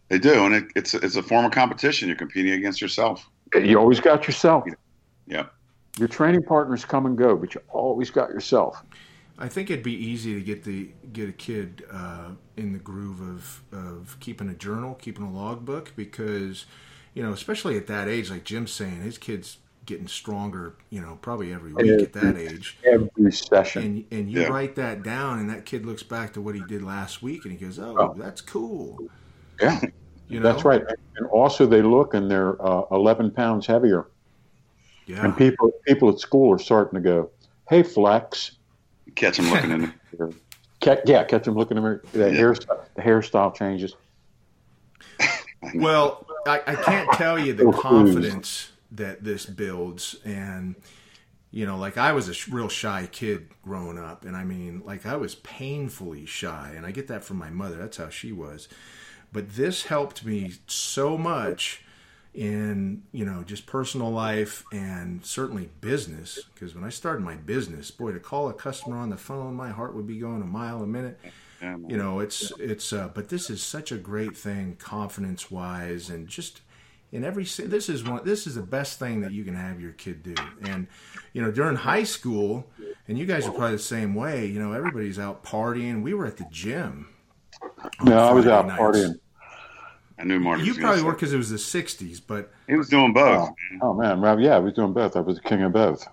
They 0.08 0.20
do, 0.20 0.46
and 0.46 0.54
it, 0.54 0.64
it's 0.76 0.94
it's 0.94 1.16
a 1.16 1.22
form 1.22 1.44
of 1.44 1.50
competition. 1.50 2.06
You're 2.06 2.16
competing 2.16 2.52
against 2.52 2.80
yourself. 2.80 3.28
You 3.54 3.76
always 3.76 3.98
got 3.98 4.28
yourself. 4.28 4.62
Yeah. 5.26 5.46
Your 5.98 6.08
training 6.08 6.42
partners 6.42 6.84
come 6.84 7.06
and 7.06 7.16
go, 7.16 7.36
but 7.36 7.54
you 7.54 7.60
always 7.70 8.10
got 8.10 8.30
yourself. 8.30 8.82
I 9.38 9.48
think 9.48 9.70
it'd 9.70 9.84
be 9.84 9.94
easy 9.94 10.34
to 10.34 10.40
get 10.40 10.64
the 10.64 10.90
get 11.12 11.28
a 11.28 11.32
kid 11.32 11.84
uh, 11.90 12.30
in 12.56 12.72
the 12.72 12.78
groove 12.78 13.20
of 13.20 13.62
of 13.72 14.16
keeping 14.20 14.48
a 14.48 14.54
journal, 14.54 14.94
keeping 14.94 15.24
a 15.24 15.30
logbook, 15.30 15.92
because 15.96 16.66
you 17.14 17.22
know, 17.22 17.32
especially 17.32 17.76
at 17.76 17.86
that 17.88 18.08
age, 18.08 18.30
like 18.30 18.44
Jim's 18.44 18.72
saying, 18.72 19.02
his 19.02 19.18
kid's 19.18 19.58
getting 19.86 20.06
stronger. 20.06 20.76
You 20.90 21.00
know, 21.00 21.18
probably 21.20 21.52
every 21.52 21.72
week 21.72 21.86
every, 21.86 22.02
at 22.04 22.12
that 22.12 22.36
age. 22.36 22.78
Every 22.84 23.32
session, 23.32 23.82
and 23.82 24.04
and 24.12 24.30
you 24.30 24.42
yeah. 24.42 24.48
write 24.48 24.76
that 24.76 25.02
down, 25.02 25.40
and 25.40 25.50
that 25.50 25.64
kid 25.64 25.84
looks 25.84 26.04
back 26.04 26.32
to 26.34 26.40
what 26.40 26.54
he 26.54 26.62
did 26.68 26.82
last 26.82 27.22
week, 27.22 27.44
and 27.44 27.52
he 27.52 27.58
goes, 27.58 27.78
"Oh, 27.80 27.96
oh. 27.98 28.14
that's 28.16 28.40
cool." 28.40 28.98
Yeah, 29.60 29.80
you 30.28 30.40
know? 30.40 30.52
that's 30.52 30.64
right. 30.64 30.82
And 31.16 31.26
also, 31.26 31.66
they 31.66 31.82
look 31.82 32.14
and 32.14 32.30
they're 32.30 32.60
uh, 32.64 32.82
11 32.90 33.32
pounds 33.32 33.66
heavier. 33.66 34.06
Yeah. 35.06 35.24
And 35.24 35.36
people 35.36 35.72
people 35.86 36.08
at 36.08 36.18
school 36.18 36.52
are 36.52 36.58
starting 36.58 37.02
to 37.02 37.02
go, 37.02 37.30
"Hey, 37.68 37.82
flex." 37.82 38.52
Catch 39.14 39.36
them 39.36 39.46
looking 39.50 39.70
in 39.70 39.80
the 39.80 39.94
mirror. 40.18 40.32
yeah, 41.06 41.24
catch 41.24 41.44
them 41.44 41.54
looking 41.54 41.76
in 41.76 41.82
the 41.82 41.88
mirror. 41.88 42.04
The, 42.12 42.32
yeah. 42.32 42.40
hairstyle, 42.40 42.84
the 42.94 43.02
hairstyle 43.02 43.54
changes. 43.54 43.94
well, 45.74 46.26
I, 46.46 46.60
I, 46.66 46.74
can't 46.74 47.12
tell 47.12 47.38
you 47.38 47.52
the 47.52 47.70
confidence 47.80 48.72
that 48.92 49.24
this 49.24 49.46
builds. 49.46 50.16
And, 50.24 50.74
you 51.50 51.66
know, 51.66 51.76
like 51.76 51.96
I 51.96 52.12
was 52.12 52.28
a 52.28 52.50
real 52.50 52.68
shy 52.68 53.08
kid 53.10 53.48
growing 53.62 53.98
up. 53.98 54.24
And 54.24 54.36
I 54.36 54.44
mean, 54.44 54.82
like 54.84 55.06
I 55.06 55.16
was 55.16 55.36
painfully 55.36 56.26
shy. 56.26 56.72
And 56.76 56.86
I 56.86 56.90
get 56.90 57.08
that 57.08 57.24
from 57.24 57.36
my 57.36 57.50
mother. 57.50 57.76
That's 57.76 57.96
how 57.96 58.08
she 58.08 58.32
was. 58.32 58.68
But 59.32 59.54
this 59.54 59.84
helped 59.86 60.24
me 60.24 60.52
so 60.66 61.18
much 61.18 61.83
in 62.34 63.02
you 63.12 63.24
know 63.24 63.44
just 63.44 63.64
personal 63.64 64.10
life 64.10 64.64
and 64.72 65.24
certainly 65.24 65.70
business 65.80 66.40
because 66.52 66.74
when 66.74 66.82
i 66.82 66.88
started 66.88 67.22
my 67.22 67.36
business 67.36 67.92
boy 67.92 68.10
to 68.10 68.18
call 68.18 68.48
a 68.48 68.52
customer 68.52 68.96
on 68.96 69.08
the 69.08 69.16
phone 69.16 69.54
my 69.54 69.70
heart 69.70 69.94
would 69.94 70.06
be 70.06 70.18
going 70.18 70.42
a 70.42 70.46
mile 70.46 70.82
a 70.82 70.86
minute. 70.86 71.18
You 71.88 71.96
know 71.96 72.18
it's 72.20 72.52
it's 72.58 72.92
uh, 72.92 73.08
but 73.14 73.28
this 73.30 73.48
is 73.48 73.62
such 73.62 73.90
a 73.90 73.96
great 73.96 74.36
thing 74.36 74.76
confidence 74.78 75.50
wise 75.50 76.10
and 76.10 76.28
just 76.28 76.60
in 77.12 77.24
every 77.24 77.44
this 77.44 77.88
is 77.88 78.04
one 78.04 78.22
this 78.24 78.46
is 78.46 78.56
the 78.56 78.62
best 78.62 78.98
thing 78.98 79.20
that 79.22 79.32
you 79.32 79.44
can 79.44 79.54
have 79.54 79.80
your 79.80 79.92
kid 79.92 80.22
do. 80.22 80.34
And 80.62 80.88
you 81.32 81.40
know 81.40 81.50
during 81.50 81.76
high 81.76 82.02
school 82.04 82.66
and 83.08 83.16
you 83.16 83.24
guys 83.24 83.46
are 83.46 83.52
probably 83.52 83.76
the 83.76 83.78
same 83.78 84.14
way 84.14 84.46
you 84.46 84.58
know 84.58 84.72
everybody's 84.72 85.18
out 85.18 85.44
partying. 85.44 86.02
We 86.02 86.12
were 86.12 86.26
at 86.26 86.36
the 86.36 86.46
gym 86.50 87.08
no 88.02 88.18
i 88.18 88.32
was 88.32 88.46
out 88.46 88.66
nights. 88.66 88.80
partying 88.80 89.14
I 90.18 90.24
knew 90.24 90.38
Martin. 90.38 90.64
You 90.64 90.74
probably 90.74 91.02
were 91.02 91.12
because 91.12 91.32
it 91.32 91.36
was 91.36 91.50
the 91.50 91.56
'60s, 91.56 92.20
but 92.24 92.52
he 92.66 92.76
was 92.76 92.88
doing 92.88 93.12
both. 93.12 93.50
Oh, 93.50 93.78
oh 93.82 93.94
man, 93.94 94.20
Rob, 94.20 94.38
yeah, 94.40 94.58
he 94.58 94.64
was 94.64 94.74
doing 94.74 94.92
both. 94.92 95.16
I 95.16 95.20
was 95.20 95.36
the 95.36 95.42
king 95.42 95.62
of 95.62 95.72
both. 95.72 96.06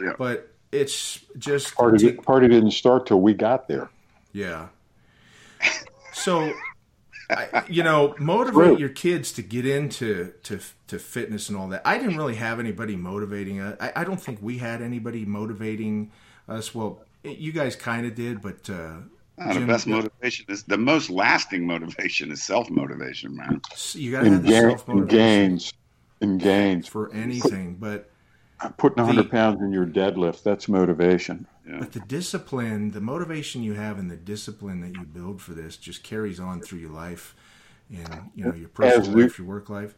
Yeah. 0.00 0.14
But 0.18 0.52
it's 0.72 1.20
just 1.38 1.74
party. 1.74 2.12
To, 2.12 2.22
party 2.22 2.48
didn't 2.48 2.72
start 2.72 3.06
till 3.06 3.20
we 3.20 3.32
got 3.34 3.68
there. 3.68 3.90
Yeah. 4.32 4.68
So, 6.12 6.52
I, 7.30 7.64
you 7.68 7.82
know, 7.82 8.14
motivate 8.18 8.78
your 8.78 8.88
kids 8.88 9.32
to 9.32 9.42
get 9.42 9.66
into 9.66 10.32
to 10.44 10.60
to 10.88 10.98
fitness 10.98 11.48
and 11.48 11.56
all 11.56 11.68
that. 11.68 11.82
I 11.84 11.98
didn't 11.98 12.16
really 12.16 12.36
have 12.36 12.58
anybody 12.58 12.96
motivating 12.96 13.60
us. 13.60 13.76
I, 13.80 13.92
I 13.96 14.04
don't 14.04 14.20
think 14.20 14.40
we 14.42 14.58
had 14.58 14.82
anybody 14.82 15.24
motivating 15.24 16.10
us. 16.48 16.74
Well, 16.74 17.04
you 17.22 17.52
guys 17.52 17.76
kind 17.76 18.04
of 18.06 18.14
did, 18.14 18.42
but 18.42 18.68
uh, 18.68 18.96
Oh, 19.38 19.54
the 19.54 19.66
best 19.66 19.86
motivation 19.86 20.46
is 20.48 20.62
the 20.64 20.78
most 20.78 21.10
lasting 21.10 21.66
motivation 21.66 22.30
is 22.30 22.42
self 22.42 22.70
motivation, 22.70 23.36
man. 23.36 23.60
You 23.92 24.12
got 24.12 24.22
to 24.22 24.30
have 24.30 24.48
self 24.48 24.88
motivation. 24.88 25.16
Gains, 25.18 25.72
in 26.20 26.38
gains 26.38 26.88
for 26.88 27.12
anything, 27.12 27.74
but 27.74 28.10
putting 28.78 29.04
hundred 29.04 29.30
pounds 29.30 29.60
in 29.60 29.72
your 29.72 29.86
deadlift 29.86 30.42
that's 30.42 30.68
motivation. 30.68 31.46
Yeah. 31.66 31.78
But 31.80 31.92
the 31.92 32.00
discipline, 32.00 32.92
the 32.92 33.00
motivation 33.00 33.62
you 33.62 33.74
have, 33.74 33.98
and 33.98 34.10
the 34.10 34.16
discipline 34.16 34.80
that 34.82 34.92
you 34.92 35.04
build 35.04 35.42
for 35.42 35.52
this 35.52 35.76
just 35.76 36.02
carries 36.02 36.38
on 36.38 36.60
through 36.60 36.78
your 36.78 36.90
life, 36.90 37.34
and 37.90 38.30
you 38.36 38.44
know 38.44 38.54
your 38.54 38.68
personal 38.68 39.18
life, 39.20 39.38
your 39.38 39.48
work 39.48 39.68
life. 39.68 39.94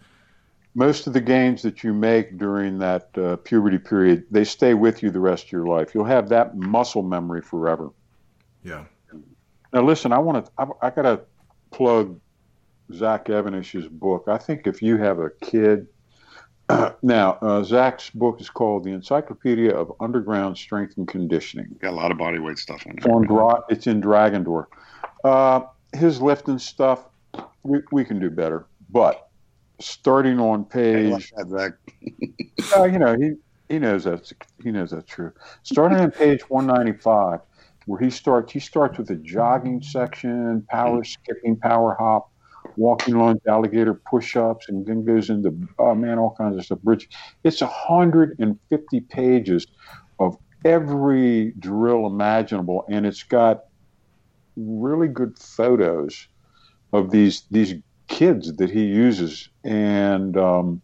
Most 0.74 1.06
of 1.06 1.12
the 1.12 1.20
gains 1.20 1.62
that 1.62 1.82
you 1.82 1.94
make 1.94 2.36
during 2.38 2.78
that 2.78 3.08
uh, 3.16 3.36
puberty 3.36 3.78
period, 3.78 4.24
they 4.30 4.44
stay 4.44 4.74
with 4.74 5.02
you 5.02 5.10
the 5.10 5.20
rest 5.20 5.46
of 5.46 5.52
your 5.52 5.66
life. 5.66 5.94
You'll 5.94 6.04
have 6.04 6.28
that 6.28 6.56
muscle 6.56 7.02
memory 7.02 7.40
forever. 7.40 7.90
Yeah. 8.62 8.84
Now, 9.76 9.82
listen, 9.82 10.10
I 10.10 10.18
want 10.18 10.46
to. 10.46 10.52
I, 10.56 10.86
I 10.86 10.88
got 10.88 11.02
to 11.02 11.20
plug 11.70 12.18
Zach 12.94 13.28
Even-Esh's 13.28 13.88
book. 13.88 14.24
I 14.26 14.38
think 14.38 14.66
if 14.66 14.80
you 14.80 14.96
have 14.96 15.18
a 15.18 15.28
kid, 15.42 15.86
now 17.02 17.32
uh, 17.42 17.62
Zach's 17.62 18.08
book 18.08 18.40
is 18.40 18.48
called 18.48 18.84
"The 18.84 18.92
Encyclopedia 18.92 19.70
of 19.70 19.92
Underground 20.00 20.56
Strength 20.56 20.96
and 20.96 21.06
Conditioning." 21.06 21.76
Got 21.82 21.90
a 21.90 21.96
lot 21.96 22.10
of 22.10 22.16
body 22.16 22.38
weight 22.38 22.56
stuff 22.56 22.86
in 22.86 22.92
it. 22.92 23.04
Dra- 23.28 23.64
it's 23.68 23.86
in 23.86 24.00
Dragon 24.00 24.44
Door. 24.44 24.70
Uh, 25.22 25.60
his 25.92 26.22
lifting 26.22 26.58
stuff, 26.58 27.04
we, 27.62 27.80
we 27.92 28.02
can 28.02 28.18
do 28.18 28.30
better, 28.30 28.64
but 28.88 29.28
starting 29.78 30.40
on 30.40 30.64
page, 30.64 31.34
Zach. 31.50 31.72
uh, 32.78 32.84
you 32.84 32.98
know 32.98 33.14
he 33.14 33.32
he 33.68 33.78
knows 33.78 34.04
that's 34.04 34.32
he 34.64 34.70
knows 34.70 34.92
that's 34.92 35.04
true. 35.04 35.34
Starting 35.64 35.98
on 35.98 36.12
page 36.12 36.48
one 36.48 36.66
ninety 36.66 36.92
five 36.92 37.40
where 37.86 38.00
he 38.00 38.10
starts. 38.10 38.52
He 38.52 38.60
starts 38.60 38.98
with 38.98 39.10
a 39.10 39.16
jogging 39.16 39.82
section, 39.82 40.64
power 40.68 41.02
skipping, 41.02 41.56
power 41.56 41.96
hop, 41.98 42.30
walking 42.76 43.18
lunge, 43.18 43.40
alligator 43.48 43.94
push-ups, 43.94 44.68
and 44.68 44.84
then 44.86 45.04
goes 45.04 45.30
into 45.30 45.56
oh 45.78 45.94
man, 45.94 46.18
all 46.18 46.34
kinds 46.36 46.56
of 46.56 46.64
stuff. 46.64 46.80
Bridge. 46.80 47.08
It's 47.42 47.60
150 47.60 49.00
pages 49.00 49.66
of 50.18 50.36
every 50.64 51.52
drill 51.58 52.06
imaginable, 52.06 52.84
and 52.90 53.06
it's 53.06 53.22
got 53.22 53.64
really 54.56 55.08
good 55.08 55.38
photos 55.38 56.28
of 56.92 57.10
these 57.10 57.42
these 57.50 57.74
kids 58.08 58.56
that 58.56 58.70
he 58.70 58.84
uses, 58.84 59.48
and 59.64 60.36
um, 60.36 60.82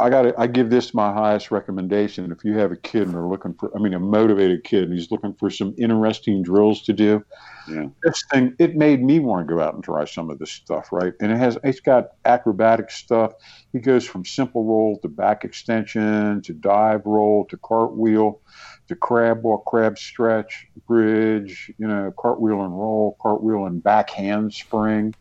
I 0.00 0.08
got 0.08 0.38
I 0.38 0.46
give 0.46 0.70
this 0.70 0.94
my 0.94 1.12
highest 1.12 1.50
recommendation. 1.50 2.32
If 2.32 2.42
you 2.42 2.56
have 2.56 2.72
a 2.72 2.76
kid 2.76 3.06
and 3.06 3.14
are 3.14 3.28
looking 3.28 3.52
for, 3.54 3.70
I 3.76 3.80
mean, 3.80 3.92
a 3.92 4.00
motivated 4.00 4.64
kid, 4.64 4.84
and 4.84 4.94
he's 4.94 5.10
looking 5.10 5.34
for 5.34 5.50
some 5.50 5.74
interesting 5.76 6.42
drills 6.42 6.82
to 6.84 6.94
do. 6.94 7.22
Yeah. 7.68 7.88
This 8.02 8.24
thing 8.32 8.54
it 8.58 8.76
made 8.76 9.02
me 9.02 9.20
want 9.20 9.46
to 9.46 9.54
go 9.54 9.60
out 9.60 9.74
and 9.74 9.84
try 9.84 10.06
some 10.06 10.30
of 10.30 10.38
this 10.38 10.50
stuff, 10.50 10.88
right? 10.90 11.12
And 11.20 11.30
it 11.30 11.36
has 11.36 11.58
it's 11.62 11.80
got 11.80 12.12
acrobatic 12.24 12.90
stuff. 12.90 13.34
He 13.74 13.78
goes 13.78 14.06
from 14.06 14.24
simple 14.24 14.64
roll 14.64 14.98
to 15.02 15.08
back 15.08 15.44
extension 15.44 16.40
to 16.42 16.54
dive 16.54 17.04
roll 17.04 17.44
to 17.50 17.58
cartwheel 17.58 18.40
to 18.88 18.96
crab 18.96 19.42
walk, 19.44 19.66
crab 19.66 19.98
stretch, 19.98 20.66
bridge, 20.88 21.70
you 21.78 21.86
know, 21.86 22.12
cartwheel 22.18 22.62
and 22.64 22.72
roll, 22.72 23.18
cartwheel 23.20 23.66
and 23.66 23.82
back 23.82 24.08
handspring, 24.10 25.14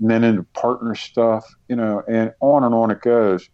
and 0.00 0.10
then 0.10 0.24
into 0.24 0.42
partner 0.54 0.94
stuff, 0.94 1.54
you 1.68 1.76
know, 1.76 2.02
and 2.08 2.32
on 2.40 2.64
and 2.64 2.74
on 2.74 2.90
it 2.90 3.02
goes 3.02 3.50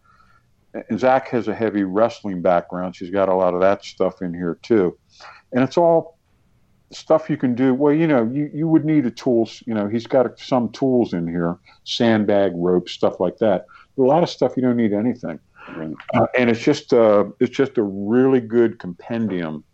and 0.75 0.99
Zach 0.99 1.29
has 1.29 1.49
a 1.49 1.55
heavy 1.55 1.85
wrestling 1.85 2.43
background. 2.43 2.97
She's 2.97 3.11
got 3.11 3.29
a 3.29 3.35
lot 3.35 3.55
of 3.55 3.61
that 3.61 3.85
stuff 3.85 4.23
in 4.23 4.35
here 4.35 4.59
too, 4.63 4.97
and 5.53 5.63
it's 5.63 5.77
all 5.77 6.19
stuff 6.91 7.29
you 7.29 7.37
can 7.37 7.55
do. 7.55 7.75
Well, 7.75 7.93
you 7.93 8.07
know, 8.07 8.31
you, 8.33 8.51
you 8.53 8.69
would 8.69 8.85
need 8.85 9.07
a 9.07 9.11
tools. 9.11 9.63
You 9.67 9.75
know, 9.75 9.89
he's 9.89 10.07
got 10.07 10.39
some 10.39 10.71
tools 10.71 11.13
in 11.13 11.27
here, 11.27 11.59
sandbag, 11.85 12.53
rope, 12.55 12.89
stuff 12.89 13.21
like 13.21 13.39
that. 13.39 13.67
But 13.97 14.05
a 14.05 14.07
lot 14.07 14.23
of 14.23 14.31
stuff 14.31 14.57
you 14.57 14.63
don't 14.63 14.77
need 14.77 14.93
anything, 14.93 15.39
uh, 16.15 16.27
and 16.39 16.51
it's 16.51 16.61
just 16.61 16.93
uh, 16.93 17.25
it's 17.41 17.57
just 17.57 17.79
a 17.79 17.83
really 17.83 18.41
good 18.41 18.79
compendium 18.79 19.65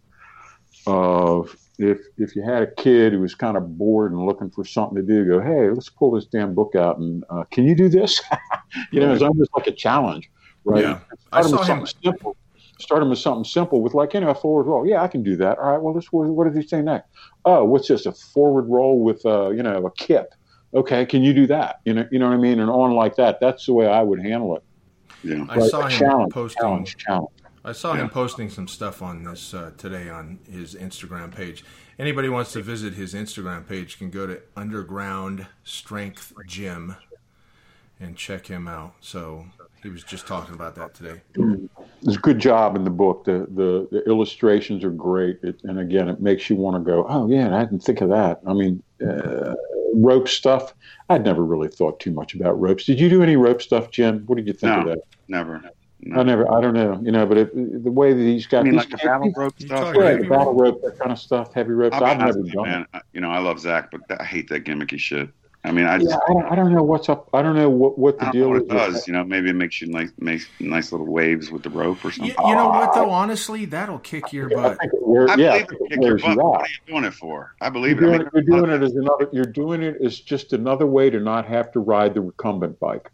of 0.86 1.56
if 1.78 1.98
if 2.18 2.36
you 2.36 2.42
had 2.42 2.62
a 2.62 2.70
kid 2.74 3.12
who 3.12 3.20
was 3.20 3.34
kind 3.34 3.56
of 3.56 3.76
bored 3.76 4.12
and 4.12 4.24
looking 4.24 4.50
for 4.50 4.64
something 4.64 4.96
to 4.96 5.02
do, 5.02 5.26
go, 5.26 5.40
hey, 5.40 5.70
let's 5.70 5.88
pull 5.88 6.12
this 6.12 6.26
damn 6.26 6.54
book 6.54 6.74
out 6.74 6.98
and 6.98 7.24
uh, 7.30 7.44
can 7.50 7.64
you 7.64 7.74
do 7.74 7.88
this? 7.88 8.20
you 8.92 9.00
know, 9.00 9.12
it's 9.12 9.22
almost 9.22 9.50
like 9.56 9.66
a 9.66 9.72
challenge, 9.72 10.30
right? 10.64 10.82
Yeah. 10.82 10.98
I 11.32 11.42
Start 11.42 11.44
'em 11.44 11.50
saw 11.50 11.58
with 11.58 11.68
him. 11.68 11.86
something 11.86 12.02
simple. 12.12 12.36
Start 12.80 13.00
them 13.00 13.10
with 13.10 13.18
something 13.20 13.44
simple 13.44 13.80
with 13.82 13.94
like 13.94 14.14
you 14.14 14.20
know 14.20 14.30
a 14.30 14.34
forward 14.34 14.64
roll. 14.64 14.86
Yeah, 14.86 15.02
I 15.02 15.08
can 15.08 15.22
do 15.22 15.36
that. 15.36 15.58
All 15.58 15.70
right. 15.72 15.80
Well, 15.80 15.94
this 15.94 16.10
what, 16.12 16.26
what 16.28 16.46
does 16.46 16.56
he 16.56 16.66
say 16.66 16.82
next? 16.82 17.08
Oh, 17.44 17.64
what's 17.64 17.86
this? 17.88 18.06
A 18.06 18.12
forward 18.12 18.62
roll 18.68 19.00
with 19.02 19.24
uh, 19.24 19.50
you 19.50 19.62
know 19.62 19.86
a 19.86 19.90
kip. 19.92 20.34
Okay, 20.74 21.06
can 21.06 21.22
you 21.22 21.32
do 21.32 21.46
that? 21.46 21.80
You 21.84 21.94
know, 21.94 22.08
you 22.10 22.18
know 22.18 22.26
what 22.28 22.34
I 22.34 22.38
mean, 22.38 22.58
and 22.58 22.68
on 22.68 22.92
like 22.94 23.14
that. 23.16 23.38
That's 23.40 23.66
the 23.66 23.72
way 23.72 23.86
I 23.86 24.02
would 24.02 24.20
handle 24.20 24.56
it. 24.56 24.62
Yeah. 25.22 25.46
I 25.48 25.58
Right, 25.58 25.70
saw 25.70 25.82
him 25.86 25.90
challenge, 25.98 26.32
posting. 26.32 26.60
challenge, 26.60 26.96
challenge. 26.96 27.28
I 27.64 27.72
saw 27.72 27.94
Yeah. 27.94 28.00
him 28.02 28.10
posting 28.10 28.50
some 28.50 28.66
stuff 28.66 29.00
on 29.00 29.22
this 29.22 29.54
uh, 29.54 29.70
today 29.78 30.10
on 30.10 30.40
his 30.50 30.74
Instagram 30.74 31.32
page. 31.34 31.64
Anybody 31.96 32.28
wants 32.28 32.52
to 32.54 32.60
visit 32.60 32.94
his 32.94 33.14
Instagram 33.14 33.66
page 33.68 33.98
can 33.98 34.10
go 34.10 34.26
to 34.26 34.40
Underground 34.56 35.46
Strength 35.62 36.32
Gym 36.44 36.96
and 38.00 38.16
check 38.16 38.48
him 38.48 38.66
out. 38.66 38.94
So 39.00 39.46
he 39.84 39.90
was 39.90 40.02
just 40.02 40.26
talking 40.26 40.54
about 40.54 40.74
that 40.74 40.94
today. 40.94 41.20
There's 42.02 42.16
a 42.16 42.20
good 42.20 42.38
job 42.40 42.74
in 42.74 42.82
the 42.84 42.90
book. 42.90 43.24
The 43.24 43.46
the, 43.54 43.86
the 43.92 44.02
illustrations 44.08 44.82
are 44.82 44.90
great, 44.90 45.38
it, 45.44 45.60
and 45.62 45.78
again, 45.78 46.08
it 46.08 46.20
makes 46.20 46.50
you 46.50 46.56
want 46.56 46.74
to 46.76 46.80
go, 46.90 47.06
oh 47.08 47.28
yeah, 47.28 47.54
I 47.56 47.60
didn't 47.64 47.84
think 47.84 48.00
of 48.00 48.08
that. 48.08 48.40
I 48.46 48.54
mean, 48.54 48.82
uh, 49.06 49.54
rope 49.94 50.26
stuff. 50.28 50.74
I'd 51.10 51.22
never 51.24 51.44
really 51.44 51.68
thought 51.68 52.00
too 52.00 52.10
much 52.12 52.34
about 52.34 52.58
ropes. 52.58 52.84
Did 52.84 52.98
you 52.98 53.08
do 53.10 53.22
any 53.22 53.36
rope 53.36 53.60
stuff, 53.62 53.90
Jim? 53.90 54.24
What 54.26 54.36
did 54.36 54.46
you 54.46 54.54
think 54.54 54.72
of 54.72 54.86
that? 54.86 54.98
Never. 55.28 55.62
No. 56.00 56.20
I 56.20 56.22
never. 56.22 56.50
I 56.50 56.60
don't 56.60 56.74
know. 56.74 56.98
You 57.02 57.12
know, 57.12 57.26
but 57.26 57.36
it, 57.38 57.84
the 57.84 57.90
way 57.92 58.12
that 58.14 58.22
he's 58.22 58.46
got 58.46 58.60
I 58.60 58.62
mean, 58.64 58.72
these 58.72 58.80
like 58.80 58.88
the 58.90 58.96
battle 59.06 59.32
rope 59.36 59.54
You 59.58 59.66
stuff. 59.66 59.80
talking 59.80 60.00
yeah, 60.00 60.08
heavy 60.08 60.22
the 60.24 60.28
battle 60.30 60.52
rope? 60.54 60.74
rope, 60.74 60.82
that 60.82 60.98
kind 60.98 61.12
of 61.12 61.18
stuff, 61.18 61.52
heavy 61.54 61.72
ropes. 61.72 61.94
I'll 61.94 62.00
be 62.00 62.06
I've 62.06 62.18
never 62.18 62.22
honest 62.30 62.38
with 62.40 62.48
you, 62.48 62.52
done. 62.54 62.64
man. 62.70 62.86
I- 62.94 63.00
You 63.12 63.20
know, 63.20 63.30
I 63.30 63.38
love 63.38 63.60
Zach, 63.60 63.90
but 63.90 64.00
I 64.20 64.24
hate 64.24 64.48
that 64.48 64.64
gimmicky 64.64 64.98
shit. 64.98 65.28
I 65.64 65.72
mean, 65.72 65.86
I 65.86 65.98
just 65.98 66.10
Yeah, 66.10 66.18
I 66.28 66.32
don't, 66.32 66.44
I 66.52 66.54
don't 66.54 66.72
know 66.74 66.82
what's 66.82 67.08
up. 67.08 67.28
I 67.32 67.42
don't 67.42 67.56
know 67.56 67.70
what, 67.70 67.98
what 67.98 68.18
the 68.18 68.26
I 68.26 68.32
don't 68.32 68.38
know 68.40 68.46
deal 68.46 68.50
what 68.50 68.56
is. 68.58 68.62
it 68.62 68.68
with 68.68 68.78
does. 68.78 69.06
You 69.06 69.14
know, 69.14 69.24
maybe 69.24 69.50
it 69.50 69.54
makes 69.54 69.80
you 69.80 69.88
nice, 69.88 70.10
makes 70.18 70.48
nice 70.60 70.92
little 70.92 71.06
waves 71.06 71.50
with 71.50 71.62
the 71.62 71.70
rope 71.70 72.04
or 72.04 72.10
something. 72.12 72.36
you 72.46 72.54
know 72.54 72.68
what 72.68 72.92
though? 72.94 73.10
Honestly, 73.10 73.64
that'll 73.66 73.98
kick 74.00 74.32
your 74.32 74.50
that. 74.50 74.58
I 74.58 74.70
butt. 74.70 74.78
think 74.78 74.92
it 74.92 75.00
wears, 75.06 75.30
I 75.30 75.36
yeah, 75.36 75.52
believe 75.52 75.66
it. 75.70 75.78
it 75.80 75.88
Kick 75.88 76.04
your 76.04 76.18
butt. 76.18 76.38
You 76.38 76.42
what 76.42 76.60
are 76.62 76.68
you 76.68 76.78
doing 76.86 77.04
it 77.04 77.14
for? 77.14 77.54
I 77.60 77.70
You're 77.88 77.96
believe 77.96 78.02
it. 78.02 78.10
I 78.12 78.18
mean, 78.18 78.28
you're 78.32 78.42
doing 78.42 78.70
it 78.70 78.82
as 78.82 78.94
another. 78.96 79.28
You're 79.32 79.44
doing 79.46 79.82
it 79.82 79.96
as 80.04 80.20
just 80.20 80.52
another 80.52 80.86
way 80.86 81.10
to 81.10 81.20
not 81.20 81.46
have 81.46 81.72
to 81.72 81.80
ride 81.80 82.14
the 82.14 82.20
recumbent 82.20 82.78
bike. 82.80 83.10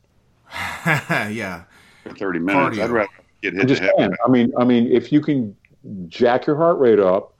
yeah. 0.86 1.64
for 2.02 2.10
30 2.10 2.38
minutes. 2.40 2.78
Cardio. 2.78 2.84
I'd 2.84 2.90
rather 2.90 3.08
get 3.42 3.54
hit 3.54 3.62
I'm 3.62 3.66
to 3.68 3.74
just 3.74 3.82
head. 3.82 3.92
saying. 3.98 4.14
I 4.24 4.28
mean, 4.28 4.52
I 4.58 4.64
mean, 4.64 4.86
if 4.90 5.12
you 5.12 5.20
can 5.20 5.56
jack 6.08 6.46
your 6.46 6.56
heart 6.56 6.78
rate 6.78 6.98
up, 7.00 7.34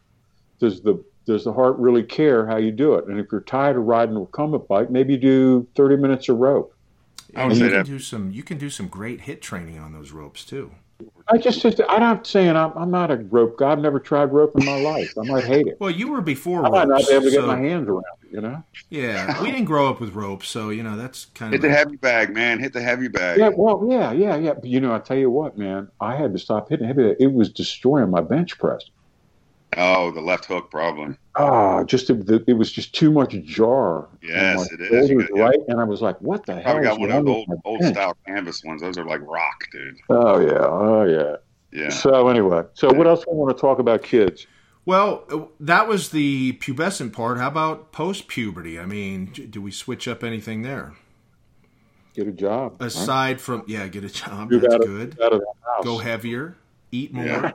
does 0.61 0.81
the 0.83 1.03
does 1.31 1.45
the 1.45 1.53
heart 1.53 1.79
really 1.79 2.03
care 2.03 2.47
how 2.47 2.57
you 2.57 2.73
do 2.73 2.95
it? 2.95 3.07
And 3.07 3.21
if 3.21 3.27
you're 3.31 3.41
tired 3.41 3.77
of 3.77 3.85
riding 3.85 4.17
a 4.17 4.21
recumbent 4.21 4.67
bike, 4.67 4.91
maybe 4.91 5.17
do 5.17 5.67
30 5.77 5.97
minutes 5.97 6.29
of 6.29 6.39
rope. 6.39 6.75
I 7.37 7.45
would 7.45 7.53
And 7.53 7.61
say 7.61 7.67
you 7.67 7.71
can 7.71 7.87
do 7.87 7.99
some. 8.01 8.31
You 8.33 8.43
can 8.43 8.59
do 8.59 8.71
some 8.71 8.89
great 8.89 9.21
HIIT 9.21 9.41
training 9.41 9.79
on 9.79 9.93
those 9.93 10.11
ropes 10.11 10.45
too. 10.45 10.73
I 11.29 11.39
just, 11.39 11.63
just 11.63 11.81
I'm 11.89 12.01
not 12.01 12.27
saying 12.27 12.57
I'm, 12.57 12.73
I'm 12.77 12.91
not 12.91 13.11
a 13.11 13.17
rope 13.17 13.57
guy. 13.59 13.71
I've 13.71 13.79
never 13.79 14.01
tried 14.01 14.33
rope 14.33 14.53
in 14.59 14.67
my 14.67 14.81
life. 14.81 15.17
I 15.17 15.23
might 15.23 15.45
hate 15.45 15.69
it. 15.69 15.77
Well, 15.81 15.91
you 15.91 16.09
were 16.09 16.21
before 16.21 16.67
I 16.67 16.69
might 16.69 16.89
not 16.89 16.95
ropes, 16.95 17.09
be 17.09 17.15
able 17.15 17.25
to 17.27 17.31
get 17.31 17.47
my 17.47 17.59
hands 17.59 17.89
around 17.89 18.05
it. 18.23 18.33
You 18.33 18.41
know? 18.41 18.63
Yeah, 18.91 19.41
we 19.43 19.51
didn't 19.51 19.67
grow 19.67 19.89
up 19.89 20.01
with 20.01 20.15
ropes, 20.15 20.49
so 20.49 20.71
you 20.71 20.83
know 20.83 20.97
that's 20.97 21.27
kind 21.27 21.53
Hit 21.53 21.59
of 21.59 21.63
hit 21.63 21.69
the 21.69 21.77
heavy 21.77 21.97
bag, 21.97 22.35
man. 22.35 22.59
Hit 22.59 22.73
the 22.73 22.83
heavy 22.83 23.09
bag. 23.09 23.39
Yeah. 23.39 23.51
Well, 23.55 23.87
yeah, 23.89 24.13
yeah, 24.13 24.37
yeah. 24.37 24.55
But 24.55 24.67
you 24.67 24.81
know, 24.81 24.93
I 24.93 24.99
tell 24.99 25.17
you 25.17 25.31
what, 25.31 25.57
man, 25.57 25.89
I 26.01 26.17
had 26.17 26.33
to 26.33 26.39
stop 26.39 26.69
hitting 26.69 26.87
heavy. 26.87 27.15
It 27.19 27.33
was 27.33 27.49
destroying 27.51 28.11
my 28.11 28.21
bench 28.21 28.59
press. 28.59 28.83
Oh, 29.77 30.11
the 30.11 30.21
left 30.21 30.47
hook 30.47 30.71
problem. 30.71 31.17
Ah, 31.37 31.85
just 31.85 32.11
it, 32.11 32.29
it 32.49 32.55
was 32.55 32.73
just 32.73 32.95
too 32.95 33.11
much 33.13 33.33
jar. 33.45 34.09
Yes, 34.23 34.71
it 34.73 34.81
is. 34.81 35.09
You 35.09 35.21
shoulders, 35.21 35.29
got- 35.29 35.37
yeah. 35.37 35.43
right? 35.45 35.59
And 35.69 35.81
I 35.81 35.85
was 35.85 36.03
like, 36.03 36.21
"What 36.21 36.45
the 36.45 36.55
hell?" 36.55 36.63
Probably 36.75 36.83
is 36.83 36.89
got 36.89 37.01
one 37.01 37.11
of 37.13 37.25
those 37.25 37.35
old, 37.49 37.61
old 37.65 37.81
bench? 37.81 37.95
style 37.95 38.17
canvas 38.27 38.65
ones. 38.65 38.83
Those 38.83 38.99
are 38.99 39.05
like 39.05 39.21
rock, 39.23 39.65
dude. 39.73 39.99
Oh 40.09 40.41
yeah, 40.41 40.59
oh 40.59 41.05
yeah. 41.05 41.37
Yeah. 41.73 41.91
So 41.91 42.29
anyway, 42.29 42.65
so 42.75 42.93
what 42.93 43.07
else 43.07 43.21
do 43.25 43.31
we 43.31 43.37
want 43.39 43.57
to 43.57 43.61
talk 43.61 43.79
about 43.79 44.03
kids? 44.03 44.47
Well, 44.87 45.25
uh, 45.31 45.43
that 45.61 45.87
was 45.87 46.09
the 46.09 46.55
pubescent 46.55 47.13
part. 47.13 47.39
How 47.39 47.47
about 47.47 47.93
post 47.93 48.27
puberty? 48.27 48.81
I 48.81 48.87
mean, 48.87 49.27
do 49.27 49.63
we 49.63 49.71
switch 49.71 50.09
up 50.09 50.25
anything 50.25 50.63
there? 50.63 50.95
Get 52.15 52.27
a 52.27 52.33
job. 52.33 52.81
right? 52.81 52.89
Aside 52.89 53.41
from 53.41 53.63
yeah, 53.69 53.87
get 53.87 54.03
a 54.03 54.09
job. 54.09 54.51
Move 54.51 54.63
That's 54.63 54.75
out 54.75 54.81
of- 54.81 54.87
good. 54.89 55.19
Out 55.23 55.33
of 55.33 55.41
the 55.41 55.47
house. 55.65 55.85
Go 55.85 55.99
heavier. 55.99 56.57
Eat 56.91 57.15
more. 57.15 57.25
Yeah. 57.25 57.53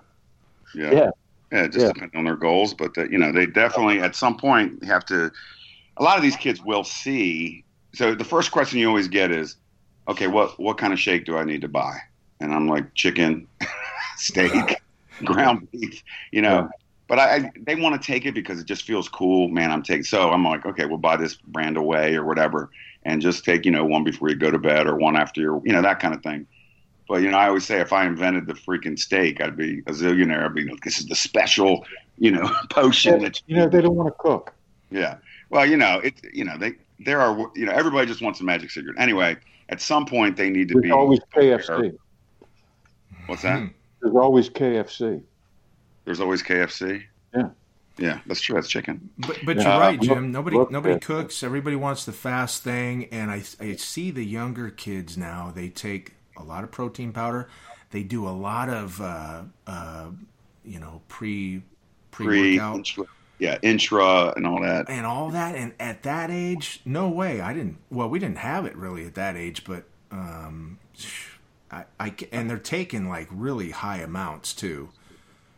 Yeah. 0.74 0.92
Yeah. 0.94 1.10
Yeah, 1.52 1.64
it 1.66 1.72
just 1.72 1.86
Yeah. 1.86 1.94
depends 1.94 2.16
on 2.16 2.26
their 2.26 2.36
goals, 2.36 2.74
but 2.74 2.98
uh, 2.98 3.06
you 3.06 3.18
know 3.18 3.32
they 3.32 3.46
definitely 3.46 4.00
at 4.02 4.16
some 4.16 4.38
point 4.38 4.84
have 4.84 5.06
to. 5.06 5.32
A 5.98 6.04
lot 6.04 6.18
of 6.18 6.24
these 6.24 6.36
kids 6.38 6.62
will 6.62 6.84
see. 6.84 7.66
So 7.96 8.16
the 8.16 8.26
first 8.26 8.52
question 8.52 8.80
you 8.80 8.88
always 8.90 9.08
get 9.08 9.32
is, 9.32 9.58
okay, 10.08 10.28
what 10.28 10.60
what 10.60 10.78
kind 10.78 10.94
of 10.94 11.00
shake 11.00 11.26
do 11.26 11.38
I 11.38 11.44
need 11.46 11.62
to 11.62 11.70
buy? 11.70 11.98
And 12.40 12.54
I'm 12.54 12.68
like 12.68 12.94
chicken, 12.96 13.48
steak, 14.18 14.82
ground 15.24 15.68
beef, 15.72 16.02
you 16.32 16.42
know. 16.42 16.64
Yeah. 16.64 16.68
But 17.08 17.20
I, 17.20 17.36
I 17.36 17.52
they 17.62 17.76
want 17.76 18.02
to 18.02 18.06
take 18.06 18.26
it 18.26 18.34
because 18.34 18.60
it 18.60 18.66
just 18.68 18.84
feels 18.84 19.08
cool, 19.10 19.48
man. 19.50 19.72
I'm 19.72 19.84
taking 19.84 20.04
so 20.04 20.32
I'm 20.32 20.44
like, 20.44 20.66
okay, 20.66 20.86
we'll 20.86 20.98
buy 20.98 21.18
this 21.18 21.36
brand 21.36 21.78
away 21.78 22.16
or 22.16 22.26
whatever, 22.26 22.72
and 23.04 23.22
just 23.22 23.46
take 23.46 23.66
you 23.66 23.72
know 23.72 23.86
one 23.86 24.04
before 24.04 24.30
you 24.30 24.36
go 24.36 24.52
to 24.52 24.60
bed 24.60 24.88
or 24.88 24.96
one 24.96 25.16
after 25.16 25.40
your 25.42 25.62
you 25.66 25.74
know 25.74 25.82
that 25.84 26.00
kind 26.00 26.14
of 26.16 26.24
thing. 26.24 26.48
But 27.08 27.22
you 27.22 27.30
know, 27.30 27.38
I 27.38 27.48
always 27.48 27.66
say 27.66 27.80
if 27.82 27.94
I 27.94 28.06
invented 28.06 28.48
the 28.48 28.54
freaking 28.54 28.98
steak, 28.98 29.40
I'd 29.42 29.56
be 29.58 29.80
a 29.88 29.92
zillionaire. 29.92 30.44
I'd 30.46 30.56
be 30.56 30.68
like, 30.68 30.84
this 30.84 31.00
is 31.00 31.06
the 31.06 31.16
special, 31.16 31.86
you 32.18 32.32
know, 32.32 32.50
potion 32.72 33.22
that 33.22 33.42
You 33.48 33.58
know, 33.58 33.70
they 33.70 33.82
don't 33.82 33.96
want 33.96 34.08
to 34.08 34.16
cook. 34.18 34.54
yeah. 34.90 35.18
Well, 35.52 35.66
you 35.66 35.78
know, 35.78 36.00
it. 36.00 36.16
You 36.34 36.46
know, 36.46 36.58
they 36.58 36.74
there 37.00 37.22
are. 37.22 37.38
You 37.56 37.66
know, 37.68 37.72
everybody 37.72 38.08
just 38.08 38.22
wants 38.22 38.42
a 38.42 38.44
magic 38.44 38.72
secret. 38.72 38.96
Anyway, 38.98 39.38
at 39.70 39.80
some 39.82 40.06
point 40.06 40.36
they 40.36 40.50
need 40.50 40.68
to 40.70 40.74
There's 40.74 40.84
be. 40.84 40.92
always 40.92 41.20
KFC. 41.36 41.96
What's 43.28 43.44
that? 43.44 43.60
Hmm. 43.60 43.68
There's 44.02 44.16
always 44.16 44.50
KFC. 44.50 45.22
There's 46.06 46.20
always 46.20 46.44
KFC. 46.44 47.04
Yeah. 47.36 47.50
Yeah, 47.98 48.20
that's 48.28 48.42
true. 48.42 48.56
That's 48.56 48.68
chicken. 48.68 49.10
But, 49.20 49.38
but 49.46 49.56
Yeah, 49.58 49.64
you're 49.64 49.80
right, 49.80 50.02
Jim. 50.02 50.32
Nobody 50.32 50.58
look 50.58 50.70
nobody 50.70 51.00
cooks. 51.00 51.42
Everybody 51.44 51.76
wants 51.78 52.06
the 52.06 52.12
fast 52.12 52.62
thing, 52.64 53.06
and 53.06 53.32
I 53.32 53.44
I 53.60 53.76
see 53.78 54.12
the 54.12 54.26
younger 54.26 54.70
kids 54.70 55.18
now. 55.18 55.52
They 55.56 55.70
take 55.70 56.14
a 56.38 56.44
lot 56.44 56.64
of 56.64 56.72
protein 56.72 57.12
powder. 57.12 57.48
They 57.92 58.04
do 58.04 58.28
a 58.28 58.32
lot 58.32 58.70
of 58.70 59.00
uh, 59.02 59.44
uh, 59.68 60.08
you 60.64 60.80
know 60.80 61.02
pre 61.08 61.64
pre 62.12 62.26
Pre, 62.28 62.54
workout 62.58 62.76
intra, 62.78 63.06
yeah, 63.40 63.58
intra 63.62 64.34
and 64.36 64.48
all 64.48 64.62
that. 64.62 64.90
and 64.90 65.06
all 65.06 65.30
that. 65.32 65.56
And 65.56 65.74
at 65.80 66.04
that 66.04 66.32
age, 66.32 66.82
no 66.86 67.10
way. 67.10 67.42
I 67.42 67.54
didn't. 67.54 67.78
Well, 67.90 68.10
we 68.10 68.20
didn't 68.20 68.40
have 68.40 68.66
it 68.66 68.76
really 68.76 69.06
at 69.06 69.16
that 69.16 69.36
age, 69.36 69.64
but 69.66 69.84
um, 70.12 70.80
I, 71.72 71.86
I 72.00 72.10
ca- 72.12 72.30
and 72.32 72.50
they're 72.50 72.58
taking 72.58 73.10
like 73.10 73.28
really 73.32 73.72
high 73.72 73.98
amounts 73.98 74.54
too. 74.54 74.90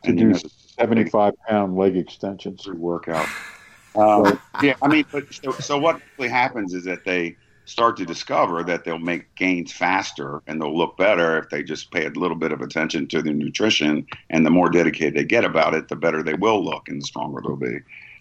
To 0.04 0.14
do 0.14 0.34
75 0.36 1.34
pound 1.48 1.76
leg 1.78 1.98
extensions. 1.98 2.64
pre 2.64 2.78
workout. 2.78 3.28
Um, 3.96 4.40
yeah, 4.62 4.76
I 4.84 4.88
mean, 4.90 5.06
but 5.12 5.34
so, 5.34 5.52
so 5.54 5.80
what 5.80 6.00
really 6.20 6.30
happens 6.30 6.76
is 6.76 6.84
that 6.84 7.04
they 7.04 7.36
start 7.68 7.98
to 7.98 8.06
discover 8.06 8.64
that 8.64 8.86
they'll 8.86 8.98
make 8.98 9.36
gains 9.36 9.74
faster 9.74 10.42
and 10.48 10.62
they'll 10.62 10.76
look 10.76 10.98
better 10.98 11.38
if 11.38 11.50
they 11.50 11.62
just 11.62 11.92
pay 11.92 12.06
a 12.06 12.10
little 12.10 12.38
bit 12.38 12.54
of 12.54 12.62
attention 12.62 13.08
to 13.10 13.22
their 13.22 13.34
nutrition. 13.34 14.08
And 14.30 14.46
the 14.46 14.50
more 14.50 14.70
dedicated 14.70 15.16
they 15.16 15.26
get 15.26 15.44
about 15.44 15.74
it, 15.74 15.90
the 15.90 15.98
better 15.98 16.24
they 16.24 16.34
will 16.34 16.64
look 16.64 16.88
and 16.88 17.02
the 17.02 17.06
stronger 17.06 17.42
they'll 17.42 17.58
be. 17.58 17.80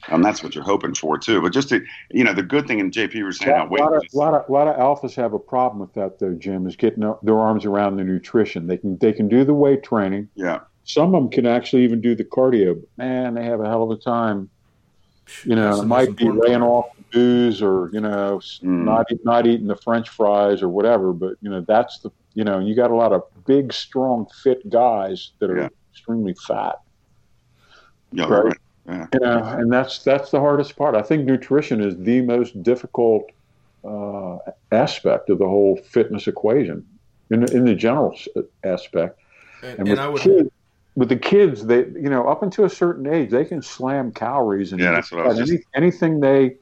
Um, 0.08 0.22
that's 0.22 0.42
what 0.42 0.54
you're 0.54 0.64
hoping 0.64 0.94
for 0.94 1.16
too. 1.16 1.40
But 1.40 1.52
just 1.52 1.68
to, 1.70 1.84
you 2.10 2.24
know, 2.24 2.32
the 2.34 2.42
good 2.42 2.66
thing, 2.66 2.80
and 2.80 2.92
JP 2.92 3.24
was 3.24 3.40
A 3.40 3.44
saying, 3.44 3.70
lot, 3.70 3.70
lot, 3.70 3.94
of, 3.94 4.02
is- 4.04 4.14
lot, 4.14 4.34
of, 4.34 4.50
lot 4.50 4.68
of 4.68 4.76
alphas 4.76 5.14
have 5.14 5.32
a 5.32 5.38
problem 5.38 5.78
with 5.80 5.94
that, 5.94 6.18
though, 6.18 6.34
Jim, 6.34 6.66
is 6.66 6.74
getting 6.76 7.00
their 7.22 7.38
arms 7.38 7.64
around 7.64 7.96
the 7.96 8.04
nutrition. 8.04 8.66
They 8.66 8.76
can 8.76 8.98
they 8.98 9.12
can 9.12 9.28
do 9.28 9.44
the 9.44 9.54
weight 9.54 9.82
training. 9.84 10.28
yeah, 10.34 10.60
Some 10.84 11.14
of 11.14 11.22
them 11.22 11.30
can 11.30 11.46
actually 11.46 11.84
even 11.84 12.00
do 12.00 12.14
the 12.14 12.24
cardio. 12.24 12.74
But 12.80 12.88
man, 13.04 13.34
they 13.34 13.44
have 13.44 13.60
a 13.60 13.66
hell 13.66 13.84
of 13.84 13.90
a 13.90 14.00
time. 14.00 14.50
You 15.44 15.56
know, 15.56 15.70
That's 15.70 15.82
it 15.82 15.86
might 15.86 16.16
be 16.16 16.26
important 16.26 16.44
laying 16.48 16.62
off 16.62 16.86
the 16.95 16.95
booze 17.16 17.62
or 17.62 17.90
you 17.92 18.00
know 18.00 18.40
Mm. 18.62 18.84
not 18.84 19.06
not 19.24 19.46
eating 19.46 19.66
the 19.66 19.76
French 19.76 20.08
fries 20.08 20.62
or 20.62 20.68
whatever. 20.68 21.12
But 21.12 21.34
you 21.40 21.50
know, 21.50 21.62
that's 21.66 22.00
the 22.00 22.10
you 22.34 22.44
know, 22.44 22.58
you 22.58 22.74
got 22.76 22.90
a 22.90 22.94
lot 22.94 23.12
of 23.12 23.22
big, 23.46 23.72
strong, 23.72 24.26
fit 24.42 24.60
guys 24.68 25.32
that 25.40 25.48
are 25.50 25.56
Yeah. 25.62 25.68
extremely 25.92 26.34
fat. 26.46 26.76
yeah, 28.12 28.26
Right. 28.28 28.44
right. 28.44 28.56
Yeah. 28.88 29.06
You 29.14 29.20
know, 29.20 29.42
and 29.60 29.72
that's 29.72 30.04
that's 30.04 30.30
the 30.30 30.40
hardest 30.40 30.76
part. 30.76 30.94
I 30.94 31.02
think 31.02 31.24
nutrition 31.24 31.80
is 31.80 31.96
the 31.98 32.20
most 32.22 32.62
difficult 32.62 33.24
uh, 33.84 34.36
aspect 34.72 35.30
of 35.30 35.38
the 35.38 35.46
whole 35.48 35.76
fitness 35.94 36.26
equation 36.28 36.84
in 37.30 37.42
in 37.56 37.64
the 37.64 37.74
general 37.74 38.14
aspect. 38.64 39.18
And, 39.62 39.70
And, 39.70 39.78
and 39.80 39.88
with 39.90 39.98
I 39.98 40.08
would 40.08 40.22
kids, 40.22 40.50
with 40.94 41.08
the 41.08 41.16
kids, 41.16 41.66
they 41.66 41.80
you 42.04 42.10
know 42.14 42.28
up 42.28 42.42
until 42.42 42.64
a 42.64 42.70
certain 42.70 43.06
age, 43.06 43.30
they 43.30 43.44
can 43.44 43.62
slam 43.62 44.12
calories 44.12 44.72
and 44.72 44.80
Yeah, 44.80 44.92
that's 44.92 45.10
what 45.12 45.24
I 45.24 45.28
was 45.28 45.38
any, 45.38 45.56
just- 45.56 45.68
anything 45.74 46.20
they 46.20 46.56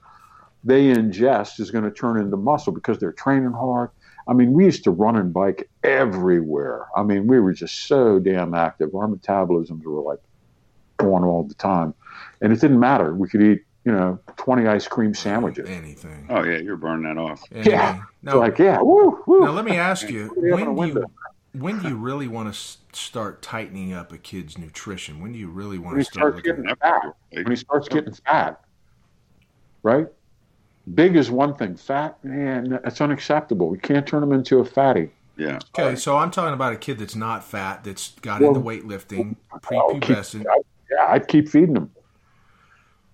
they 0.65 0.85
ingest 0.87 1.61
is 1.61 1.71
going 1.71 1.85
to 1.85 1.91
turn 1.91 2.19
into 2.19 2.37
muscle 2.37 2.73
because 2.73 2.99
they're 2.99 3.13
training 3.13 3.53
hard. 3.53 3.91
I 4.27 4.33
mean, 4.33 4.53
we 4.55 4.65
used 4.65 4.85
to 4.85 4.91
run 4.91 5.17
and 5.17 5.33
bike 5.33 5.69
everywhere. 5.83 6.87
I 6.97 7.03
mean, 7.03 7.27
we 7.27 7.39
were 7.41 7.53
just 7.53 7.87
so 7.87 8.19
damn 8.19 8.55
active. 8.55 8.95
Our 8.95 9.07
metabolisms 9.07 9.85
were 9.85 10.01
like 10.01 10.21
on 11.01 11.25
all 11.25 11.43
the 11.45 11.55
time. 11.55 11.93
and 12.41 12.53
it 12.53 12.61
didn't 12.61 12.81
matter. 12.81 13.15
We 13.15 13.29
could 13.29 13.43
eat, 13.43 13.65
you 13.85 13.93
know, 13.93 14.19
twenty 14.37 14.67
ice 14.67 14.89
cream 14.89 15.13
sandwiches. 15.13 15.69
Anything. 15.69 16.27
Oh 16.31 16.43
yeah, 16.43 16.57
you're 16.59 16.77
burning 16.79 17.05
that 17.05 17.21
off. 17.21 17.43
Anything. 17.53 17.73
Yeah. 17.73 18.03
Now, 18.23 18.39
like, 18.39 18.59
yeah, 18.59 18.79
woo, 18.81 19.23
woo. 19.27 19.41
now 19.41 19.51
let 19.51 19.67
me 19.67 19.77
ask 19.77 20.09
you: 20.09 20.29
Put 20.35 20.45
it 20.45 20.53
up 20.53 20.61
in 20.61 20.67
a 20.69 20.73
when 20.73 20.95
do 20.95 21.01
you 21.01 21.07
when 21.53 21.79
do 21.81 21.89
you 21.89 21.97
really 21.97 22.27
want 22.27 22.53
to 22.53 22.79
start 22.93 23.43
tightening 23.43 23.93
up 23.93 24.11
a 24.13 24.19
kid's 24.19 24.57
nutrition? 24.57 25.21
When 25.21 25.33
do 25.33 25.39
you 25.39 25.49
really 25.49 25.79
want 25.79 25.97
When 25.97 26.05
to 26.05 26.11
start 26.11 26.37
looking? 26.37 26.63
getting 26.63 26.77
fat, 26.77 27.03
when 27.33 27.51
he 27.51 27.57
starts 27.57 27.89
getting 27.89 28.15
fat, 28.15 28.61
right? 29.83 30.07
Big 30.93 31.17
is 31.17 31.31
one 31.31 31.55
thing. 31.55 31.77
Fat, 31.77 32.23
man, 32.25 32.79
that's 32.85 33.01
unacceptable. 33.01 33.69
We 33.71 33.79
can't 33.79 34.07
turn 34.07 34.23
him 34.23 34.33
into 34.33 34.59
a 34.59 34.65
fatty. 34.65 35.11
Yeah. 35.37 35.59
Okay, 35.79 35.97
so 35.97 36.17
I'm 36.17 36.31
talking 36.31 36.53
about 36.55 36.73
a 36.73 36.77
kid 36.77 36.99
that's 36.99 37.17
not 37.17 37.43
fat, 37.43 37.83
that's 37.85 38.11
got 38.21 38.41
Well, 38.41 38.51
into 38.57 38.61
weightlifting, 38.61 39.37
I'll 39.53 39.59
keep- 39.61 40.03
prepubescent. 40.03 40.45
I- 40.49 40.61
yeah, 40.91 41.07
I'd 41.09 41.27
keep 41.27 41.49
feeding 41.49 41.75
him. 41.77 41.91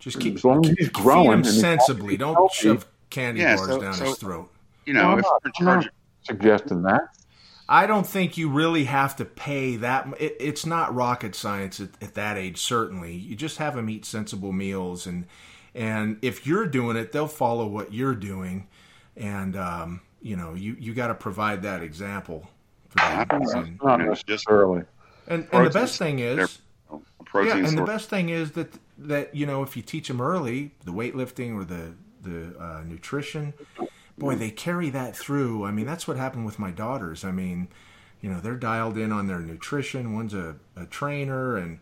Just 0.00 0.18
keep, 0.18 0.34
as 0.36 0.44
long 0.44 0.64
as 0.64 0.70
keep 0.70 0.78
he's 0.78 0.86
feed 0.88 0.94
growing 0.94 1.30
him 1.38 1.44
sensibly. 1.44 2.16
Don't 2.16 2.34
healthy. 2.34 2.54
shove 2.54 2.86
candy 3.10 3.40
Yeah, 3.42 3.56
bars 3.56 3.68
so- 3.68 3.80
down 3.80 3.94
so- 3.94 4.04
his 4.06 4.16
throat. 4.18 4.50
You 4.86 4.94
know, 4.94 5.02
No, 5.14 5.18
if 5.18 5.24
I'm 5.24 5.24
you're 5.24 5.30
not- 5.32 5.42
in 5.44 5.50
I'm 5.68 5.74
charge, 5.74 5.84
not 5.86 5.92
suggesting 6.22 6.82
that. 6.82 7.02
I 7.68 7.86
don't 7.86 8.06
think 8.06 8.36
you 8.36 8.50
really 8.50 8.84
have 8.84 9.14
to 9.16 9.24
pay 9.24 9.76
that. 9.76 10.08
It, 10.18 10.36
it's 10.40 10.66
not 10.66 10.92
rocket 10.94 11.36
science 11.36 11.78
at, 11.80 11.90
at 12.02 12.14
that 12.14 12.36
age. 12.36 12.58
Certainly, 12.58 13.14
you 13.14 13.36
just 13.36 13.58
have 13.58 13.76
them 13.76 13.88
eat 13.88 14.04
sensible 14.04 14.50
meals, 14.52 15.06
and 15.06 15.26
and 15.74 16.18
if 16.22 16.46
you're 16.46 16.66
doing 16.66 16.96
it, 16.96 17.12
they'll 17.12 17.28
follow 17.28 17.66
what 17.66 17.92
you're 17.92 18.14
doing, 18.14 18.66
and 19.16 19.56
um, 19.56 20.00
you 20.22 20.36
know 20.36 20.54
you 20.54 20.76
you 20.78 20.94
got 20.94 21.08
to 21.08 21.14
provide 21.14 21.62
that 21.62 21.82
example 21.82 22.48
for 22.88 22.98
them. 22.98 23.42
And, 23.54 23.78
Not 23.82 24.00
just- 24.00 24.28
necessarily. 24.28 24.84
and, 25.28 25.46
and 25.52 25.66
the 25.66 25.70
best 25.70 25.98
thing 25.98 26.18
is, 26.18 26.60
protein 27.24 27.62
yeah, 27.62 27.68
and 27.68 27.78
the 27.78 27.84
best 27.84 28.08
thing 28.10 28.28
is 28.30 28.52
that 28.52 28.72
that 28.98 29.34
you 29.34 29.46
know 29.46 29.62
if 29.62 29.76
you 29.76 29.82
teach 29.82 30.08
them 30.08 30.20
early 30.20 30.72
the 30.84 30.92
weightlifting 30.92 31.54
or 31.54 31.64
the 31.64 31.92
the 32.22 32.54
uh, 32.58 32.82
nutrition, 32.86 33.54
boy, 34.18 34.34
they 34.34 34.50
carry 34.50 34.90
that 34.90 35.16
through. 35.16 35.64
I 35.64 35.70
mean, 35.70 35.86
that's 35.86 36.06
what 36.06 36.16
happened 36.16 36.44
with 36.44 36.58
my 36.58 36.70
daughters. 36.70 37.24
I 37.24 37.30
mean, 37.32 37.68
you 38.20 38.28
know, 38.30 38.40
they're 38.40 38.56
dialed 38.56 38.98
in 38.98 39.10
on 39.10 39.26
their 39.26 39.38
nutrition. 39.38 40.14
One's 40.14 40.34
a, 40.34 40.56
a 40.76 40.84
trainer 40.86 41.56
and 41.56 41.78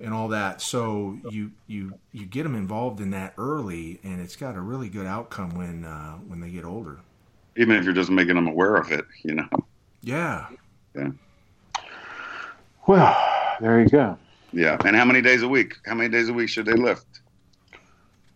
and 0.00 0.14
all 0.14 0.28
that. 0.28 0.60
So 0.60 1.18
you 1.30 1.52
you 1.66 1.94
you 2.12 2.26
get 2.26 2.42
them 2.44 2.54
involved 2.54 3.00
in 3.00 3.10
that 3.10 3.34
early, 3.38 4.00
and 4.02 4.20
it's 4.20 4.36
got 4.36 4.56
a 4.56 4.60
really 4.60 4.88
good 4.88 5.06
outcome 5.06 5.50
when 5.50 5.84
uh, 5.84 6.14
when 6.16 6.40
they 6.40 6.50
get 6.50 6.64
older. 6.64 6.98
Even 7.56 7.76
if 7.76 7.84
you're 7.84 7.92
just 7.92 8.10
making 8.10 8.36
them 8.36 8.46
aware 8.46 8.76
of 8.76 8.90
it, 8.92 9.04
you 9.22 9.34
know. 9.34 9.48
Yeah. 10.02 10.46
Yeah. 10.94 11.10
Well, 12.86 13.16
there 13.60 13.80
you 13.80 13.88
go. 13.88 14.16
Yeah. 14.52 14.78
And 14.84 14.96
how 14.96 15.04
many 15.04 15.20
days 15.20 15.42
a 15.42 15.48
week? 15.48 15.74
How 15.84 15.94
many 15.94 16.08
days 16.08 16.28
a 16.28 16.32
week 16.32 16.48
should 16.48 16.66
they 16.66 16.72
lift? 16.72 17.06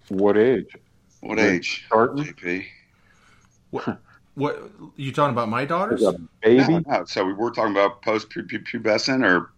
What 0.09 0.37
age? 0.37 0.77
What 1.21 1.39
Yeah, 1.39 1.45
age? 1.45 1.85
starting. 1.87 2.25
JP. 2.25 2.67
What 4.35 4.71
you 4.97 5.13
talking 5.13 5.33
about? 5.33 5.49
My 5.49 5.65
daughters? 5.65 6.03
A 6.03 6.13
baby, 6.43 6.69
No, 6.69 6.83
no. 6.87 7.05
So 7.07 7.25
we 7.25 7.33
were 7.33 7.51
talking 7.51 7.73
about 7.73 8.03
post 8.03 8.29
pubescent 8.31 9.25
or 9.25 9.53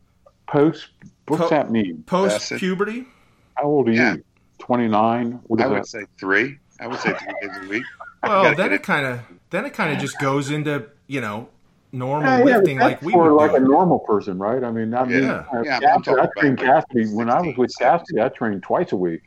post. 0.47 0.89
What's 1.29 1.43
Po- 1.43 1.49
that 1.51 1.71
mean? 1.71 2.03
Post 2.07 2.53
puberty? 2.57 3.07
How 3.55 3.65
old 3.65 3.89
are 3.89 3.93
Yeah. 3.93 4.15
you? 4.15 4.25
Twenty 4.59 4.89
nine. 4.89 5.35
I 5.35 5.37
is 5.37 5.41
would 5.49 5.59
that? 5.61 5.87
say 5.87 6.05
three. 6.19 6.59
I 6.81 6.87
would 6.87 6.99
say 7.01 7.13
three 7.15 7.35
days 7.49 7.57
a 7.63 7.69
week. 7.69 7.83
Well, 8.23 8.55
then 8.55 8.73
it 8.73 8.83
kind 8.83 9.07
of 9.07 9.21
then 9.51 9.65
it 9.67 9.75
kind 9.75 9.93
of 9.93 9.99
just 9.99 10.19
goes 10.21 10.51
into 10.51 10.87
you 11.07 11.21
know 11.21 11.49
normal 11.93 12.29
Yeah, 12.31 12.39
yeah, 12.39 12.45
lifting 12.57 12.79
like 12.79 13.01
we 13.03 13.13
for 13.13 13.33
would 13.33 13.37
like 13.37 13.57
a 13.57 13.61
normal 13.61 14.01
person, 14.01 14.39
right? 14.39 14.63
I 14.63 14.71
mean, 14.71 14.93
I 14.95 15.05
mean, 15.05 15.23
Yeah. 15.23 15.45
uh, 15.53 15.63
Yeah, 15.63 15.77
I'm 15.95 16.03
Cassidy, 16.03 16.21
I 16.21 16.27
trained 16.41 16.59
about 16.61 16.67
like 16.75 16.85
Cassidy 16.89 17.15
when 17.15 17.31
I 17.31 17.41
was 17.41 17.57
with 17.57 17.71
16, 17.71 17.87
Cassidy. 17.89 18.21
I 18.23 18.29
trained 18.29 18.63
twice 18.63 18.93
a 18.93 18.97
week, 18.97 19.23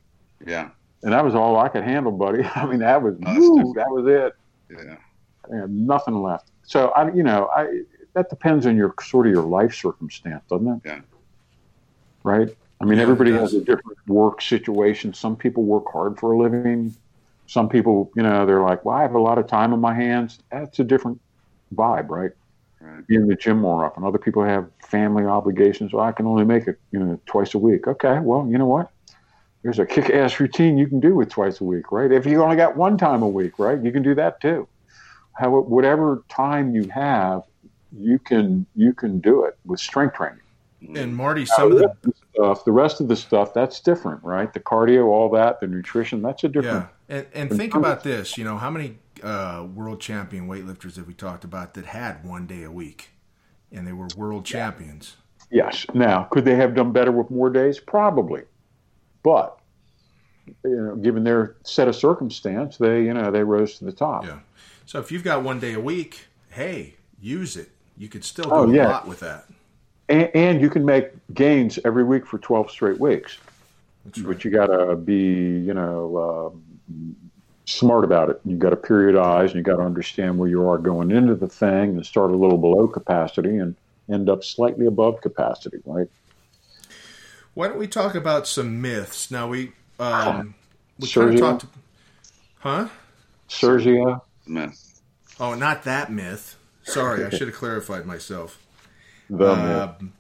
Yeah. 0.46 0.70
and 1.04 1.14
that 1.14 1.24
was 1.24 1.34
all 1.36 1.58
I 1.58 1.70
could 1.70 1.84
handle, 1.84 2.12
buddy. 2.12 2.44
I 2.56 2.66
mean, 2.66 2.80
that 2.80 3.02
was 3.02 3.16
that's 3.20 3.40
woo, 3.40 3.74
that 3.76 3.90
was 3.90 4.06
it. 4.08 4.36
Yeah. 4.70 4.96
I 5.52 5.62
had 5.62 5.72
nothing 5.72 6.22
left. 6.22 6.52
So 6.64 6.90
I, 6.90 7.12
you 7.14 7.24
know, 7.24 7.50
I 7.56 7.82
that 8.14 8.30
depends 8.30 8.66
on 8.68 8.76
your 8.76 8.94
sort 9.02 9.26
of 9.28 9.34
your 9.34 9.44
life 9.44 9.74
circumstance, 9.74 10.44
doesn't 10.50 10.68
it? 10.68 10.82
Yeah. 10.86 11.00
Right. 12.30 12.56
I 12.82 12.86
mean, 12.86 12.98
Yeah, 12.98 13.04
everybody 13.04 13.32
has 13.32 13.54
a 13.54 13.60
different 13.60 13.98
work 14.08 14.42
situation. 14.42 15.14
Some 15.14 15.36
people 15.36 15.64
work 15.64 15.86
hard 15.92 16.20
for 16.20 16.32
a 16.32 16.38
living. 16.38 16.96
Some 17.48 17.68
people, 17.68 18.12
you 18.16 18.24
know, 18.24 18.46
they're 18.46 18.62
like, 18.62 18.86
"Well, 18.86 18.96
I 18.96 19.02
have 19.02 19.16
a 19.16 19.20
lot 19.20 19.38
of 19.38 19.48
time 19.48 19.74
on 19.74 19.82
my 19.82 19.94
hands." 19.94 20.40
That's 20.52 20.80
a 20.80 20.84
different 20.84 21.20
vibe, 21.74 22.10
right? 22.10 22.32
Right. 22.80 23.08
Be 23.08 23.16
in 23.16 23.28
the 23.28 23.36
gym 23.36 23.60
more 23.60 23.84
often. 23.84 24.04
Other 24.04 24.20
people 24.20 24.44
have 24.44 24.70
family 24.88 25.26
obligations. 25.26 25.92
Well, 25.92 26.06
I 26.06 26.12
can 26.12 26.26
only 26.26 26.46
make 26.46 26.68
it, 26.68 26.80
you 26.92 27.00
know, 27.00 27.20
twice 27.26 27.54
a 27.54 27.58
week. 27.58 27.88
Okay, 27.88 28.20
well, 28.20 28.48
you 28.50 28.58
know 28.58 28.68
what? 28.68 28.92
There's 29.64 29.80
a 29.80 29.86
kick-ass 29.86 30.40
routine 30.40 30.78
you 30.78 30.88
can 30.88 31.02
do 31.02 31.16
with 31.16 31.30
twice 31.30 31.60
a 31.60 31.66
week, 31.66 31.92
right? 31.92 32.12
If 32.12 32.26
you 32.26 32.42
only 32.42 32.56
got 32.56 32.78
one 32.78 32.98
time 32.98 33.22
a 33.24 33.28
week, 33.28 33.60
right, 33.60 33.82
you 33.84 33.92
can 33.92 34.04
do 34.04 34.16
that 34.16 34.40
too. 34.40 34.68
How 35.34 35.50
whatever 35.60 36.24
time 36.30 36.74
you 36.74 36.88
have, 36.90 37.44
you 37.92 38.20
can 38.20 38.66
you 38.76 38.94
can 38.94 39.20
do 39.20 39.44
it 39.44 39.58
with 39.66 39.80
strength 39.80 40.16
training. 40.16 40.40
Mm. 40.84 40.98
And 40.98 41.16
Marty, 41.16 41.46
some 41.46 41.72
of 41.72 41.78
the 41.78 41.94
The 42.04 42.14
stuff, 42.40 42.66
the 42.66 42.72
rest 42.72 43.02
of 43.02 43.08
the 43.08 43.16
stuff, 43.16 43.54
that's 43.54 43.80
different, 43.80 44.24
right? 44.24 44.54
The 44.54 44.60
cardio, 44.60 45.06
all 45.08 45.30
that, 45.32 45.60
the 45.60 45.68
nutrition, 45.68 46.22
that's 46.22 46.44
a 46.44 46.48
different. 46.50 46.88
yeah, 47.10 47.18
and 47.18 47.28
and 47.34 47.52
think 47.52 47.76
about 47.76 48.04
this. 48.04 48.38
You 48.38 48.44
know, 48.44 48.58
how 48.58 48.70
many 48.70 48.98
uh, 49.24 49.68
world 49.74 50.00
champion 50.00 50.48
weightlifters 50.48 50.96
have 50.96 51.08
we 51.08 51.14
talked 51.14 51.44
about 51.44 51.74
that 51.74 51.86
had 51.86 52.24
one 52.26 52.48
day 52.48 52.64
a 52.64 52.72
week, 52.72 53.10
and 53.72 53.86
they 53.86 53.94
were 53.94 54.08
world 54.16 54.46
champions? 54.46 55.18
Yes. 55.52 55.86
Now, 55.94 56.24
could 56.26 56.46
they 56.46 56.56
have 56.56 56.76
done 56.76 56.92
better 56.92 57.12
with 57.12 57.30
more 57.32 57.50
days? 57.50 57.80
Probably, 57.80 58.44
but 59.24 59.60
you 60.64 60.76
know, 60.76 60.96
given 60.96 61.24
their 61.24 61.56
set 61.64 61.88
of 61.88 61.96
circumstance, 61.96 62.78
they 62.78 63.04
you 63.04 63.14
know 63.14 63.32
they 63.32 63.44
rose 63.44 63.78
to 63.80 63.86
the 63.86 63.92
top. 63.92 64.26
Yeah. 64.26 64.40
So 64.86 65.00
if 65.00 65.12
you've 65.12 65.24
got 65.24 65.44
one 65.44 65.60
day 65.60 65.74
a 65.74 65.80
week, 65.80 66.26
hey, 66.50 66.96
use 67.22 67.58
it. 67.58 67.70
You 67.98 68.08
could 68.08 68.24
still 68.24 68.46
do 68.46 68.52
Oh, 68.52 68.64
a 68.70 68.74
yeah. 68.74 68.88
lot 68.88 69.08
with 69.08 69.20
that. 69.20 69.46
And, 70.10 70.30
and 70.34 70.62
you 70.62 70.70
can 70.70 70.84
make 70.86 71.12
gains 71.34 71.80
every 71.86 72.04
week 72.04 72.26
for 72.26 72.40
twelve 72.40 72.70
straight 72.70 73.00
weeks. 73.00 73.38
That's 74.06 74.20
right. 74.20 74.28
But 74.28 74.44
you 74.44 74.52
got 74.52 74.68
to 74.68 74.96
be 74.96 75.16
you 75.16 75.74
know 75.74 76.54
uh, 76.58 76.94
smart 77.66 78.04
about 78.04 78.30
it. 78.30 78.42
You 78.44 78.58
got 78.58 78.72
to 78.72 78.76
periodize, 78.76 79.48
and 79.48 79.56
you 79.56 79.62
got 79.62 79.78
to 79.78 79.84
understand 79.84 80.38
where 80.38 80.50
you 80.50 80.68
are 80.68 80.78
going 80.78 81.12
into 81.12 81.36
the 81.36 81.48
thing, 81.48 81.96
and 81.96 82.06
start 82.06 82.32
a 82.32 82.36
little 82.36 82.58
below 82.58 82.88
capacity 82.88 83.58
and 83.58 83.76
end 84.12 84.30
up 84.30 84.44
slightly 84.44 84.88
above 84.88 85.22
capacity, 85.22 85.78
right? 85.86 86.10
Why 87.54 87.68
don't 87.68 87.78
we 87.78 87.88
talk 87.88 88.16
about 88.16 88.48
some 88.48 88.82
myths? 88.82 89.30
Now 89.32 89.48
we 89.48 89.74
um, 90.00 90.56
we 90.98 91.08
kind 91.08 91.34
of 91.34 91.40
talked, 91.40 91.66
huh? 92.60 92.88
Sergio, 93.50 94.22
Myth. 94.48 95.02
Oh, 95.40 95.54
not 95.54 95.84
that 95.84 96.12
myth. 96.12 96.58
Sorry, 96.84 97.26
I 97.26 97.30
should 97.36 97.48
have 97.48 97.56
clarified 97.56 98.06
myself. 98.06 98.60
The 99.30 99.92
Um, 100.00 100.14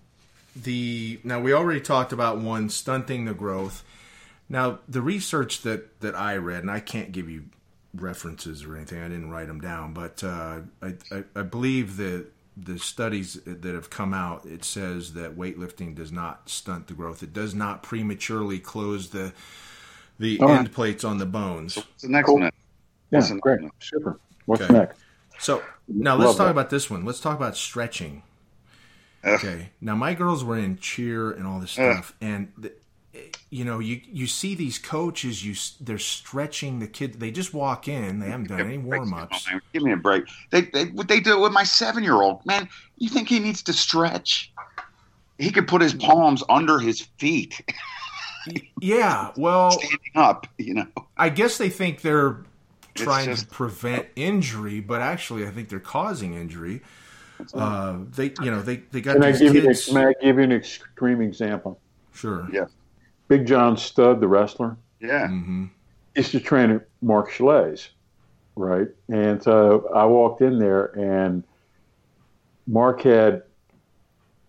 the 0.56 1.20
now 1.24 1.40
we 1.40 1.54
already 1.54 1.82
talked 1.82 2.14
about 2.14 2.40
one 2.40 2.70
stunting 2.70 3.26
the 3.26 3.34
growth. 3.34 3.84
Now 4.50 4.80
the 4.88 5.02
research 5.02 5.62
that 5.64 6.00
that 6.02 6.16
I 6.16 6.38
read, 6.38 6.62
and 6.64 6.72
I 6.72 6.80
can't 6.80 7.12
give 7.12 7.30
you 7.30 7.46
references 7.96 8.64
or 8.66 8.76
anything. 8.76 9.02
I 9.02 9.08
didn't 9.10 9.32
write 9.32 9.48
them 9.48 9.62
down, 9.62 9.94
but 9.94 10.24
uh, 10.24 10.62
I, 10.82 10.96
I, 11.12 11.24
I 11.36 11.42
believe 11.44 11.98
the 11.98 12.28
the 12.58 12.80
studies 12.80 13.40
that 13.46 13.74
have 13.76 13.90
come 13.90 14.14
out 14.14 14.46
it 14.46 14.66
says 14.66 15.14
that 15.14 15.38
weightlifting 15.38 15.96
does 15.96 16.12
not 16.12 16.50
stunt 16.50 16.88
the 16.88 16.94
growth. 16.94 17.24
It 17.24 17.34
does 17.34 17.56
not 17.56 17.84
prematurely 17.84 18.60
close 18.60 19.10
the 19.10 19.34
the 20.20 20.42
All 20.42 20.50
right. 20.50 20.66
end 20.66 20.74
plates 20.74 21.04
on 21.04 21.18
the 21.20 21.26
bones. 21.26 21.88
What's 21.88 22.04
the 22.04 22.10
next 22.10 22.36
Cool. 22.36 22.38
myth? 22.38 22.54
yeah, 23.12 23.30
Listen, 23.30 23.40
great, 23.40 23.60
super. 23.82 24.20
What's 24.46 24.64
Okay. 24.64 24.72
next? 24.72 25.02
So 25.38 25.66
now 25.88 26.16
let's 26.18 26.36
Love 26.36 26.38
talk 26.38 26.50
that. 26.50 26.52
about 26.52 26.70
this 26.70 26.90
one. 26.90 27.06
Let's 27.06 27.20
talk 27.20 27.38
about 27.38 27.58
stretching. 27.58 28.24
Ugh. 29.24 29.34
Okay. 29.34 29.70
Now 29.82 29.96
my 29.96 30.14
girls 30.14 30.44
were 30.44 30.58
in 30.58 30.78
cheer 30.78 31.32
and 31.32 31.46
all 31.46 31.60
this 31.60 31.78
Ugh. 31.78 31.94
stuff, 31.94 32.14
and 32.22 32.52
the, 32.58 32.72
you 33.50 33.66
know, 33.66 33.80
you 33.80 34.02
you 34.12 34.28
see 34.28 34.56
these 34.56 34.78
coaches, 34.78 35.44
you 35.46 35.56
they're 35.82 35.98
stretching 35.98 36.80
the 36.80 36.88
kid. 36.88 37.20
They 37.20 37.32
just 37.32 37.54
walk 37.54 37.88
in, 37.88 38.20
they 38.20 38.28
haven't 38.30 38.48
done 38.48 38.62
any 38.62 38.78
warm 38.78 39.14
ups. 39.14 39.48
Give 39.74 39.84
me 39.84 39.92
a 39.92 39.98
break. 39.98 40.26
They, 40.52 40.62
they 40.62 40.86
what 40.86 41.08
they 41.08 41.20
do 41.20 41.34
it 41.34 41.40
with 41.42 41.52
my 41.52 41.64
seven 41.64 42.04
year 42.04 42.16
old 42.22 42.46
man. 42.46 42.70
You 42.98 43.10
think 43.10 43.28
he 43.28 43.40
needs 43.40 43.64
to 43.64 43.74
stretch? 43.74 44.54
He 45.38 45.52
could 45.52 45.68
put 45.68 45.82
his 45.82 45.94
palms 45.94 46.44
under 46.50 46.80
his 46.80 47.02
feet, 47.18 47.62
Yeah. 48.82 49.32
Well, 49.38 49.72
standing 49.72 50.00
up. 50.16 50.48
You 50.58 50.74
know. 50.76 50.88
I 51.18 51.30
guess 51.30 51.58
they 51.58 51.70
think 51.70 52.02
they're 52.02 52.38
trying 52.96 53.26
just- 53.26 53.50
to 53.50 53.54
prevent 53.56 54.08
injury, 54.16 54.80
but 54.82 55.02
actually, 55.02 55.46
I 55.48 55.52
think 55.52 55.70
they're 55.70 55.80
causing 55.80 56.34
injury. 56.36 56.82
Uh, 57.54 58.00
they, 58.16 58.34
you 58.42 58.52
know, 58.52 58.62
they 58.62 58.78
they 58.92 59.02
got 59.02 59.14
Can 59.14 59.24
I 59.24 59.32
give 59.32 59.56
you? 59.56 59.62
kids. 59.62 59.88
An, 59.88 59.96
can 59.96 60.08
I 60.08 60.14
give 60.22 60.38
you 60.38 60.44
an 60.44 60.52
extreme 60.52 61.22
example? 61.22 61.80
Sure. 62.14 62.48
Yeah. 62.52 62.66
Big 63.28 63.46
John 63.46 63.78
Studd, 63.78 64.20
the 64.22 64.28
wrestler, 64.28 64.76
Yeah. 65.00 65.28
hmm 65.28 65.66
used 66.16 66.32
to 66.32 66.40
train 66.40 66.72
at 66.72 66.86
Mark 67.02 67.32
Schley's, 67.32 67.92
right? 68.58 68.88
And 69.08 69.42
so 69.42 69.90
I 69.96 70.04
walked 70.06 70.42
in 70.42 70.60
there, 70.60 70.88
and 71.00 71.46
Mark 72.68 73.04
had, 73.04 73.44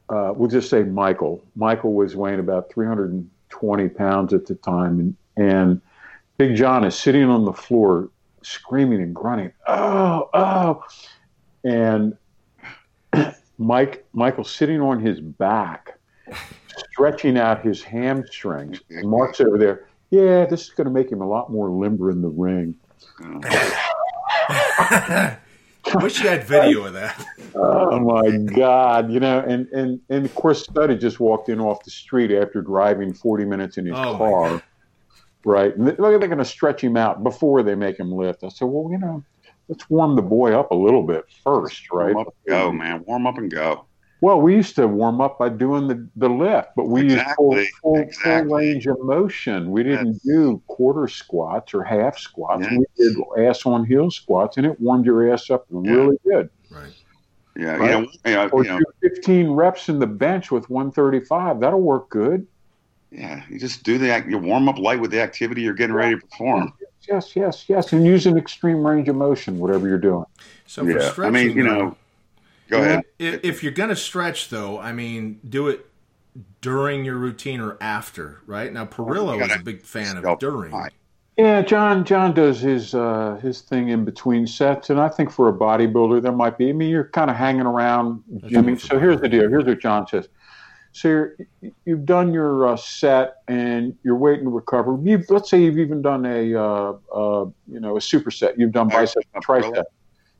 uh, 0.09 0.33
we'll 0.35 0.49
just 0.51 0.69
say 0.69 0.83
Michael. 0.83 1.45
Michael 1.55 1.93
was 1.93 2.17
weighing 2.17 2.41
about 2.41 2.73
320 2.73 3.89
pounds 3.91 4.33
at 4.35 4.47
the 4.47 4.57
time. 4.57 4.99
And, 4.99 5.17
and 5.37 5.81
Big 6.39 6.57
John 6.57 6.83
is 6.85 6.97
sitting 6.99 7.23
on 7.25 7.45
the 7.45 7.53
floor 7.53 8.09
screaming 8.43 9.01
and 9.03 9.15
grunting, 9.15 9.53
oh, 9.69 10.29
oh. 10.35 10.83
And 11.63 12.17
Mike, 13.59 14.07
Michael 14.13 14.45
sitting 14.45 14.81
on 14.81 15.01
his 15.01 15.21
back, 15.21 15.99
stretching 16.93 17.37
out 17.39 17.65
his 17.65 17.83
hamstrings. 17.83 18.81
And 18.91 19.09
Mark's 19.09 19.41
over 19.41 19.59
there, 19.59 19.87
yeah, 20.11 20.47
this 20.47 20.63
is 20.63 20.71
going 20.71 20.87
to 20.87 20.93
make 20.93 21.11
him 21.11 21.21
a 21.21 21.29
lot 21.29 21.51
more 21.51 21.69
limber 21.71 22.11
in 22.11 22.23
the 22.23 22.29
ring. 22.29 22.75
I 24.49 25.37
Wish 25.95 26.23
you 26.23 26.29
had 26.29 26.45
video 26.45 26.85
of 26.85 26.93
that. 26.93 27.25
Oh 27.55 27.99
my 27.99 28.37
God! 28.55 29.11
You 29.11 29.19
know, 29.19 29.41
and 29.41 29.67
and 29.69 30.01
and 30.09 30.25
of 30.25 30.35
course, 30.35 30.63
Study 30.63 30.97
just 30.97 31.19
walked 31.21 31.49
in 31.49 31.59
off 31.61 31.83
the 31.85 31.91
street 31.91 32.31
after 32.31 32.63
driving 32.63 33.13
forty 33.13 33.45
minutes 33.45 33.77
in 33.77 33.87
his 33.87 33.95
Oh, 33.97 34.17
car, 34.17 34.63
right? 35.45 35.75
And 35.77 35.89
they- 35.89 35.93
they're 35.97 36.19
going 36.19 36.39
to 36.39 36.45
stretch 36.45 36.83
him 36.83 36.97
out 36.97 37.25
before 37.25 37.63
they 37.63 37.75
make 37.75 37.99
him 37.99 38.13
lift. 38.13 38.45
I 38.45 38.49
said, 38.51 38.69
well, 38.69 38.89
you 38.93 38.99
know, 38.99 39.25
let's 39.71 39.89
warm 39.89 40.17
the 40.17 40.23
boy 40.23 40.53
up 40.53 40.73
a 40.73 40.75
little 40.75 41.03
bit 41.05 41.25
first, 41.45 41.91
right? 41.93 42.13
Warm 42.15 42.27
up 42.27 42.35
and 42.47 42.49
go, 42.49 42.73
man. 42.73 43.05
Warm 43.07 43.27
up 43.27 43.39
and 43.39 43.51
go. 43.51 43.87
Well, 44.21 44.39
we 44.43 44.55
used 44.55 44.75
to 44.75 44.87
warm 44.87 45.23
up 45.23 45.39
by 45.39 45.49
doing 45.49 45.89
the, 45.89 46.07
the 46.17 46.29
lift, 46.29 46.71
but 46.77 46.89
we 46.89 47.05
used 47.05 47.25
full, 47.37 47.59
full, 47.81 47.97
exactly. 47.97 48.49
full 48.49 48.59
range 48.59 48.87
of 48.87 49.01
motion. 49.01 49.71
We 49.71 49.83
didn't 49.83 50.09
Yes. 50.09 50.21
do 50.23 50.63
quarter 50.67 51.09
squats 51.09 51.73
or 51.73 51.83
half 51.83 52.19
squats. 52.19 52.67
Yeah. 52.71 52.79
We 52.79 52.85
did 52.99 53.17
ass 53.39 53.65
on 53.65 53.87
heel 53.87 54.11
squats, 54.11 54.59
and 54.59 54.67
it 54.67 54.79
warmed 54.79 55.07
your 55.07 55.33
ass 55.33 55.49
up 55.49 55.65
really 55.71 56.19
good. 56.27 56.51
Right. 56.71 56.93
Yeah, 57.57 57.77
Right. 57.77 57.81
you 57.81 58.01
know, 58.03 58.09
you 58.27 58.35
know, 58.35 58.49
Or 58.49 58.65
you 58.65 58.71
know, 58.71 58.79
do 58.79 58.85
15 59.09 59.51
reps 59.53 59.89
in 59.89 59.99
the 59.99 60.07
bench 60.07 60.51
with 60.51 60.69
135. 60.69 61.61
That'll 61.61 61.81
work 61.81 62.11
good. 62.11 62.47
Yeah. 63.11 63.43
You 63.49 63.59
just 63.59 63.83
do 63.83 63.99
the 63.99 64.11
act. 64.11 64.29
You 64.29 64.39
warm 64.39 64.69
up 64.69 64.79
light 64.79 65.01
with 65.01 65.11
the 65.11 65.21
activity 65.21 65.63
you're 65.63 65.75
getting 65.75 65.95
ready 65.95 66.15
to 66.15 66.21
perform. 66.27 66.73
Yes, 67.09 67.35
yes, 67.35 67.65
yes. 67.69 67.93
And 67.93 68.05
use 68.05 68.27
an 68.27 68.37
extreme 68.39 68.87
range 68.87 69.09
of 69.09 69.17
motion, 69.17 69.59
whatever 69.59 69.89
you're 69.89 69.99
doing. 69.99 70.25
So 70.67 70.85
for 70.85 70.91
Yeah, 71.23 71.27
I 71.27 71.31
mean, 71.31 71.57
you 71.57 71.65
know, 71.65 71.97
go 72.69 72.81
ahead. 72.81 73.03
if, 73.19 73.45
if 73.45 73.63
you're 73.63 73.73
going 73.73 73.89
to 73.89 73.97
stretch, 73.97 74.49
though, 74.49 74.79
I 74.79 74.93
mean, 74.93 75.41
do 75.49 75.69
it 75.69 75.87
during 76.61 77.05
your 77.05 77.17
routine 77.17 77.61
or 77.61 77.77
after, 77.81 78.41
right? 78.47 78.73
Now, 78.73 78.85
Parrillo 78.85 79.35
You 79.35 79.41
was 79.41 79.53
a 79.53 79.59
big 79.59 79.83
fan 79.83 80.17
of 80.19 80.39
during. 80.39 80.71
high. 80.71 80.91
Yeah, 81.37 81.63
John. 81.63 82.05
John 82.05 82.35
does 82.35 82.61
his 82.61 82.95
uh, 82.95 83.39
his 83.41 83.63
thing 83.63 83.89
in 83.89 84.05
between 84.05 84.47
sets, 84.47 84.91
and 84.91 85.01
I 85.01 85.09
think 85.09 85.31
for 85.31 85.49
a 85.49 85.53
bodybuilder, 85.53 86.21
there 86.21 86.33
might 86.33 86.59
be. 86.59 86.69
I 86.69 86.73
mean, 86.73 86.91
you're 86.91 87.05
kind 87.05 87.31
of 87.31 87.37
hanging 87.37 87.63
around, 87.63 88.23
I 88.55 88.61
mean, 88.61 88.77
So 88.77 88.99
here's 88.99 89.21
the 89.23 89.29
deal. 89.29 89.49
Here's 89.49 89.65
what 89.65 89.81
John 89.81 90.07
says. 90.07 90.29
So 90.93 91.09
you're, 91.09 91.37
you've 91.85 92.05
done 92.05 92.33
your 92.33 92.67
uh, 92.69 92.77
set, 92.77 93.37
and 93.49 93.97
you're 94.03 94.17
waiting 94.17 94.45
to 94.45 94.51
recover. 94.51 94.99
You 95.03 95.23
let's 95.29 95.49
say 95.49 95.63
you've 95.63 95.79
even 95.79 96.03
done 96.03 96.27
a 96.27 96.55
uh, 96.55 96.93
uh, 97.15 97.45
you 97.69 97.81
know 97.81 97.97
a 97.97 98.01
superset. 98.01 98.55
You've 98.59 98.73
done 98.73 98.89
biceps 98.89 99.27
and 99.35 99.43
John 99.45 99.63
Parrillo? 99.63 99.73
tricep. 99.73 99.85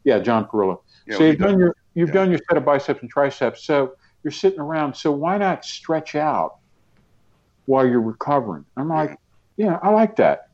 Yeah, 0.05 0.19
John 0.19 0.47
Parrillo. 0.47 0.81
Yeah, 1.07 1.19
so 1.19 1.25
you've 1.25 1.39
don't- 1.39 1.53
done 1.53 1.61
your 1.61 1.77
you've 1.95 2.09
yeah. 2.09 2.15
done 2.15 2.31
your 2.31 2.41
set 2.49 2.57
of 2.57 2.65
biceps 2.65 3.01
and 3.01 3.11
triceps. 3.11 3.65
So 3.65 3.95
you're 4.25 4.33
sitting 4.33 4.61
around. 4.61 4.95
So 4.97 5.13
why 5.13 5.39
not 5.39 5.65
stretch 5.65 6.15
out 6.15 6.57
while 7.67 7.87
you're 7.87 8.01
recovering? 8.01 8.65
I'm 8.77 8.89
like, 8.89 9.19
yeah, 9.57 9.79
I 9.83 9.91
like 9.91 10.17
that. 10.17 10.49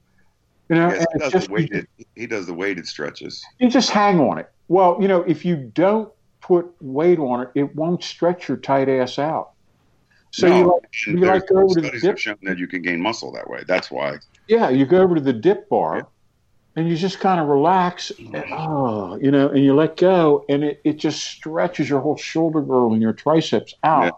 You 0.68 0.76
know, 0.76 0.88
Yes, 0.88 1.06
he 1.12 1.18
does 1.20 1.32
just 1.32 1.48
weighted. 1.48 1.86
He 2.16 2.26
does 2.26 2.46
the 2.46 2.54
weighted 2.54 2.86
stretches. 2.86 3.44
you 3.58 3.70
just 3.70 3.90
hang 3.90 4.18
on 4.20 4.38
it. 4.38 4.50
Well, 4.68 4.98
you 5.00 5.06
know, 5.08 5.22
if 5.22 5.44
you 5.44 5.56
don't 5.74 6.12
put 6.40 6.66
weight 6.80 7.18
on 7.18 7.42
it, 7.42 7.48
it 7.54 7.74
won't 7.76 8.02
stretch 8.02 8.48
your 8.48 8.56
tight 8.56 8.88
ass 8.88 9.18
out. 9.18 9.52
So 10.36 10.48
No, 10.48 10.58
you 10.58 10.66
like, 10.66 11.06
you 11.06 11.16
like 11.16 11.48
go 11.48 11.62
over 11.62 11.80
to 11.80 11.80
the 11.80 11.90
dip. 11.92 12.02
have 12.02 12.20
shown 12.20 12.36
that 12.42 12.58
you 12.58 12.66
can 12.66 12.82
gain 12.82 13.00
muscle 13.00 13.32
that 13.32 13.48
way. 13.48 13.64
That's 13.66 13.90
why. 13.90 14.18
Yeah, 14.48 14.68
you 14.68 14.84
go 14.84 15.00
over 15.00 15.14
to 15.14 15.20
the 15.22 15.32
dip 15.32 15.66
bar, 15.70 16.06
and 16.76 16.86
you 16.86 16.94
just 16.94 17.20
kind 17.20 17.40
of 17.40 17.48
relax. 17.48 18.10
And, 18.10 18.34
mm-hmm. 18.34 18.52
oh, 18.52 19.16
you 19.16 19.30
know, 19.30 19.48
and 19.48 19.64
you 19.64 19.74
let 19.74 19.96
go, 19.96 20.44
and 20.50 20.62
it, 20.62 20.82
it 20.84 20.98
just 20.98 21.24
stretches 21.24 21.88
your 21.88 22.00
whole 22.00 22.18
shoulder 22.18 22.60
girdle 22.60 22.92
and 22.92 23.00
your 23.00 23.14
triceps 23.14 23.74
out. 23.82 24.04
Yeah. 24.04 24.10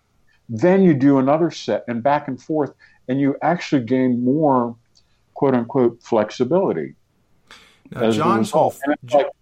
Then 0.48 0.82
you 0.82 0.92
do 0.92 1.18
another 1.18 1.52
set 1.52 1.84
and 1.86 2.02
back 2.02 2.26
and 2.26 2.42
forth, 2.42 2.74
and 3.06 3.20
you 3.20 3.36
actually 3.40 3.84
gain 3.84 4.24
more, 4.24 4.74
quote 5.34 5.54
unquote, 5.54 6.02
flexibility. 6.02 6.94
Now, 7.92 8.10
John's 8.10 8.50
whole 8.50 8.74
result. 9.04 9.26
Like, 9.26 9.32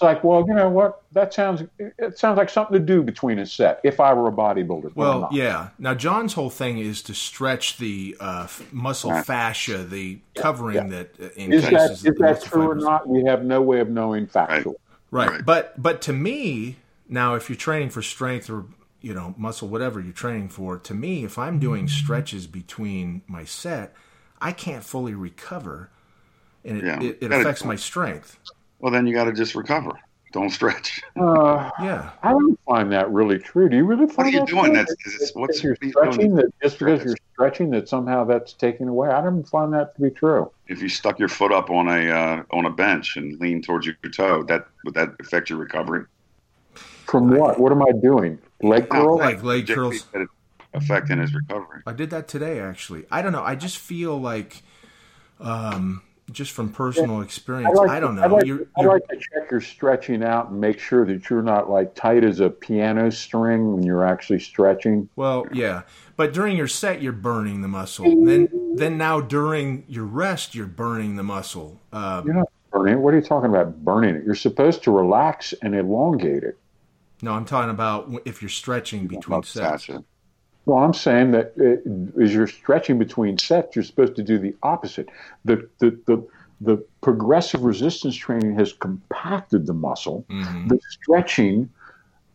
it's 0.00 0.02
like, 0.02 0.24
well, 0.24 0.46
you 0.48 0.54
know 0.54 0.70
what? 0.70 1.02
That 1.12 1.34
sounds 1.34 1.62
it 1.78 2.18
sounds 2.18 2.38
like 2.38 2.48
something 2.48 2.72
to 2.72 2.82
do 2.82 3.02
between 3.02 3.38
a 3.38 3.44
set. 3.44 3.80
If 3.84 4.00
I 4.00 4.14
were 4.14 4.28
a 4.28 4.32
bodybuilder, 4.32 4.92
Well, 4.94 5.20
not. 5.22 5.32
yeah. 5.34 5.68
Now, 5.78 5.94
John's 5.94 6.32
whole 6.32 6.48
thing 6.48 6.78
is 6.78 7.02
to 7.02 7.14
stretch 7.14 7.76
the 7.76 8.16
uh, 8.18 8.46
muscle 8.72 9.10
Yeah. 9.10 9.22
fascia, 9.22 9.84
the 9.84 10.20
covering 10.34 10.88
that 10.88 11.10
uh, 11.20 11.24
Is 11.36 11.62
that 11.64 11.72
encases 11.74 11.98
is 11.98 12.02
the 12.04 12.12
that 12.12 12.20
muscle 12.20 12.48
true 12.48 12.70
or 12.70 12.74
not? 12.76 13.06
We 13.06 13.24
have 13.24 13.44
no 13.44 13.60
way 13.60 13.80
of 13.80 13.90
knowing 13.90 14.26
factual. 14.26 14.80
Right. 15.10 15.28
Right. 15.28 15.44
But 15.44 15.74
but 15.82 16.00
to 16.02 16.14
me, 16.14 16.76
now 17.06 17.34
if 17.34 17.50
you're 17.50 17.56
training 17.56 17.90
for 17.90 18.00
strength 18.00 18.48
or 18.48 18.64
you 19.02 19.12
know 19.12 19.34
muscle, 19.36 19.68
whatever 19.68 20.00
you're 20.00 20.14
training 20.14 20.48
for, 20.48 20.78
to 20.78 20.94
me, 20.94 21.24
if 21.24 21.38
I'm 21.38 21.58
doing 21.58 21.88
stretches 21.88 22.46
between 22.46 23.20
my 23.26 23.44
set, 23.44 23.94
I 24.40 24.52
can't 24.52 24.82
fully 24.84 25.12
recover, 25.12 25.90
and 26.64 26.78
it, 26.78 26.84
Yeah. 26.84 27.02
it, 27.02 27.18
it 27.20 27.32
affects 27.32 27.66
my 27.66 27.76
strength. 27.76 28.38
Well, 28.80 28.92
then 28.92 29.06
you 29.06 29.14
got 29.14 29.24
to 29.24 29.32
just 29.32 29.54
recover. 29.54 29.92
Don't 30.32 30.50
stretch. 30.50 31.00
Uh, 31.20 31.70
Yeah. 31.82 32.10
I 32.22 32.30
don't 32.30 32.58
find 32.66 32.92
that 32.92 33.10
really 33.10 33.38
true. 33.38 33.68
Do 33.68 33.76
you 33.76 33.84
really 33.84 34.06
find? 34.06 34.16
What 34.16 34.26
are 34.26 34.30
you 34.30 34.38
that 34.40 34.48
doing? 34.48 34.64
true? 34.66 34.74
That's 34.74 34.92
is, 35.06 35.32
what's 35.34 35.58
If 35.58 35.64
you're 35.64 35.72
what 35.72 35.82
are 35.82 35.86
you 35.86 35.92
stretching 35.92 36.20
doing? 36.20 36.34
that 36.36 36.52
just 36.62 36.78
because 36.78 37.00
Stretch. 37.00 37.06
you're 37.06 37.16
stretching 37.34 37.70
that 37.70 37.88
somehow 37.88 38.24
that's 38.24 38.52
taken 38.52 38.88
away. 38.88 39.08
I 39.10 39.20
don't 39.22 39.42
find 39.48 39.72
that 39.74 39.94
to 39.96 40.00
be 40.02 40.10
true. 40.10 40.50
If 40.68 40.80
you 40.80 40.88
stuck 40.88 41.18
your 41.18 41.28
foot 41.28 41.52
up 41.52 41.68
on 41.68 41.88
a 41.88 42.10
uh, 42.10 42.42
on 42.52 42.64
a 42.64 42.70
bench 42.70 43.16
and 43.16 43.38
lean 43.40 43.60
towards 43.60 43.86
your 43.86 43.96
toe, 44.14 44.44
that 44.44 44.66
would 44.84 44.94
that 44.94 45.10
affect 45.20 45.50
your 45.50 45.58
recovery? 45.58 46.04
From 46.74 47.30
what? 47.36 47.58
What 47.58 47.72
am 47.72 47.82
I 47.82 47.90
doing? 48.00 48.38
Leg 48.62 48.88
curl? 48.88 49.18
Like 49.18 49.42
leg 49.42 49.66
Jake 49.66 49.74
curls. 49.76 50.06
said 50.12 50.22
it 50.22 50.28
affecting 50.72 51.18
his 51.18 51.34
recovery. 51.34 51.82
I 51.86 51.92
did 51.92 52.10
that 52.10 52.28
today, 52.28 52.60
actually. 52.60 53.04
I 53.10 53.20
don't 53.20 53.32
know. 53.32 53.42
I 53.42 53.56
just 53.56 53.78
feel 53.78 54.18
like, 54.20 54.62
um, 55.40 56.02
just 56.32 56.52
from 56.52 56.70
personal 56.70 57.20
experience, 57.22 57.78
I, 57.78 58.00
don't 58.00 58.16
know. 58.16 58.22
I 58.22 58.26
like, 58.26 58.46
you're, 58.46 58.66
you're- 58.78 58.92
like 58.92 59.06
to 59.08 59.16
check 59.16 59.50
your 59.50 59.60
stretching 59.60 60.22
out 60.22 60.50
and 60.50 60.60
make 60.60 60.78
sure 60.78 61.04
that 61.06 61.28
you're 61.30 61.42
not 61.42 61.68
like 61.70 61.94
tight 61.94 62.24
as 62.24 62.40
a 62.40 62.50
piano 62.50 63.10
string 63.10 63.72
when 63.72 63.82
you're 63.82 64.04
actually 64.04 64.40
stretching. 64.40 65.08
Well, 65.16 65.46
yeah, 65.52 65.82
but 66.16 66.32
during 66.32 66.56
your 66.56 66.68
set, 66.68 67.02
you're 67.02 67.12
burning 67.12 67.62
the 67.62 67.68
muscle. 67.68 68.24
Then, 68.24 68.48
then 68.76 68.98
now 68.98 69.20
during 69.20 69.84
your 69.88 70.04
rest, 70.04 70.54
you're 70.54 70.66
burning 70.66 71.16
the 71.16 71.22
muscle. 71.22 71.80
Uh, 71.92 72.22
You're 72.24 72.34
not 72.34 72.48
burning 72.72 72.94
it. 72.94 72.98
What 72.98 73.14
are 73.14 73.18
you 73.18 73.22
talking 73.24 73.50
about 73.50 73.84
burning 73.84 74.14
it? 74.16 74.24
You're 74.24 74.34
supposed 74.34 74.82
to 74.84 74.90
relax 74.90 75.52
and 75.62 75.74
elongate 75.74 76.44
it. 76.44 76.58
no, 77.22 77.32
I'm 77.32 77.44
talking 77.44 77.70
about 77.70 78.10
if 78.24 78.42
you're 78.42 78.48
stretching 78.48 79.06
between 79.06 79.42
sets. 79.42 79.88
Well, 80.66 80.78
I'm 80.84 80.94
saying 80.94 81.32
that 81.32 81.54
uh, 81.58 82.22
as 82.22 82.32
you're 82.34 82.46
stretching 82.46 82.98
between 82.98 83.38
sets, 83.38 83.74
you're 83.74 83.84
supposed 83.84 84.14
to 84.16 84.22
do 84.22 84.38
the 84.38 84.54
opposite. 84.62 85.08
The 85.44 85.68
the 85.78 85.98
the, 86.06 86.26
the 86.60 86.84
progressive 87.00 87.62
resistance 87.64 88.14
training 88.14 88.54
has 88.56 88.72
compacted 88.72 89.66
the 89.66 89.72
muscle. 89.74 90.24
Mhm, 90.28 90.68
The 90.68 90.78
stretching 90.90 91.70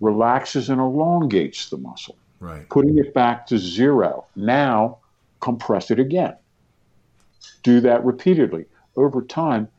relaxes 0.02 0.70
and 0.70 0.82
elongates 0.82 1.70
the 1.70 1.78
muscle. 1.78 2.18
right. 2.42 2.68
putting 2.70 2.98
it 2.98 3.14
back 3.14 3.48
to 3.48 3.58
zero. 3.58 4.26
Now, 4.36 4.98
compress 5.40 5.90
it 5.90 6.00
again. 6.00 6.36
Do 7.64 7.80
that 7.82 8.04
repeatedly. 8.04 8.66
Over 8.98 9.22
time, 9.22 9.70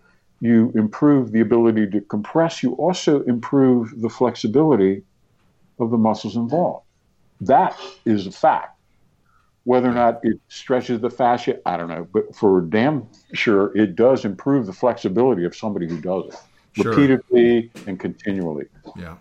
you 0.41 0.73
improve 0.75 1.33
the 1.33 1.41
ability 1.41 1.87
to 1.91 2.01
compress. 2.01 2.63
You 2.63 2.73
also 2.75 3.23
improve 3.25 4.01
the 4.01 4.09
flexibility 4.09 5.03
of 5.79 5.91
the 5.91 5.99
muscles 5.99 6.35
involved. 6.37 6.86
That 7.41 7.79
is 8.05 8.27
a 8.27 8.33
fact. 8.33 8.73
Whether 9.65 9.91
or 9.91 9.95
not 9.95 10.21
it 10.23 10.39
stretches 10.49 11.01
the 11.01 11.11
fascia, 11.11 11.59
I 11.67 11.77
don't 11.77 11.89
know. 11.89 12.07
But 12.13 12.37
for 12.37 12.61
damn 12.61 13.09
sure, 13.33 13.77
it 13.77 13.97
does 13.97 14.25
improve 14.25 14.67
the 14.67 14.73
flexibility 14.73 15.45
of 15.45 15.57
somebody 15.57 15.89
who 15.89 16.01
does 16.01 16.25
it 16.27 16.83
Sure. 16.83 16.93
repeatedly 16.93 17.71
and 17.87 17.99
continually. 17.99 18.67
Yeah. 18.97 19.17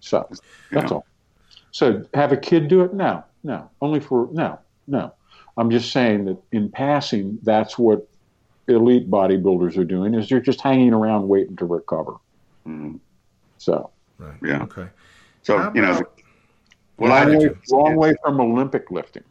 So 0.00 0.28
that's 0.72 0.90
all. 0.90 1.06
So 1.70 2.04
have 2.14 2.32
a 2.32 2.36
kid 2.36 2.68
do 2.68 2.80
it? 2.82 2.94
No, 2.94 3.22
no. 3.44 3.70
Only 3.80 4.00
for 4.00 4.28
no, 4.32 4.58
no. 4.86 5.12
I'm 5.56 5.70
just 5.70 5.92
saying 5.92 6.24
that 6.24 6.38
in 6.50 6.70
passing, 6.70 7.38
that's 7.42 7.78
what 7.78 8.08
elite 8.68 9.10
bodybuilders 9.10 9.76
are 9.76 9.84
doing 9.84 10.14
is 10.14 10.28
they're 10.28 10.40
just 10.40 10.60
hanging 10.60 10.92
around 10.92 11.28
waiting 11.28 11.56
to 11.56 11.66
recover. 11.66 12.14
Mhm. 12.66 13.00
So 13.58 13.90
Right. 14.18 14.34
Yeah. 14.42 14.62
Okay. 14.64 14.88
So 15.42 15.58
How 15.58 15.72
you 15.72 15.82
know, 15.82 16.02
about- 16.98 17.10
what 17.10 17.12
I 17.12 17.24
wrong, 17.30 17.38
do 17.40 17.48
way, 17.48 17.54
wrong 17.72 17.96
way 17.96 18.14
from 18.22 18.40
Olympic 18.40 18.90
lifting. 18.90 19.24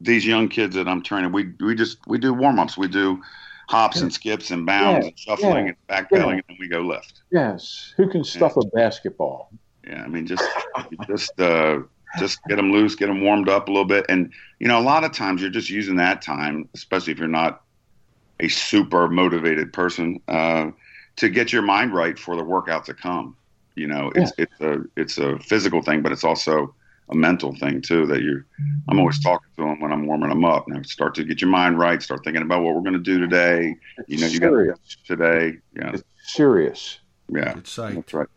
these 0.00 0.26
young 0.26 0.48
kids 0.48 0.74
that 0.74 0.86
I'm 0.88 1.02
training, 1.02 1.32
we 1.32 1.52
we 1.60 1.74
just 1.74 1.98
we 2.06 2.18
do 2.18 2.34
warm 2.34 2.58
ups. 2.58 2.76
We 2.76 2.88
do 2.88 3.22
hops 3.68 4.00
and 4.02 4.12
skips 4.12 4.50
and 4.50 4.66
bounds 4.66 5.04
Yeah, 5.06 5.08
and 5.10 5.18
shuffling 5.18 5.66
yeah, 5.66 5.72
and 5.72 6.08
backpedaling, 6.08 6.26
yeah. 6.26 6.32
and 6.32 6.42
then 6.48 6.56
we 6.60 6.68
go 6.68 6.80
lift. 6.80 7.22
Yes. 7.30 7.94
Who 7.96 8.08
can 8.10 8.22
stuff 8.24 8.56
a 8.56 8.66
basketball? 8.66 9.50
Yeah, 9.86 10.02
I 10.02 10.08
mean 10.08 10.26
just 10.26 10.44
just 11.06 11.40
uh, 11.40 11.78
just 12.18 12.38
get 12.48 12.56
them 12.56 12.72
loose, 12.72 12.94
get 12.96 13.06
them 13.06 13.22
warmed 13.22 13.48
up 13.48 13.68
a 13.68 13.70
little 13.70 13.86
bit, 13.86 14.04
and 14.08 14.32
you 14.58 14.68
know, 14.68 14.78
a 14.78 14.82
lot 14.82 15.04
of 15.04 15.12
times 15.12 15.40
you're 15.40 15.50
just 15.50 15.70
using 15.70 15.96
that 15.96 16.20
time, 16.22 16.68
especially 16.74 17.12
if 17.12 17.18
you're 17.18 17.28
not 17.28 17.62
a 18.40 18.48
super 18.48 19.08
motivated 19.08 19.72
person, 19.72 20.20
uh, 20.28 20.70
to 21.16 21.28
get 21.28 21.52
your 21.52 21.62
mind 21.62 21.94
right 21.94 22.18
for 22.18 22.36
the 22.36 22.44
workout 22.44 22.84
to 22.86 22.94
come. 22.94 23.36
You 23.74 23.88
know, 23.88 24.12
it's 24.14 24.32
yeah. 24.38 24.44
it's 24.44 24.60
a 24.60 24.84
it's 24.96 25.18
a 25.18 25.38
physical 25.40 25.82
thing, 25.82 26.02
but 26.02 26.12
it's 26.12 26.24
also 26.24 26.74
a 27.10 27.14
mental 27.14 27.54
thing 27.54 27.80
too. 27.80 28.06
That 28.06 28.22
you, 28.22 28.44
I'm 28.88 28.98
always 28.98 29.22
talking 29.22 29.48
to 29.56 29.62
them 29.62 29.80
when 29.80 29.92
I'm 29.92 30.06
warming 30.06 30.28
them 30.28 30.44
up. 30.44 30.68
Now 30.68 30.82
start 30.82 31.14
to 31.16 31.24
get 31.24 31.40
your 31.40 31.50
mind 31.50 31.78
right. 31.78 32.02
Start 32.02 32.24
thinking 32.24 32.42
about 32.42 32.62
what 32.62 32.74
we're 32.74 32.82
going 32.82 32.94
to 32.94 32.98
do 32.98 33.18
today. 33.18 33.76
It's 33.98 34.08
you 34.08 34.18
know, 34.18 34.26
you 34.26 34.38
serious. 34.38 34.78
got 34.78 35.18
today. 35.18 35.58
Yeah, 35.76 35.92
it's 35.92 36.04
serious. 36.24 37.00
Yeah, 37.28 37.54
Good 37.54 37.66
sight. 37.66 37.94
that's 37.94 38.14
right. 38.14 38.28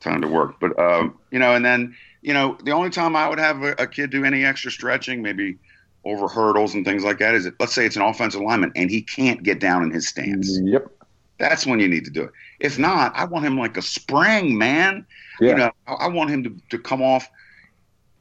Time 0.00 0.22
to 0.22 0.28
work, 0.28 0.60
but 0.60 0.78
um, 0.78 1.18
you 1.30 1.38
know, 1.38 1.54
and 1.54 1.64
then 1.64 1.94
you 2.22 2.32
know, 2.32 2.56
the 2.64 2.72
only 2.72 2.90
time 2.90 3.16
I 3.16 3.28
would 3.28 3.38
have 3.38 3.62
a, 3.62 3.72
a 3.78 3.86
kid 3.86 4.10
do 4.10 4.24
any 4.24 4.44
extra 4.44 4.70
stretching, 4.70 5.22
maybe 5.22 5.58
over 6.04 6.28
hurdles 6.28 6.74
and 6.74 6.84
things 6.84 7.04
like 7.04 7.18
that, 7.18 7.34
is 7.34 7.46
it, 7.46 7.54
let's 7.60 7.74
say 7.74 7.84
it's 7.84 7.96
an 7.96 8.02
offensive 8.02 8.40
lineman 8.40 8.72
and 8.76 8.90
he 8.90 9.02
can't 9.02 9.42
get 9.42 9.60
down 9.60 9.82
in 9.82 9.90
his 9.90 10.08
stance. 10.08 10.58
Yep. 10.62 10.90
That's 11.38 11.66
when 11.66 11.78
you 11.80 11.88
need 11.88 12.04
to 12.04 12.10
do 12.10 12.24
it. 12.24 12.30
If 12.60 12.78
not, 12.78 13.12
I 13.16 13.24
want 13.24 13.44
him 13.46 13.56
like 13.58 13.76
a 13.76 13.82
spring, 13.82 14.58
man. 14.58 15.06
Yeah. 15.40 15.48
You 15.50 15.56
know, 15.56 15.70
I, 15.86 15.92
I 15.92 16.08
want 16.08 16.30
him 16.30 16.42
to, 16.44 16.52
to 16.70 16.78
come 16.78 17.00
off, 17.02 17.28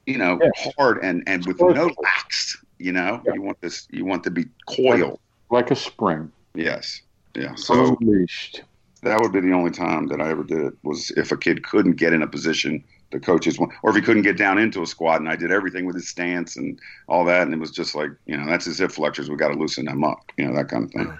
you 0.05 0.17
know, 0.17 0.39
Yeah. 0.41 0.71
hard 0.77 0.99
and, 1.03 1.23
and 1.27 1.45
with 1.45 1.59
no 1.59 1.91
lax. 2.03 2.57
You 2.79 2.91
know, 2.91 3.21
Yeah. 3.25 3.33
you 3.33 3.41
want 3.41 3.59
this, 3.61 3.87
you 3.91 4.05
want 4.05 4.23
to 4.25 4.31
be 4.31 4.45
coiled. 4.67 5.19
Like 5.49 5.71
a 5.71 5.75
spring. 5.75 6.31
Yes. 6.53 7.01
Yeah. 7.35 7.55
So 7.55 7.97
Unleashed. 7.99 8.61
that 9.01 9.19
would 9.19 9.31
be 9.33 9.39
the 9.41 9.51
only 9.53 9.71
time 9.71 10.07
that 10.07 10.21
I 10.21 10.29
ever 10.29 10.43
did 10.43 10.59
it 10.59 10.73
was 10.83 11.11
if 11.17 11.31
a 11.31 11.37
kid 11.37 11.63
couldn't 11.63 11.93
get 11.93 12.13
in 12.13 12.21
a 12.21 12.27
position 12.27 12.83
the 13.11 13.19
coaches 13.21 13.57
want, 13.57 13.71
or 13.83 13.91
if 13.91 13.95
he 13.95 14.01
couldn't 14.01 14.23
get 14.23 14.37
down 14.37 14.57
into 14.57 14.81
a 14.81 14.85
squat 14.85 15.21
and 15.21 15.29
I 15.29 15.37
did 15.37 15.49
everything 15.49 15.85
with 15.85 15.95
his 15.95 16.09
stance 16.09 16.57
and 16.57 16.77
all 17.07 17.23
that. 17.25 17.43
And 17.43 17.53
it 17.53 17.57
was 17.59 17.71
just 17.71 17.95
like, 17.95 18.09
you 18.25 18.35
know, 18.35 18.45
that's 18.45 18.65
his 18.65 18.79
hip 18.79 18.91
flexors. 18.91 19.29
We 19.29 19.37
got 19.37 19.47
to 19.47 19.57
loosen 19.57 19.85
them 19.85 20.03
up, 20.03 20.29
you 20.37 20.45
know, 20.45 20.53
that 20.55 20.67
kind 20.67 20.83
of 20.83 20.91
thing. 20.91 21.17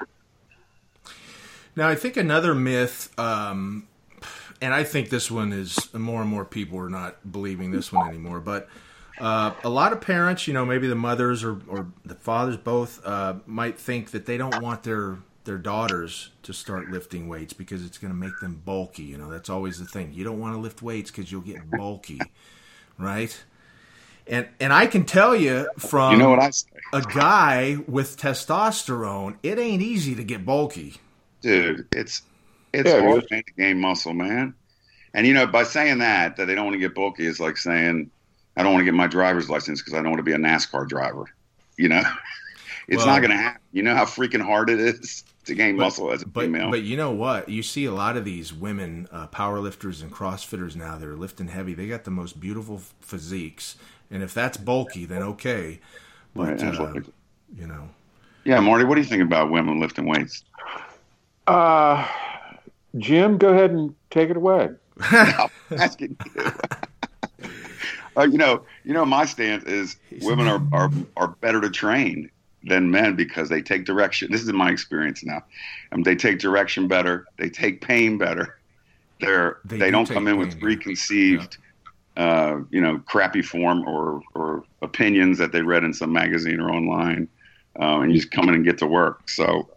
Now, 1.78 1.88
I 1.88 1.94
think 1.94 2.18
another 2.18 2.56
myth, 2.56 3.18
um, 3.20 3.88
and 4.60 4.74
I 4.74 4.84
think 4.84 5.12
this 5.12 5.30
one 5.30 5.54
is 5.54 5.94
more 5.94 6.22
and 6.22 6.30
more 6.30 6.44
people 6.44 6.80
are 6.80 6.90
not 6.90 7.32
believing 7.32 7.70
this 7.70 7.94
one 7.94 8.10
anymore, 8.10 8.40
but 8.40 8.68
uh, 9.20 9.54
a 9.64 9.70
lot 9.70 9.94
of 9.94 10.02
parents, 10.02 10.48
you 10.48 10.56
know, 10.56 10.66
maybe 10.66 10.88
the 10.88 10.96
mothers 10.96 11.44
or, 11.44 11.62
or 11.68 11.88
the 12.04 12.16
fathers 12.16 12.58
both, 12.58 13.06
uh, 13.06 13.36
might 13.46 13.80
think 13.80 14.10
that 14.10 14.26
they 14.26 14.38
don't 14.38 14.62
want 14.62 14.82
their 14.84 15.20
their 15.44 15.60
daughters 15.60 16.32
to 16.44 16.52
start 16.52 16.90
lifting 16.90 17.30
weights 17.30 17.54
because 17.54 17.86
it's 17.86 17.98
going 17.98 18.12
to 18.12 18.18
make 18.18 18.38
them 18.42 18.62
bulky. 18.66 19.04
You 19.04 19.18
know, 19.18 19.30
that's 19.30 19.50
always 19.50 19.78
the 19.80 19.86
thing. 19.86 20.12
You 20.14 20.24
don't 20.24 20.40
want 20.40 20.56
to 20.56 20.60
lift 20.60 20.82
weights 20.82 21.10
because 21.10 21.32
you'll 21.32 21.42
get 21.42 21.70
bulky, 21.70 22.20
right? 22.98 23.40
And 24.26 24.48
and 24.60 24.74
I 24.74 24.88
can 24.88 25.06
tell 25.06 25.36
you 25.36 25.70
from 25.78 26.14
You 26.14 26.18
know 26.18 26.32
what 26.32 26.40
I 26.40 26.50
say? 26.50 26.68
a 26.92 27.02
guy 27.02 27.78
with 27.88 28.18
testosterone, 28.18 29.38
it 29.44 29.60
ain't 29.60 29.84
easy 29.84 30.16
to 30.16 30.24
get 30.24 30.44
bulky. 30.44 30.96
Dude, 31.42 31.88
it's 31.92 32.22
it's 32.74 32.90
Yeah, 32.90 33.02
hard 33.02 33.28
to 33.30 33.44
gain 33.58 33.80
muscle, 33.80 34.14
man. 34.14 34.54
And 35.14 35.26
you 35.26 35.34
know, 35.34 35.48
by 35.48 35.64
saying 35.64 36.00
that, 36.00 36.36
that 36.38 36.46
they 36.46 36.56
don't 36.56 36.66
want 36.66 36.76
to 36.76 36.80
get 36.80 36.94
bulky 36.94 37.26
is 37.26 37.40
like 37.40 37.58
saying, 37.58 38.12
I 38.56 38.64
don't 38.64 38.74
want 38.74 38.82
to 38.82 38.86
get 38.86 38.94
my 38.94 39.08
driver's 39.08 39.50
license 39.50 39.82
because 39.82 39.94
I 39.94 39.98
don't 39.98 40.10
want 40.12 40.20
to 40.20 40.24
be 40.24 40.34
a 40.34 40.38
NASCAR 40.38 40.88
driver. 40.88 41.26
You 41.78 41.90
know, 41.90 42.04
it's 42.88 42.98
Well- 42.98 43.08
not 43.08 43.20
going 43.20 43.32
to 43.32 43.38
happen. 43.38 43.62
You 43.72 43.84
know 43.84 43.96
how 43.96 44.06
freaking 44.06 44.42
hard 44.42 44.70
it 44.70 44.80
is 44.80 45.24
to 45.46 45.56
gain 45.56 45.78
But- 45.78 45.84
muscle 45.84 46.12
as 46.12 46.22
a 46.24 46.28
But 46.28 46.46
female. 46.46 46.70
but 46.70 46.82
you 46.82 46.98
know 46.98 47.12
what? 47.12 47.48
You 47.50 47.64
see 47.64 47.86
a 47.86 47.92
lot 47.94 48.18
of 48.18 48.26
these 48.26 48.54
women 48.54 49.08
uh, 49.12 49.28
power 49.28 49.60
lifters 49.60 50.02
and 50.02 50.12
CrossFitters 50.12 50.76
now. 50.76 50.98
They're 50.98 51.16
lifting 51.16 51.48
heavy. 51.48 51.74
They 51.74 51.88
got 51.88 52.04
the 52.04 52.12
most 52.12 52.40
beautiful 52.40 52.82
physiques, 53.00 53.76
and 54.12 54.22
if 54.22 54.34
that's 54.34 54.58
bulky, 54.58 55.06
then 55.06 55.22
okay. 55.24 55.80
But 56.36 56.62
Right, 56.62 56.80
uh, 56.80 56.94
you 57.56 57.66
know, 57.66 57.90
yeah, 58.44 58.60
Marty, 58.60 58.84
what 58.84 58.96
do 58.96 59.02
you 59.02 59.08
think 59.08 59.24
about 59.24 59.50
women 59.50 59.80
lifting 59.80 60.06
weights? 60.06 60.44
Uh, 61.48 62.08
Jim, 62.98 63.38
go 63.38 63.50
ahead 63.50 63.72
and 63.72 63.96
take 64.10 64.30
it 64.30 64.38
away. 64.38 64.70
I'm 65.00 65.50
asking 65.72 66.18
you. 66.36 66.52
uh, 68.18 68.24
you 68.24 68.38
know, 68.38 68.64
you 68.84 68.94
know, 68.94 69.06
my 69.06 69.26
stance 69.26 69.64
is 69.64 69.96
women 70.22 70.48
are, 70.48 70.62
are 70.72 70.92
are 71.16 71.28
better 71.28 71.62
to 71.62 71.70
train 71.70 72.30
than 72.64 72.92
men 72.92 73.16
because 73.16 73.50
they 73.50 73.62
take 73.62 73.86
direction. 73.86 74.32
This 74.32 74.42
is 74.42 74.52
my 74.52 74.70
experience 74.70 75.24
now. 75.24 75.44
Um, 75.92 76.04
they 76.04 76.16
take 76.16 76.40
direction 76.40 76.88
better. 76.88 77.26
They 77.38 77.50
take 77.50 77.82
pain 77.82 78.18
better. 78.18 78.58
They're 79.20 79.60
They 79.66 79.78
they, 79.78 79.86
do 79.86 79.92
don't 79.92 80.10
come 80.10 80.28
in 80.28 80.34
pain, 80.36 80.40
with 80.40 80.56
yeah. 80.56 80.62
preconceived, 80.62 81.58
uh, 82.18 82.58
you 82.72 82.82
know, 82.82 83.00
crappy 83.06 83.42
form 83.42 83.88
or 83.88 84.22
or 84.36 84.64
opinions 84.82 85.38
that 85.38 85.52
they 85.52 85.62
read 85.62 85.84
in 85.84 85.94
some 85.94 86.12
magazine 86.12 86.60
or 86.60 86.72
online, 86.72 87.28
uh, 87.80 88.00
and 88.00 88.12
you 88.12 88.18
just 88.20 88.32
come 88.32 88.50
in 88.50 88.56
and 88.56 88.66
get 88.66 88.80
to 88.80 88.88
work. 88.88 89.30
So, 89.30 89.70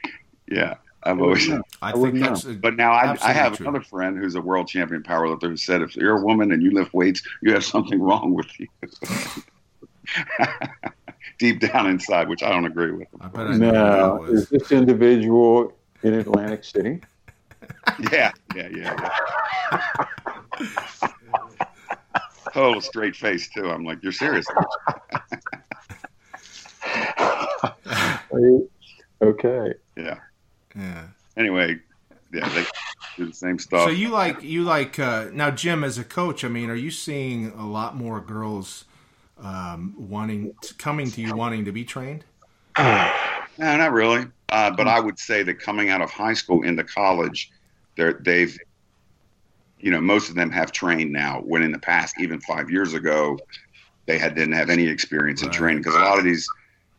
yeah, 0.50 0.74
I've 1.02 1.20
always. 1.20 1.48
I 1.50 1.60
I 1.82 1.92
think 1.92 2.02
wouldn't 2.02 2.24
that's. 2.24 2.44
A, 2.44 2.54
But 2.54 2.76
now 2.76 2.92
I, 2.92 3.16
I 3.22 3.32
have 3.32 3.56
true. 3.56 3.66
another 3.66 3.84
friend 3.84 4.18
who's 4.18 4.34
a 4.34 4.40
world 4.40 4.68
champion 4.68 5.02
powerlifter 5.02 5.48
who 5.48 5.56
said 5.56 5.82
if 5.82 5.96
you're 5.96 6.18
a 6.18 6.22
woman 6.22 6.52
and 6.52 6.62
you 6.62 6.70
lift 6.72 6.92
weights, 6.94 7.22
you 7.42 7.52
have 7.52 7.64
something 7.64 8.00
wrong 8.00 8.34
with 8.34 8.48
you. 8.58 8.66
Deep 11.38 11.60
down 11.60 11.88
inside, 11.88 12.28
which 12.28 12.42
I 12.42 12.50
don't 12.50 12.64
agree 12.66 12.90
with. 12.92 13.08
I 13.20 13.28
bet 13.28 13.46
I 13.46 13.56
know 13.56 13.70
Now, 13.70 14.22
is 14.24 14.48
this 14.48 14.72
individual 14.72 15.72
in 16.02 16.14
Atlantic 16.14 16.64
City? 16.64 17.00
Yeah, 18.12 18.32
yeah, 18.54 18.68
yeah. 18.70 19.10
yeah. 20.60 20.68
Total 22.54 22.80
straight 22.80 23.14
face 23.16 23.48
too. 23.50 23.68
I'm 23.70 23.84
like, 23.84 24.02
you're 24.02 24.12
serious? 24.12 24.46
Okay. 29.20 29.74
Yeah. 29.96 30.18
Yeah. 30.76 31.08
Anyway, 31.36 31.78
yeah, 32.32 32.48
they 32.48 32.64
do 33.16 33.26
the 33.26 33.34
same 33.34 33.58
stuff. 33.58 33.84
So 33.84 33.90
you 33.90 34.08
like 34.08 34.42
you 34.42 34.62
like 34.64 34.98
uh, 34.98 35.26
now, 35.32 35.50
Jim, 35.50 35.84
as 35.84 35.98
a 35.98 36.04
coach. 36.04 36.44
I 36.44 36.48
mean, 36.48 36.70
are 36.70 36.74
you 36.74 36.90
seeing 36.90 37.52
a 37.52 37.66
lot 37.66 37.96
more 37.96 38.20
girls 38.20 38.84
um, 39.40 39.94
wanting 39.96 40.54
coming 40.78 41.10
to 41.10 41.20
you 41.20 41.34
wanting 41.34 41.64
to 41.64 41.72
be 41.72 41.84
trained? 41.84 42.24
No, 43.58 43.76
not 43.76 43.92
really. 43.92 44.24
Uh, 44.50 44.70
but 44.70 44.86
I 44.86 45.00
would 45.00 45.18
say 45.18 45.42
that 45.42 45.58
coming 45.58 45.90
out 45.90 46.00
of 46.00 46.10
high 46.10 46.34
school 46.34 46.62
into 46.62 46.84
college, 46.84 47.50
they're, 47.96 48.12
they've, 48.12 48.56
you 49.80 49.90
know, 49.90 50.00
most 50.00 50.28
of 50.28 50.36
them 50.36 50.50
have 50.52 50.70
trained 50.70 51.12
now. 51.12 51.40
When 51.40 51.62
in 51.62 51.72
the 51.72 51.78
past, 51.78 52.20
even 52.20 52.40
five 52.40 52.70
years 52.70 52.94
ago, 52.94 53.36
they 54.06 54.16
had 54.16 54.34
didn't 54.34 54.54
have 54.54 54.70
any 54.70 54.86
experience 54.86 55.42
in 55.42 55.50
training 55.50 55.82
because 55.82 55.96
a 55.96 56.00
lot 56.00 56.18
of 56.18 56.24
these 56.24 56.48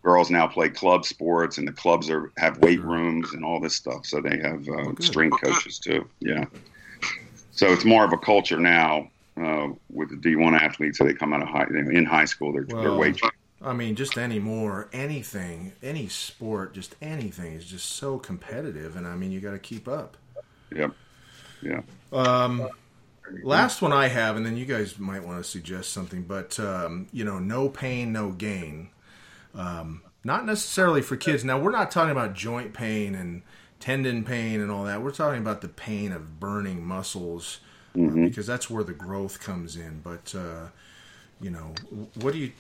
girls 0.04 0.30
now 0.30 0.48
play 0.48 0.70
club 0.70 1.06
sports 1.06 1.58
and 1.58 1.68
the 1.68 1.72
clubs 1.72 2.10
are 2.10 2.32
have 2.38 2.58
weight 2.60 2.82
rooms 2.82 3.34
and 3.34 3.44
all 3.44 3.60
this 3.60 3.76
stuff. 3.76 4.06
So 4.06 4.22
they 4.22 4.38
have 4.40 4.68
uh, 4.68 4.90
Oh, 4.90 4.96
strength 5.00 5.42
coaches 5.42 5.80
too. 5.80 6.08
Yeah. 6.20 6.46
So 7.52 7.68
it's 7.74 7.86
more 7.86 8.06
of 8.06 8.14
a 8.14 8.18
culture 8.18 8.60
now 8.60 9.10
uh, 9.38 9.70
with 9.92 10.10
the 10.10 10.16
D1 10.16 10.60
athletes. 10.60 10.98
So 10.98 11.04
they 11.04 11.14
come 11.14 11.34
out 11.34 11.42
of 11.42 11.50
high 11.50 11.66
in 11.70 12.06
high 12.06 12.26
school. 12.26 12.54
They're, 12.54 12.64
they're 12.64 12.78
Well, 12.78 12.98
weight. 12.98 13.20
I 13.62 13.74
mean, 13.74 13.96
just 13.96 14.18
any 14.18 14.40
more, 14.40 14.88
anything, 14.94 15.74
any 15.84 16.08
sport, 16.08 16.74
just 16.74 16.96
anything 17.02 17.54
is 17.54 17.66
just 17.66 17.88
so 17.88 18.18
competitive, 18.18 18.96
and 18.96 19.06
I 19.06 19.16
mean, 19.16 19.32
you 19.32 19.42
got 19.42 19.52
to 19.52 19.60
keep 19.60 19.88
up. 19.88 20.16
Yep. 20.74 20.94
Yeah. 21.62 21.82
Um, 22.14 22.70
last 23.44 23.82
one 23.82 23.92
I 23.92 24.08
have, 24.08 24.38
and 24.38 24.46
then 24.46 24.56
you 24.56 24.66
guys 24.66 24.98
might 24.98 25.26
want 25.26 25.44
to 25.44 25.50
suggest 25.50 25.92
something, 25.92 26.24
but 26.24 26.58
um, 26.60 27.08
you 27.12 27.26
know, 27.26 27.40
no 27.40 27.68
pain, 27.68 28.14
no 28.14 28.32
gain. 28.32 28.90
Um, 29.56 30.02
not 30.24 30.46
necessarily 30.46 31.02
for 31.02 31.16
kids. 31.16 31.44
Now, 31.46 31.58
we're 31.60 31.72
not 31.72 31.92
talking 31.92 32.12
about 32.12 32.34
joint 32.34 32.74
pain 32.74 33.16
and 33.16 33.42
tendon 33.80 34.24
pain 34.24 34.60
and 34.60 34.70
all 34.70 34.84
that. 34.84 35.02
We're 35.02 35.12
talking 35.12 35.40
about 35.42 35.62
the 35.62 35.70
pain 35.70 36.12
of 36.12 36.40
burning 36.40 36.86
muscles 36.86 37.60
uh, 37.96 38.00
Mhm. 38.00 38.26
because 38.26 38.46
that's 38.46 38.70
where 38.70 38.84
the 38.84 38.94
growth 38.94 39.40
comes 39.40 39.76
in. 39.76 40.02
But 40.04 40.36
uh, 40.36 40.68
you 41.42 41.50
know, 41.50 41.74
what 42.16 42.34
do 42.34 42.40
you? 42.40 42.52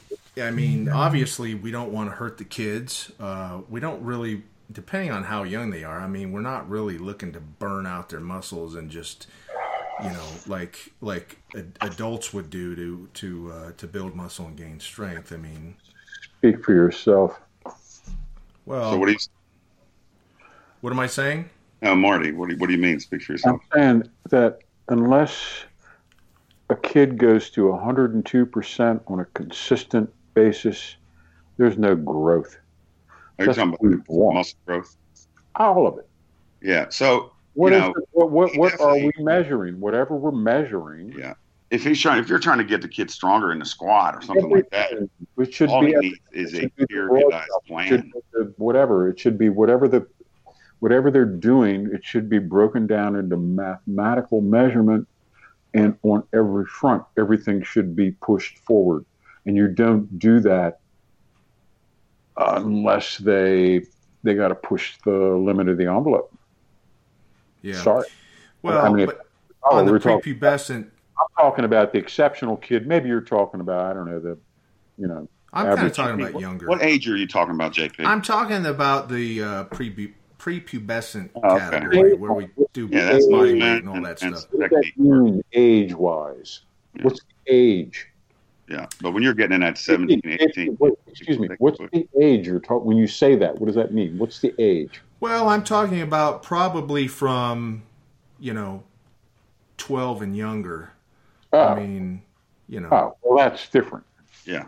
I 0.41 0.51
mean, 0.51 0.87
obviously, 0.89 1.53
we 1.53 1.69
don't 1.71 1.91
want 1.91 2.09
to 2.09 2.15
hurt 2.15 2.37
the 2.37 2.45
kids. 2.45 3.11
Uh, 3.19 3.59
we 3.69 3.81
don't 3.81 4.01
really, 4.01 4.43
depending 4.71 5.11
on 5.11 5.23
how 5.25 5.43
young 5.43 5.69
they 5.69 5.83
are. 5.83 5.99
I 5.99 6.07
mean, 6.07 6.31
we're 6.31 6.39
not 6.41 6.69
really 6.69 6.97
looking 6.97 7.33
to 7.33 7.41
burn 7.41 7.85
out 7.85 8.07
their 8.07 8.21
muscles 8.21 8.73
and 8.75 8.89
just, 8.89 9.27
you 10.01 10.09
know, 10.09 10.23
like 10.47 10.93
like 11.01 11.39
ad- 11.57 11.77
adults 11.81 12.33
would 12.33 12.49
do 12.49 12.73
to 12.77 13.09
to 13.15 13.51
uh, 13.51 13.71
to 13.77 13.85
build 13.85 14.15
muscle 14.15 14.47
and 14.47 14.55
gain 14.57 14.79
strength. 14.79 15.33
I 15.33 15.37
mean, 15.37 15.75
Speak 16.39 16.63
for 16.63 16.73
yourself. 16.73 17.37
well, 18.65 18.91
So 18.91 18.97
what 18.97 19.07
do 19.07 19.11
you? 19.11 19.17
what 20.79 20.93
am 20.93 20.99
I 20.99 21.07
saying? 21.07 21.49
No, 21.81 21.95
Marty. 21.95 22.31
What 22.31 22.47
do 22.47 22.53
you, 22.55 22.59
what 22.59 22.67
do 22.67 22.73
you 22.73 22.79
mean? 22.81 22.97
Speak 23.01 23.21
for 23.23 23.33
yourself. 23.33 23.59
I'm 23.73 23.79
saying 23.81 24.03
that 24.29 24.59
unless 24.87 25.65
a 26.69 26.77
kid 26.77 27.17
goes 27.17 27.49
to 27.51 27.63
102% 27.63 29.01
on 29.07 29.19
a 29.19 29.25
consistent 29.25 30.09
basis, 30.33 30.95
there's 31.57 31.77
no 31.77 31.93
growth. 31.95 32.57
Are 33.37 33.43
you 33.43 33.47
That's 33.47 33.57
talking 33.57 33.73
about 33.93 34.33
muscle 34.33 34.57
growth? 34.65 34.95
All 35.55 35.87
of 35.87 35.97
it. 35.97 36.09
Yeah. 36.61 36.85
So 36.89 37.33
What 37.53 37.73
You 37.73 37.79
is 37.79 37.81
know, 37.81 37.89
it- 37.97 38.07
what 38.11 38.31
what, 38.31 38.55
what 38.55 38.79
are 38.79 38.95
we 38.95 39.11
measuring? 39.19 39.81
Whatever 39.81 40.15
we're 40.15 40.31
measuring, 40.31 41.11
yeah, 41.17 41.33
if 41.71 41.83
he's 41.83 42.01
trying, 42.01 42.19
if 42.19 42.29
you're 42.29 42.39
trying 42.39 42.57
to 42.57 42.63
get 42.63 42.81
the 42.81 42.87
kid 42.87 43.11
stronger 43.11 43.51
in 43.51 43.59
the 43.59 43.65
squat 43.65 44.15
or 44.15 44.21
something 44.21 44.49
like 44.49 44.69
that, 44.71 44.91
it 45.37 45.53
should 45.53 45.69
all 45.69 45.81
be 45.81 45.91
he 45.91 45.99
needs 45.99 46.19
is 46.31 46.53
a 46.55 46.69
periodized 46.69 47.45
plan. 47.67 48.11
whatever 48.57 49.09
it 49.09 49.19
should 49.19 49.37
be, 49.37 49.49
whatever 49.49 49.87
the 49.87 50.07
whatever 50.79 51.11
they're 51.11 51.25
doing, 51.25 51.89
it 51.93 52.03
should 52.03 52.29
be 52.29 52.39
broken 52.39 52.87
down 52.87 53.15
into 53.15 53.37
mathematical 53.37 54.41
measurement, 54.41 55.07
and 55.73 55.95
on 56.03 56.23
every 56.33 56.65
front, 56.65 57.03
everything 57.17 57.61
should 57.61 57.95
be 57.95 58.11
pushed 58.11 58.57
forward. 58.59 59.05
And 59.45 59.55
you 59.55 59.67
don't 59.67 60.17
do 60.17 60.39
that 60.41 60.79
unless 62.37 63.17
they 63.17 63.83
they 64.23 64.33
got 64.33 64.47
to 64.47 64.55
push 64.55 64.97
the 65.05 65.11
limit 65.11 65.69
of 65.69 65.77
the 65.77 65.85
envelope. 65.85 66.33
Yeah. 67.61 67.75
Sorry. 67.75 68.07
Well, 68.63 68.85
I 68.85 68.89
mean, 68.89 69.05
but 69.05 69.15
if, 69.15 69.21
oh, 69.63 69.77
on 69.77 69.85
the 69.85 69.91
prepubescent 69.93 70.89
I'm 71.19 71.27
talking 71.37 71.65
about 71.65 71.91
the 71.91 71.99
exceptional 71.99 72.57
kid. 72.57 72.87
Maybe 72.87 73.09
you're 73.09 73.21
talking 73.21 73.59
about 73.59 73.85
I 73.85 73.93
don't 73.93 74.09
know 74.09 74.19
the, 74.19 74.37
you 74.97 75.07
know. 75.07 75.27
I'm 75.51 75.75
kind 75.75 75.87
of 75.87 75.93
talking 75.93 76.21
about 76.21 76.39
younger. 76.39 76.67
What 76.67 76.83
age 76.83 77.09
are 77.09 77.17
you 77.17 77.27
talking 77.27 77.55
about, 77.55 77.73
JP? 77.73 78.05
I'm 78.05 78.21
talking 78.21 78.65
about 78.67 79.09
the 79.09 79.41
uh, 79.41 79.63
pre 79.65 80.13
prepubescent 80.37 81.29
oh, 81.35 81.55
okay. 81.55 81.69
category 81.69 82.13
where 82.13 82.33
we 82.33 82.47
do 82.73 82.87
yeah, 82.91 83.11
that's 83.11 83.27
body 83.27 83.53
weight 83.53 83.61
and 83.61 83.89
all 83.89 84.01
that 84.01 84.21
and 84.21 84.37
stuff. 84.37 84.49
What 84.51 84.69
that 84.69 85.43
age 85.53 85.93
wise? 85.93 86.61
Yeah. 86.95 87.03
What's 87.03 87.19
the 87.19 87.53
age? 87.53 88.07
Yeah, 88.69 88.85
but 89.01 89.11
when 89.11 89.23
you're 89.23 89.33
getting 89.33 89.55
in 89.55 89.63
at 89.63 89.79
17, 89.79 90.21
18. 90.25 90.73
What, 90.75 90.93
excuse 91.07 91.39
me, 91.39 91.49
what's 91.57 91.79
the 91.79 92.07
age 92.21 92.45
you're 92.45 92.59
talking 92.59 92.87
when 92.87 92.97
you 92.97 93.07
say 93.07 93.35
that? 93.35 93.59
What 93.59 93.65
does 93.65 93.75
that 93.75 93.93
mean? 93.93 94.17
What's 94.19 94.39
the 94.39 94.53
age? 94.59 95.01
Well, 95.19 95.49
I'm 95.49 95.63
talking 95.63 96.01
about 96.01 96.43
probably 96.43 97.07
from, 97.07 97.81
you 98.39 98.53
know, 98.53 98.83
12 99.77 100.21
and 100.21 100.37
younger. 100.37 100.93
Oh. 101.53 101.59
I 101.59 101.79
mean, 101.79 102.21
you 102.67 102.79
know. 102.79 102.89
Oh, 102.91 103.17
well, 103.23 103.37
that's 103.37 103.67
different. 103.69 104.05
Yeah. 104.45 104.65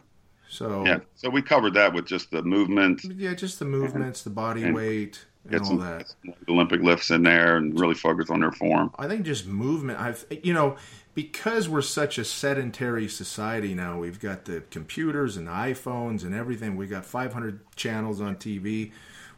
So 0.52 0.86
yeah, 0.86 1.00
so 1.16 1.30
we 1.30 1.42
covered 1.42 1.74
that 1.76 1.94
with 1.94 2.06
just 2.06 2.30
the 2.30 2.42
movement. 2.42 3.06
Yeah, 3.16 3.34
just 3.34 3.60
the 3.60 3.66
movements, 3.66 4.22
the 4.22 4.30
body 4.30 4.64
and 4.64 4.76
weight, 4.76 5.26
and 5.50 5.62
all 5.62 5.66
some, 5.66 5.80
that. 5.80 6.14
Olympic 6.50 6.82
lifts 6.82 7.10
in 7.10 7.24
there, 7.24 7.56
and 7.56 7.80
really 7.80 7.96
focus 7.96 8.30
on 8.30 8.42
their 8.42 8.52
form. 8.52 8.92
I 9.00 9.08
think 9.08 9.26
just 9.26 9.48
movement. 9.48 10.02
I've 10.02 10.26
you 10.44 10.54
know 10.54 10.76
because 11.14 11.70
we're 11.70 11.82
such 11.82 12.18
a 12.18 12.26
sedentary 12.26 13.08
society 13.08 13.74
now. 13.74 13.98
We've 13.98 14.20
got 14.20 14.44
the 14.44 14.62
computers 14.72 15.38
and 15.38 15.48
the 15.48 15.52
iPhones 15.52 16.24
and 16.24 16.36
everything. 16.36 16.76
We 16.76 16.86
got 16.88 17.06
500 17.06 17.62
channels 17.78 18.20
on 18.20 18.36
TV. 18.36 18.92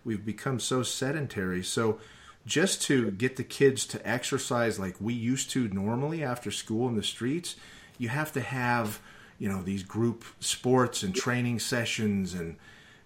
We've 0.04 0.26
become 0.26 0.60
so 0.60 0.82
sedentary. 0.82 1.64
So 1.64 2.00
just 2.46 2.82
to 2.84 3.12
get 3.12 3.36
the 3.36 3.44
kids 3.44 3.86
to 3.88 4.08
exercise 4.08 4.80
like 4.80 4.96
we 5.00 5.14
used 5.14 5.50
to 5.52 5.68
normally 5.70 6.24
after 6.24 6.52
school 6.52 6.88
in 6.88 6.96
the 6.96 7.04
streets, 7.04 7.56
you 7.98 8.10
have 8.10 8.32
to 8.34 8.42
have 8.42 9.00
you 9.40 9.50
know 9.50 9.62
these 9.62 9.84
group 9.84 10.24
sports 10.40 11.04
and 11.04 11.16
training 11.16 11.60
sessions 11.60 12.34
and 12.34 12.56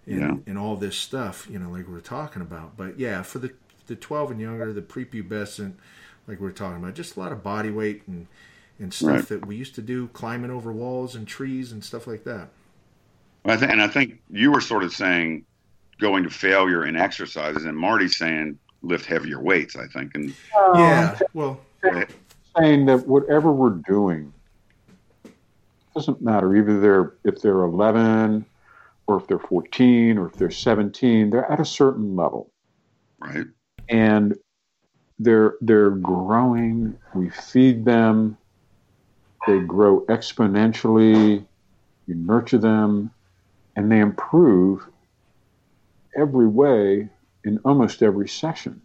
and, 0.06 0.20
yeah. 0.20 0.36
and 0.46 0.58
all 0.58 0.76
this 0.76 0.96
stuff 0.96 1.46
you 1.50 1.58
know 1.58 1.70
like 1.70 1.88
we 1.88 1.94
are 1.94 2.00
talking 2.00 2.42
about. 2.42 2.76
But 2.76 2.98
yeah, 2.98 3.22
for 3.22 3.38
the 3.38 3.52
the 3.86 3.96
12 3.96 4.32
and 4.32 4.40
younger, 4.40 4.72
the 4.72 4.82
prepubescent, 4.82 5.72
like 6.26 6.40
we 6.40 6.48
are 6.48 6.52
talking 6.52 6.76
about, 6.76 6.94
just 6.94 7.16
a 7.16 7.20
lot 7.20 7.32
of 7.32 7.42
body 7.42 7.70
weight 7.70 8.02
and 8.06 8.26
and 8.78 8.94
stuff 8.94 9.10
right. 9.10 9.28
that 9.28 9.46
we 9.46 9.56
used 9.56 9.74
to 9.74 9.82
do, 9.82 10.06
climbing 10.08 10.52
over 10.52 10.70
walls 10.70 11.16
and 11.16 11.26
trees 11.26 11.72
and 11.72 11.84
stuff 11.84 12.06
like 12.06 12.22
that. 12.22 12.48
I 13.44 13.56
think, 13.56 13.72
and 13.72 13.82
I 13.82 13.88
think 13.88 14.20
you 14.30 14.52
were 14.52 14.60
sort 14.60 14.84
of 14.84 14.92
saying 14.92 15.44
going 15.98 16.22
to 16.22 16.30
failure 16.30 16.86
in 16.86 16.94
exercises, 16.94 17.64
and 17.64 17.76
Marty's 17.76 18.16
saying 18.16 18.58
lift 18.82 19.06
heavier 19.06 19.40
weights. 19.40 19.76
I 19.76 19.86
think, 19.86 20.14
and 20.14 20.34
oh. 20.54 20.78
yeah, 20.78 21.18
well, 21.34 21.60
saying 22.56 22.86
that 22.86 23.06
whatever 23.06 23.52
we're 23.52 23.80
doing 23.88 24.32
doesn't 25.94 26.22
matter. 26.22 26.54
Either 26.54 26.80
they're 26.80 27.14
if 27.24 27.40
they're 27.40 27.62
11, 27.62 28.44
or 29.06 29.16
if 29.16 29.26
they're 29.26 29.38
14, 29.38 30.18
or 30.18 30.28
if 30.28 30.34
they're 30.34 30.50
17, 30.50 31.30
they're 31.30 31.50
at 31.50 31.60
a 31.60 31.64
certain 31.64 32.14
level, 32.14 32.52
right? 33.18 33.46
And 33.88 34.36
they're 35.18 35.56
they're 35.60 35.90
growing. 35.90 36.96
We 37.14 37.30
feed 37.30 37.84
them. 37.84 38.36
They 39.46 39.60
grow 39.60 40.02
exponentially. 40.02 41.44
You 42.06 42.14
nurture 42.14 42.58
them, 42.58 43.10
and 43.76 43.90
they 43.90 43.98
improve 43.98 44.86
every 46.16 46.48
way 46.48 47.08
in 47.48 47.58
almost 47.64 48.02
every 48.02 48.28
session 48.28 48.80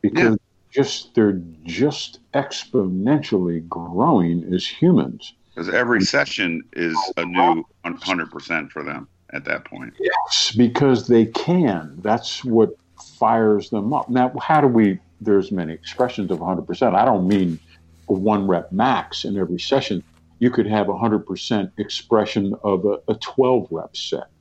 because 0.00 0.30
yeah. 0.30 0.36
just 0.70 1.14
they're 1.14 1.40
just 1.64 2.18
exponentially 2.32 3.66
growing 3.68 4.52
as 4.52 4.66
humans. 4.66 5.34
Because 5.54 5.68
every 5.68 6.00
session 6.00 6.62
is 6.72 6.96
a 7.18 7.24
new 7.24 7.62
100% 7.84 8.70
for 8.70 8.82
them 8.82 9.06
at 9.30 9.44
that 9.44 9.66
point. 9.66 9.94
Yes, 10.00 10.52
because 10.56 11.06
they 11.06 11.26
can. 11.26 11.94
That's 12.00 12.42
what 12.42 12.70
fires 13.18 13.68
them 13.68 13.92
up. 13.92 14.08
Now, 14.08 14.32
how 14.40 14.60
do 14.60 14.66
we? 14.66 14.98
There's 15.20 15.52
many 15.52 15.72
expressions 15.72 16.30
of 16.30 16.38
100%. 16.38 16.94
I 16.94 17.04
don't 17.04 17.28
mean 17.28 17.60
a 18.08 18.14
one 18.14 18.46
rep 18.46 18.72
max 18.72 19.24
in 19.24 19.36
every 19.36 19.60
session. 19.60 20.02
You 20.38 20.50
could 20.50 20.66
have 20.66 20.86
100% 20.88 21.70
expression 21.78 22.54
of 22.64 22.84
a, 22.84 22.98
a 23.06 23.14
12 23.14 23.68
rep 23.70 23.96
set 23.96 24.31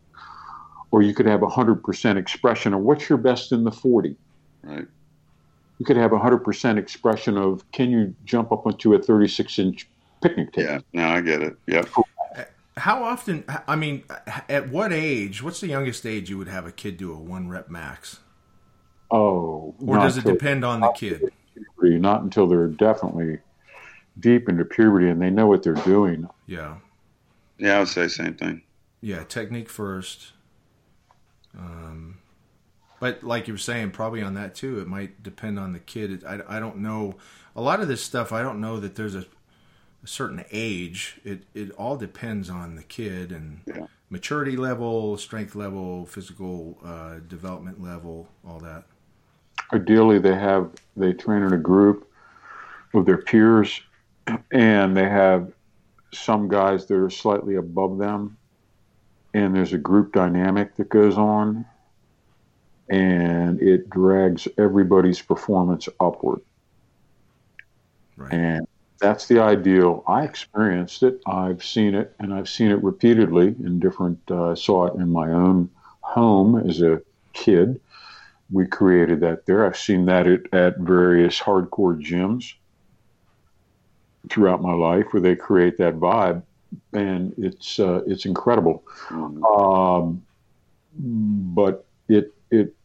or 0.91 1.01
you 1.01 1.13
could 1.13 1.25
have 1.25 1.41
a 1.41 1.47
100% 1.47 2.17
expression 2.17 2.73
of 2.73 2.81
what's 2.81 3.09
your 3.09 3.17
best 3.17 3.51
in 3.51 3.63
the 3.63 3.71
40. 3.71 4.15
Right. 4.63 4.85
You 5.79 5.85
could 5.85 5.97
have 5.97 6.11
a 6.11 6.19
100% 6.19 6.77
expression 6.77 7.37
of 7.37 7.69
can 7.71 7.89
you 7.89 8.13
jump 8.25 8.51
up 8.51 8.67
onto 8.67 8.93
a 8.93 9.01
36 9.01 9.57
inch 9.57 9.87
picnic 10.21 10.51
table? 10.53 10.69
Yeah, 10.69 10.79
no, 10.93 11.07
I 11.07 11.21
get 11.21 11.41
it. 11.41 11.55
Yeah. 11.65 11.83
How 12.77 13.03
often, 13.03 13.43
I 13.67 13.75
mean, 13.75 14.03
at 14.47 14.69
what 14.69 14.93
age, 14.93 15.41
what's 15.41 15.59
the 15.59 15.67
youngest 15.67 16.05
age 16.05 16.29
you 16.29 16.37
would 16.37 16.47
have 16.47 16.65
a 16.65 16.71
kid 16.71 16.97
do 16.97 17.11
a 17.11 17.17
one 17.17 17.49
rep 17.49 17.69
max? 17.69 18.19
Oh. 19.09 19.75
Or 19.85 19.97
does 19.97 20.17
it 20.17 20.23
depend 20.23 20.63
on 20.63 20.81
the 20.81 20.91
kid? 20.91 21.31
Puberty, 21.53 21.99
not 21.99 22.21
until 22.21 22.47
they're 22.47 22.67
definitely 22.67 23.39
deep 24.19 24.49
into 24.49 24.65
puberty 24.65 25.09
and 25.09 25.21
they 25.21 25.29
know 25.29 25.47
what 25.47 25.63
they're 25.63 25.73
doing. 25.73 26.27
Yeah. 26.47 26.75
Yeah, 27.57 27.77
I 27.77 27.79
would 27.79 27.87
say 27.87 28.07
same 28.07 28.35
thing. 28.35 28.61
Yeah, 29.01 29.23
technique 29.23 29.69
first 29.69 30.33
um, 31.57 32.17
but 33.01 33.23
like 33.23 33.47
you 33.47 33.55
were 33.55 33.57
saying, 33.57 33.91
probably 33.91 34.21
on 34.21 34.35
that 34.35 34.53
too, 34.53 34.79
it 34.79 34.87
might 34.87 35.23
depend 35.23 35.59
on 35.59 35.73
the 35.73 35.79
kid. 35.79 36.23
I, 36.23 36.39
I 36.47 36.59
don't 36.59 36.77
know. 36.77 37.15
A 37.55 37.61
lot 37.61 37.79
of 37.79 37.87
this 37.87 38.03
stuff, 38.03 38.31
I 38.31 38.43
don't 38.43 38.61
know 38.61 38.79
that 38.79 38.95
there's 38.95 39.15
a, 39.15 39.25
a 40.03 40.07
certain 40.07 40.45
age. 40.51 41.19
It 41.23 41.43
it 41.53 41.71
all 41.71 41.97
depends 41.97 42.49
on 42.49 42.75
the 42.75 42.83
kid 42.83 43.31
and 43.31 43.61
yeah. 43.65 43.87
maturity 44.11 44.55
level, 44.55 45.17
strength 45.17 45.55
level, 45.55 46.05
physical 46.05 46.77
uh, 46.85 47.15
development 47.27 47.81
level, 47.81 48.29
all 48.47 48.59
that. 48.59 48.83
Ideally, 49.73 50.19
they 50.19 50.35
have 50.35 50.69
they 50.95 51.11
train 51.11 51.41
in 51.41 51.53
a 51.53 51.57
group 51.57 52.07
with 52.93 53.07
their 53.07 53.17
peers, 53.17 53.81
and 54.51 54.95
they 54.95 55.09
have 55.09 55.51
some 56.13 56.47
guys 56.47 56.85
that 56.85 56.97
are 56.97 57.09
slightly 57.09 57.55
above 57.55 57.97
them 57.97 58.37
and 59.33 59.55
there's 59.55 59.73
a 59.73 59.77
group 59.77 60.13
dynamic 60.13 60.75
that 60.75 60.89
goes 60.89 61.17
on 61.17 61.65
and 62.89 63.61
it 63.61 63.89
drags 63.89 64.47
everybody's 64.57 65.21
performance 65.21 65.87
upward. 65.99 66.41
Right. 68.17 68.33
And 68.33 68.67
that's 68.99 69.27
the 69.27 69.39
ideal. 69.39 70.03
I 70.07 70.23
experienced 70.23 71.01
it. 71.01 71.21
I've 71.25 71.63
seen 71.63 71.95
it, 71.95 72.13
and 72.19 72.33
I've 72.33 72.49
seen 72.49 72.69
it 72.69 72.83
repeatedly 72.83 73.47
in 73.47 73.79
different. 73.79 74.19
Uh, 74.29 74.53
saw 74.55 74.87
it 74.87 74.95
in 74.95 75.09
my 75.09 75.31
own 75.31 75.69
home 76.01 76.57
as 76.69 76.81
a 76.81 77.01
kid. 77.33 77.79
We 78.51 78.67
created 78.67 79.21
that 79.21 79.45
there. 79.45 79.65
I've 79.65 79.77
seen 79.77 80.05
that 80.05 80.27
at, 80.27 80.53
at 80.53 80.77
various 80.77 81.39
hardcore 81.39 81.99
gyms 81.99 82.53
throughout 84.29 84.61
my 84.61 84.73
life, 84.73 85.07
where 85.11 85.21
they 85.21 85.35
create 85.35 85.77
that 85.77 85.95
vibe 85.95 86.43
and 86.93 87.33
it's 87.37 87.79
uh, 87.79 88.01
it's 88.07 88.25
incredible. 88.25 88.83
Mm-hmm. 89.09 89.43
Um, 89.45 90.23
but 90.97 91.85
it 92.07 92.33
it 92.49 92.75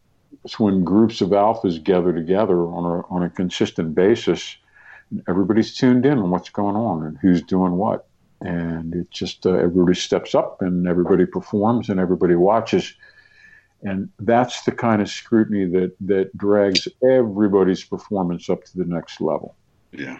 it's 0.44 0.58
when 0.58 0.84
groups 0.84 1.20
of 1.20 1.30
alphas 1.30 1.82
gather 1.82 2.12
together 2.12 2.60
on 2.60 2.84
a 2.84 3.06
on 3.08 3.22
a 3.22 3.30
consistent 3.30 3.94
basis. 3.94 4.56
Everybody's 5.28 5.74
tuned 5.74 6.04
in 6.04 6.18
on 6.18 6.30
what's 6.30 6.50
going 6.50 6.74
on 6.74 7.04
and 7.04 7.16
who's 7.18 7.40
doing 7.42 7.72
what, 7.72 8.08
and 8.40 8.94
it 8.94 9.10
just 9.10 9.46
uh, 9.46 9.52
everybody 9.52 9.94
steps 9.94 10.34
up 10.34 10.60
and 10.62 10.88
everybody 10.88 11.26
performs 11.26 11.88
and 11.88 12.00
everybody 12.00 12.34
watches, 12.34 12.92
and 13.82 14.08
that's 14.18 14.64
the 14.64 14.72
kind 14.72 15.00
of 15.00 15.08
scrutiny 15.08 15.64
that 15.66 15.96
that 16.00 16.36
drags 16.36 16.88
everybody's 17.04 17.84
performance 17.84 18.50
up 18.50 18.64
to 18.64 18.78
the 18.78 18.84
next 18.84 19.20
level. 19.20 19.54
Yeah. 19.92 20.18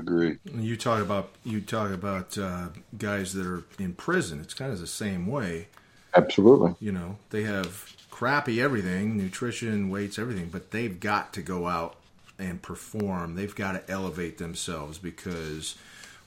Agree. 0.00 0.38
You 0.44 0.76
talk 0.76 1.00
about 1.02 1.30
you 1.44 1.60
talk 1.60 1.90
about 1.90 2.38
uh, 2.38 2.68
guys 2.98 3.34
that 3.34 3.46
are 3.46 3.64
in 3.78 3.94
prison. 3.94 4.40
It's 4.40 4.54
kind 4.54 4.72
of 4.72 4.80
the 4.80 4.86
same 4.86 5.26
way. 5.26 5.68
Absolutely. 6.14 6.74
You 6.80 6.92
know, 6.92 7.18
they 7.30 7.42
have 7.44 7.92
crappy 8.10 8.60
everything, 8.60 9.16
nutrition, 9.16 9.90
weights, 9.90 10.18
everything, 10.18 10.48
but 10.50 10.70
they've 10.72 10.98
got 11.00 11.32
to 11.34 11.42
go 11.42 11.66
out 11.68 11.96
and 12.38 12.62
perform. 12.62 13.34
They've 13.36 13.54
got 13.54 13.72
to 13.72 13.90
elevate 13.90 14.38
themselves 14.38 14.98
because 14.98 15.76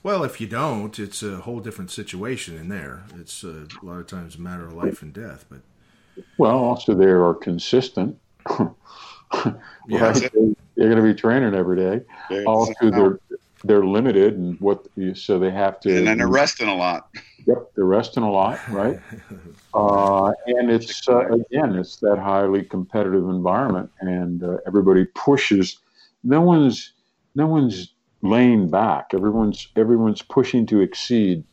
Well, 0.02 0.24
if 0.24 0.40
you 0.40 0.46
don't, 0.46 0.98
it's 0.98 1.22
a 1.22 1.38
whole 1.38 1.60
different 1.60 1.90
situation 1.90 2.56
in 2.58 2.68
there. 2.68 3.04
It's 3.18 3.44
uh, 3.44 3.66
a 3.82 3.86
lot 3.86 4.00
of 4.00 4.06
times 4.06 4.36
a 4.36 4.40
matter 4.40 4.66
of 4.66 4.74
life 4.74 5.02
and 5.02 5.12
death. 5.12 5.46
But 5.50 5.60
well, 6.38 6.58
also 6.58 6.94
they 6.94 7.06
are 7.06 7.34
consistent. 7.34 8.18
yeah. 9.88 10.12
Right? 10.12 10.30
They're 10.76 10.88
going 10.90 10.96
to 10.96 11.02
be 11.02 11.14
training 11.14 11.54
every 11.54 11.76
day. 11.76 12.04
They're, 12.28 12.44
also, 12.46 12.72
they're 12.90 13.20
they're 13.64 13.84
limited 13.84 14.34
and 14.34 14.60
what 14.60 14.86
so 15.14 15.38
they 15.38 15.50
have 15.50 15.80
to. 15.80 15.96
And 15.96 16.06
then 16.06 16.18
they're 16.18 16.28
resting 16.28 16.68
a 16.68 16.76
lot. 16.76 17.08
Yep, 17.46 17.72
they're 17.74 17.84
resting 17.84 18.22
a 18.22 18.30
lot, 18.30 18.58
right? 18.70 19.00
uh, 19.74 20.32
and 20.46 20.70
it's 20.70 21.08
uh, 21.08 21.26
again, 21.28 21.74
it's 21.74 21.96
that 21.96 22.18
highly 22.18 22.62
competitive 22.62 23.28
environment, 23.28 23.90
and 24.00 24.42
uh, 24.42 24.58
everybody 24.66 25.06
pushes. 25.14 25.78
No 26.22 26.40
one's 26.40 26.92
no 27.34 27.46
one's 27.46 27.94
laying 28.22 28.70
back. 28.70 29.12
Everyone's 29.12 29.68
everyone's 29.76 30.22
pushing 30.22 30.66
to 30.66 30.80
exceed, 30.80 31.44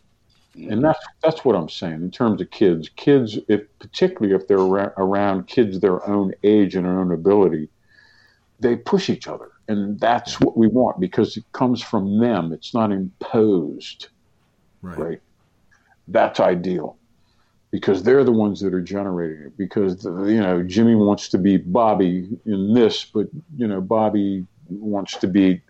and 0.55 0.66
mm-hmm. 0.66 0.82
that's 0.82 1.05
that's 1.24 1.45
what 1.45 1.55
I'm 1.55 1.70
saying 1.70 1.95
in 1.95 2.12
terms 2.12 2.41
of 2.41 2.51
kids. 2.51 2.89
Kids, 2.95 3.38
if 3.47 3.62
particularly 3.80 4.36
if 4.36 4.47
they're 4.47 4.59
around 4.59 5.47
kids 5.47 5.80
their 5.80 6.07
own 6.07 6.34
age 6.43 6.76
and 6.76 6.86
their 6.86 6.99
own 6.99 7.12
ability, 7.12 7.70
they 8.59 8.78
push 8.78 9.09
each 9.09 9.28
other, 9.28 9.51
and 9.72 9.99
that's 9.99 10.39
what 10.39 10.57
we 10.57 10.67
want 10.67 10.99
because 10.99 11.38
it 11.38 11.45
comes 11.53 11.82
from 11.82 12.19
them. 12.19 12.51
It's 12.51 12.74
not 12.74 12.91
imposed, 12.91 14.09
right? 14.82 14.97
right? 14.97 15.22
That's 16.07 16.39
ideal 16.39 16.97
because 17.72 18.03
they're 18.03 18.24
the 18.26 18.32
ones 18.32 18.59
that 18.59 18.74
are 18.74 18.82
generating 18.82 19.45
it. 19.45 19.57
Because 19.57 20.03
you 20.03 20.41
know 20.41 20.63
Jimmy 20.63 20.95
wants 20.95 21.30
to 21.30 21.38
be 21.38 21.57
Bobby 21.57 22.28
in 22.45 22.74
this, 22.74 23.05
but 23.05 23.28
you 23.55 23.67
know 23.67 23.82
Bobby 23.82 24.45
wants 24.69 25.17
to 25.17 25.28
be 25.28 25.61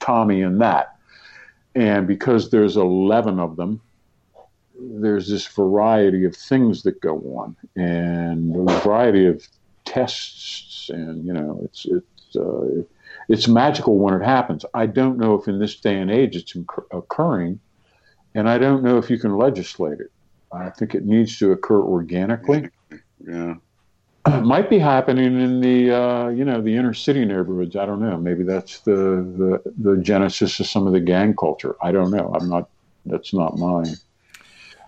Tommy 0.00 0.40
in 0.42 0.58
that. 0.58 0.96
And 1.74 2.06
because 2.06 2.50
there's 2.50 2.76
11 2.76 3.38
of 3.38 3.56
them, 3.56 3.80
there's 4.80 5.28
this 5.28 5.46
variety 5.46 6.24
of 6.24 6.34
things 6.34 6.82
that 6.82 7.00
go 7.00 7.18
on 7.36 7.56
and 7.76 8.68
a 8.68 8.80
variety 8.80 9.26
of 9.26 9.46
tests. 9.84 10.90
And, 10.92 11.24
you 11.24 11.32
know, 11.32 11.60
it's, 11.64 11.86
it's, 11.86 12.36
uh, 12.36 12.82
it's 13.30 13.46
magical 13.46 13.96
when 13.96 14.12
it 14.12 14.24
happens. 14.24 14.64
I 14.74 14.86
don't 14.86 15.16
know 15.16 15.34
if 15.34 15.46
in 15.46 15.60
this 15.60 15.76
day 15.76 15.96
and 15.96 16.10
age 16.10 16.34
it's 16.34 16.56
occurring, 16.90 17.60
and 18.34 18.48
I 18.48 18.58
don't 18.58 18.82
know 18.82 18.98
if 18.98 19.08
you 19.08 19.18
can 19.18 19.36
legislate 19.36 20.00
it. 20.00 20.10
I 20.52 20.70
think 20.70 20.96
it 20.96 21.06
needs 21.06 21.38
to 21.38 21.52
occur 21.52 21.80
organically. 21.80 22.68
Yeah. 23.24 23.54
It 24.26 24.44
might 24.44 24.68
be 24.68 24.80
happening 24.80 25.40
in 25.40 25.60
the 25.60 25.96
uh, 25.96 26.28
you 26.30 26.44
know 26.44 26.60
the 26.60 26.76
inner 26.76 26.92
city 26.92 27.24
neighborhoods. 27.24 27.76
I 27.76 27.86
don't 27.86 28.00
know. 28.00 28.16
Maybe 28.16 28.42
that's 28.42 28.80
the, 28.80 28.92
the 28.92 29.62
the 29.78 29.96
genesis 30.02 30.58
of 30.58 30.66
some 30.66 30.88
of 30.88 30.92
the 30.92 31.00
gang 31.00 31.36
culture. 31.36 31.76
I 31.80 31.92
don't 31.92 32.10
know. 32.10 32.34
I'm 32.34 32.48
not. 32.48 32.68
That's 33.06 33.32
not 33.32 33.58
mine. 33.58 33.94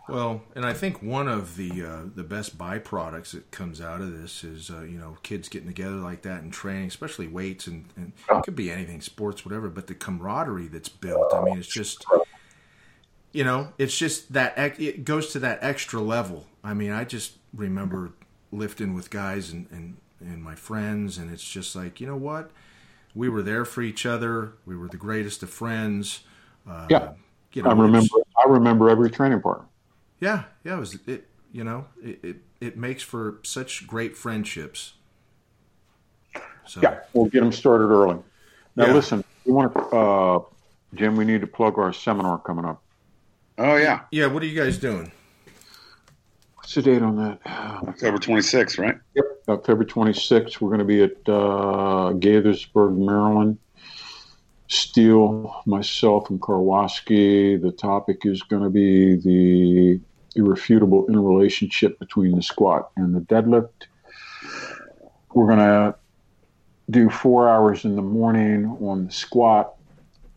Well, 0.08 0.42
and 0.56 0.66
I 0.66 0.72
think 0.72 1.00
one 1.00 1.28
of 1.28 1.56
the 1.56 1.84
uh, 1.84 2.02
the 2.14 2.24
best 2.24 2.58
byproducts 2.58 3.30
that 3.32 3.50
comes 3.50 3.80
out 3.80 4.00
of 4.00 4.18
this 4.18 4.42
is 4.42 4.70
uh, 4.70 4.80
you 4.82 4.98
know 4.98 5.16
kids 5.22 5.48
getting 5.48 5.68
together 5.68 5.96
like 5.96 6.22
that 6.22 6.42
and 6.42 6.52
training, 6.52 6.88
especially 6.88 7.28
weights 7.28 7.66
and, 7.66 7.86
and 7.96 8.12
it 8.28 8.42
could 8.42 8.56
be 8.56 8.70
anything, 8.70 9.00
sports, 9.00 9.44
whatever. 9.44 9.68
But 9.68 9.86
the 9.86 9.94
camaraderie 9.94 10.66
that's 10.68 10.88
built. 10.88 11.32
I 11.32 11.42
mean, 11.42 11.56
it's 11.56 11.68
just 11.68 12.04
you 13.32 13.44
know, 13.44 13.72
it's 13.78 13.96
just 13.96 14.32
that 14.34 14.54
it 14.78 15.04
goes 15.04 15.32
to 15.32 15.38
that 15.40 15.58
extra 15.62 16.00
level. 16.00 16.46
I 16.62 16.74
mean, 16.74 16.92
I 16.92 17.04
just 17.04 17.38
remember 17.54 18.12
lifting 18.52 18.94
with 18.94 19.10
guys 19.10 19.50
and, 19.50 19.66
and, 19.70 19.96
and 20.20 20.42
my 20.42 20.54
friends, 20.54 21.18
and 21.18 21.32
it's 21.32 21.42
just 21.42 21.74
like, 21.74 22.00
you 22.00 22.06
know 22.06 22.16
what? 22.16 22.50
We 23.14 23.28
were 23.28 23.42
there 23.42 23.64
for 23.64 23.82
each 23.82 24.06
other. 24.06 24.52
We 24.66 24.76
were 24.76 24.88
the 24.88 24.98
greatest 24.98 25.42
of 25.42 25.50
friends. 25.50 26.20
Uh, 26.68 26.86
yeah, 26.88 27.12
you 27.52 27.62
know, 27.62 27.70
I 27.70 27.74
remember. 27.74 28.16
I 28.36 28.48
remember 28.48 28.88
every 28.88 29.10
training 29.10 29.40
partner. 29.40 29.66
Yeah, 30.22 30.44
yeah. 30.62 30.76
It 30.76 30.78
was 30.78 30.98
it. 31.08 31.26
You 31.50 31.64
know, 31.64 31.86
it 32.00 32.20
it, 32.22 32.36
it 32.60 32.76
makes 32.76 33.02
for 33.02 33.40
such 33.42 33.88
great 33.88 34.16
friendships. 34.16 34.92
So. 36.64 36.80
Yeah, 36.80 37.00
we'll 37.12 37.26
get 37.26 37.40
them 37.40 37.50
started 37.50 37.86
early. 37.86 38.18
Now, 38.76 38.86
yeah. 38.86 38.92
listen, 38.92 39.24
we 39.44 39.52
want 39.52 39.74
to, 39.74 39.80
uh, 39.80 40.40
Jim. 40.94 41.16
We 41.16 41.24
need 41.24 41.40
to 41.40 41.48
plug 41.48 41.76
our 41.76 41.92
seminar 41.92 42.38
coming 42.38 42.64
up. 42.64 42.80
Oh 43.58 43.74
yeah, 43.74 44.02
yeah. 44.12 44.26
What 44.26 44.44
are 44.44 44.46
you 44.46 44.58
guys 44.58 44.78
doing? 44.78 45.10
What's 46.54 46.72
the 46.76 46.82
date 46.82 47.02
on 47.02 47.16
that? 47.16 47.40
October 47.88 48.18
26th, 48.18 48.78
right? 48.78 48.96
Yep, 49.14 49.24
October 49.48 49.84
26th. 49.84 50.60
We're 50.60 50.68
going 50.68 50.78
to 50.78 50.84
be 50.84 51.02
at 51.02 51.16
uh, 51.26 52.12
Gaithersburg, 52.14 52.96
Maryland. 52.96 53.58
Steel, 54.68 55.62
myself, 55.66 56.30
and 56.30 56.40
Karwoski. 56.40 57.60
The 57.60 57.72
topic 57.72 58.24
is 58.24 58.42
going 58.42 58.62
to 58.62 58.70
be 58.70 59.16
the 59.16 60.00
irrefutable 60.36 61.06
interrelationship 61.08 61.98
between 61.98 62.36
the 62.36 62.42
squat 62.42 62.90
and 62.96 63.14
the 63.14 63.20
deadlift. 63.20 63.86
We're 65.34 65.46
going 65.46 65.58
to 65.58 65.94
do 66.90 67.08
four 67.08 67.48
hours 67.48 67.84
in 67.84 67.96
the 67.96 68.02
morning 68.02 68.66
on 68.80 69.06
the 69.06 69.12
squat. 69.12 69.74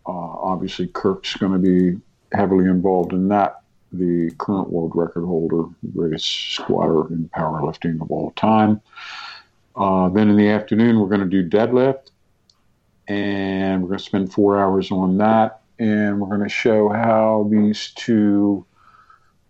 Uh, 0.06 0.12
obviously, 0.12 0.88
Kirk's 0.88 1.36
going 1.36 1.54
to 1.54 1.60
be 1.60 2.00
heavily 2.32 2.66
involved 2.66 3.14
in 3.14 3.28
that 3.30 3.62
the 3.92 4.32
current 4.38 4.70
world 4.70 4.92
record 4.96 5.26
holder, 5.26 5.66
greatest 5.94 6.54
squatter 6.54 7.08
in 7.14 7.30
powerlifting 7.36 8.02
of 8.02 8.12
all 8.12 8.32
time. 8.32 8.82
Uh, 9.76 10.10
then 10.10 10.30
in 10.30 10.38
the 10.38 10.50
afternoon, 10.50 11.00
we're 11.00 11.08
going 11.08 11.22
to 11.22 11.44
do 11.44 11.48
deadlift, 11.48 12.12
and 13.08 13.82
we're 13.82 13.90
going 13.90 14.00
to 14.00 14.04
spend 14.04 14.34
four 14.34 14.62
hours 14.62 14.92
on 14.92 15.18
that, 15.18 15.62
and 15.80 16.20
we're 16.20 16.28
going 16.28 16.48
to 16.48 16.50
show 16.50 16.90
how 16.90 17.48
these 17.52 17.92
two, 17.96 18.66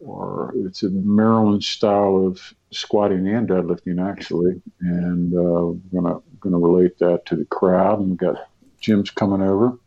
or 0.06 0.54
it's 0.56 0.84
a 0.84 0.90
Maryland 0.90 1.64
style 1.64 2.26
of 2.26 2.54
squatting 2.72 3.28
and 3.28 3.48
deadlifting 3.48 4.06
actually, 4.06 4.62
and 4.82 5.34
uh, 5.34 5.38
we're 5.40 6.02
going 6.02 6.06
to 6.06 6.22
going 6.40 6.54
to 6.54 6.60
relate 6.60 6.98
that 7.00 7.26
to 7.26 7.36
the 7.36 7.46
crowd. 7.46 8.00
And 8.00 8.10
we've 8.10 8.18
got 8.18 8.48
Jim's 8.80 9.10
coming 9.10 9.42
over, 9.42 9.78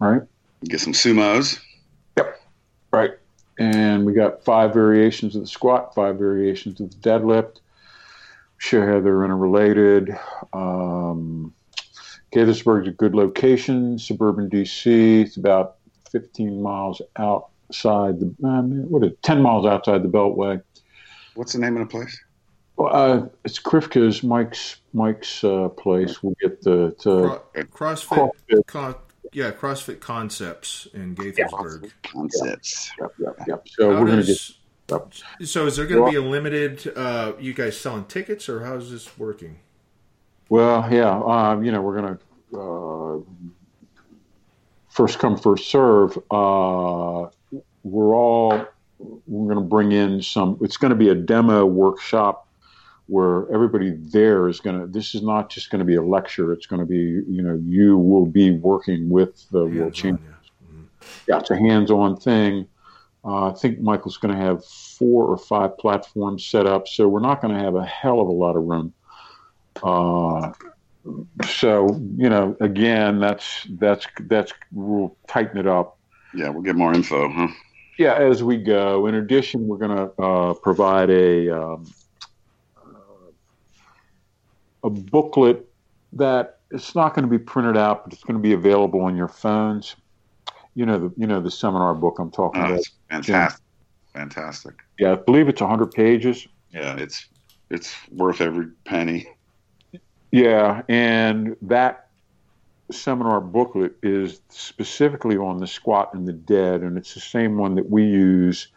right? 0.00 0.22
Get 0.64 0.80
some 0.80 0.92
sumos. 0.92 1.58
Yep. 2.16 2.40
Right 2.92 3.12
and 3.58 4.06
we 4.06 4.12
got 4.12 4.44
five 4.44 4.72
variations 4.72 5.34
of 5.34 5.42
the 5.42 5.48
squat, 5.48 5.94
five 5.94 6.16
variations 6.16 6.80
of 6.80 6.90
the 6.90 6.96
deadlift. 6.96 7.60
Show 8.58 8.80
how 8.80 9.00
they're 9.00 9.24
interrelated. 9.24 10.16
Um, 10.52 11.52
Gaithersburg's 12.32 12.88
a 12.88 12.92
good 12.92 13.14
location, 13.14 13.98
suburban 13.98 14.48
DC. 14.48 15.22
It's 15.22 15.36
about 15.36 15.76
15 16.10 16.62
miles 16.62 17.02
outside 17.68 18.20
the 18.20 18.34
um, 18.46 18.90
what 18.90 19.04
is 19.04 19.12
it, 19.12 19.22
10 19.22 19.42
miles 19.42 19.66
outside 19.66 20.02
the 20.02 20.08
Beltway. 20.08 20.62
What's 21.34 21.52
the 21.52 21.58
name 21.58 21.76
of 21.76 21.88
the 21.88 21.90
place? 21.90 22.18
Well, 22.76 22.94
uh, 22.94 23.28
it's 23.44 23.58
Krivka's 23.58 24.22
Mike's 24.22 24.80
Mike's 24.92 25.42
uh, 25.42 25.68
place. 25.68 26.22
We'll 26.22 26.36
get 26.40 26.62
the 26.62 26.94
to, 27.00 27.40
CrossFit, 27.64 28.62
CrossFit 28.66 28.98
yeah, 29.32 29.50
CrossFit 29.50 30.00
Concepts 30.00 30.86
in 30.94 31.14
Gaithersburg. 31.14 31.84
Yeah, 31.84 32.10
concepts. 32.10 32.90
Yep, 33.00 33.12
yep, 33.18 33.36
yep. 33.46 33.68
So 33.68 33.92
How 33.92 34.00
we're 34.00 34.06
going 34.06 34.20
to 34.20 34.26
get. 34.26 34.50
Yep. 34.90 35.12
So 35.44 35.66
is 35.66 35.76
there 35.76 35.86
going 35.86 36.04
to 36.04 36.10
be 36.10 36.16
a 36.16 36.22
limited? 36.22 36.90
Uh, 36.96 37.32
you 37.38 37.52
guys 37.52 37.78
selling 37.78 38.04
tickets, 38.04 38.48
or 38.48 38.64
how's 38.64 38.90
this 38.90 39.18
working? 39.18 39.58
Well, 40.48 40.88
yeah, 40.90 41.20
um, 41.26 41.62
you 41.62 41.72
know, 41.72 41.82
we're 41.82 42.00
going 42.00 42.18
to 42.52 42.58
uh, 42.58 43.58
first 44.88 45.18
come, 45.18 45.36
first 45.36 45.68
serve. 45.68 46.16
We're 47.90 48.14
all 48.14 48.66
we're 48.98 49.54
going 49.54 49.64
to 49.64 49.68
bring 49.68 49.92
in 49.92 50.22
some. 50.22 50.58
It's 50.60 50.76
going 50.76 50.90
to 50.90 50.96
be 50.96 51.08
a 51.08 51.14
demo 51.14 51.64
workshop 51.66 52.48
where 53.08 53.50
everybody 53.50 53.90
there 53.90 54.48
is 54.48 54.60
going 54.60 54.78
to 54.78 54.86
this 54.86 55.14
is 55.14 55.22
not 55.22 55.48
just 55.50 55.70
going 55.70 55.78
to 55.78 55.84
be 55.84 55.96
a 55.96 56.02
lecture 56.02 56.52
it's 56.52 56.66
going 56.66 56.80
to 56.80 56.86
be 56.86 57.22
you 57.30 57.42
know 57.42 57.58
you 57.64 57.96
will 57.96 58.26
be 58.26 58.50
working 58.52 59.08
with 59.08 59.48
the 59.50 59.64
hands 59.64 59.78
world 59.78 59.94
champions 59.94 60.36
yeah. 60.44 60.68
Mm-hmm. 60.68 60.82
yeah. 61.26 61.38
it's 61.38 61.50
a 61.50 61.56
hands-on 61.56 62.18
thing 62.18 62.68
uh, 63.24 63.50
i 63.50 63.54
think 63.54 63.80
michael's 63.80 64.18
going 64.18 64.34
to 64.34 64.40
have 64.40 64.64
four 64.64 65.24
or 65.24 65.38
five 65.38 65.76
platforms 65.78 66.44
set 66.44 66.66
up 66.66 66.86
so 66.86 67.08
we're 67.08 67.20
not 67.20 67.40
going 67.40 67.54
to 67.54 67.60
have 67.60 67.74
a 67.74 67.84
hell 67.84 68.20
of 68.20 68.28
a 68.28 68.32
lot 68.32 68.56
of 68.56 68.64
room 68.64 68.92
uh, 69.82 70.52
so 71.48 71.88
you 72.16 72.28
know 72.28 72.54
again 72.60 73.20
that's 73.20 73.66
that's 73.78 74.06
that's 74.24 74.52
we'll 74.70 75.16
tighten 75.26 75.56
it 75.56 75.66
up 75.66 75.96
yeah 76.34 76.50
we'll 76.50 76.62
get 76.62 76.76
more 76.76 76.92
info 76.92 77.26
huh 77.30 77.48
yeah 77.98 78.14
as 78.14 78.42
we 78.42 78.56
go 78.56 79.06
in 79.06 79.16
addition 79.16 79.66
we're 79.66 79.76
going 79.76 79.96
to 79.96 80.22
uh, 80.22 80.54
provide 80.54 81.10
a 81.10 81.50
um, 81.50 81.86
a 84.84 84.90
booklet 84.90 85.68
that 86.12 86.58
it's 86.70 86.94
not 86.94 87.14
going 87.14 87.24
to 87.24 87.30
be 87.30 87.38
printed 87.38 87.76
out, 87.76 88.04
but 88.04 88.12
it's 88.12 88.24
going 88.24 88.36
to 88.36 88.42
be 88.42 88.52
available 88.52 89.00
on 89.00 89.16
your 89.16 89.28
phones. 89.28 89.96
You 90.74 90.86
know 90.86 90.98
the 90.98 91.12
you 91.16 91.26
know 91.26 91.40
the 91.40 91.50
seminar 91.50 91.94
book 91.94 92.18
I'm 92.18 92.30
talking 92.30 92.62
oh, 92.62 92.66
about. 92.66 92.84
Fantastic, 93.10 93.64
yeah. 94.14 94.20
fantastic. 94.20 94.74
Yeah, 94.98 95.12
I 95.12 95.14
believe 95.16 95.48
it's 95.48 95.60
100 95.60 95.90
pages. 95.90 96.46
Yeah, 96.72 96.96
it's 96.96 97.26
it's 97.70 97.96
worth 98.10 98.40
every 98.40 98.68
penny. 98.84 99.28
Yeah, 100.30 100.82
and 100.88 101.56
that 101.62 102.07
seminar 102.90 103.40
booklet 103.40 103.94
is 104.02 104.40
specifically 104.48 105.36
on 105.36 105.58
the 105.58 105.66
squat 105.66 106.14
and 106.14 106.26
the 106.26 106.32
dead, 106.32 106.82
and 106.82 106.96
it's 106.96 107.14
the 107.14 107.20
same 107.20 107.56
one 107.56 107.74
that 107.74 107.90
we 107.90 108.04
use. 108.04 108.68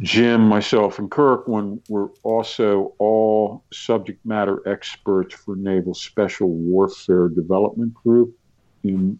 Jim, 0.00 0.42
myself, 0.48 0.98
and 1.00 1.10
Kirk, 1.10 1.48
when 1.48 1.82
we're 1.88 2.08
also 2.22 2.94
all 2.98 3.64
subject 3.72 4.24
matter 4.24 4.62
experts 4.68 5.34
for 5.34 5.56
Naval 5.56 5.94
Special 5.94 6.48
Warfare 6.48 7.28
Development 7.28 7.92
Group 7.94 8.36
in 8.84 9.18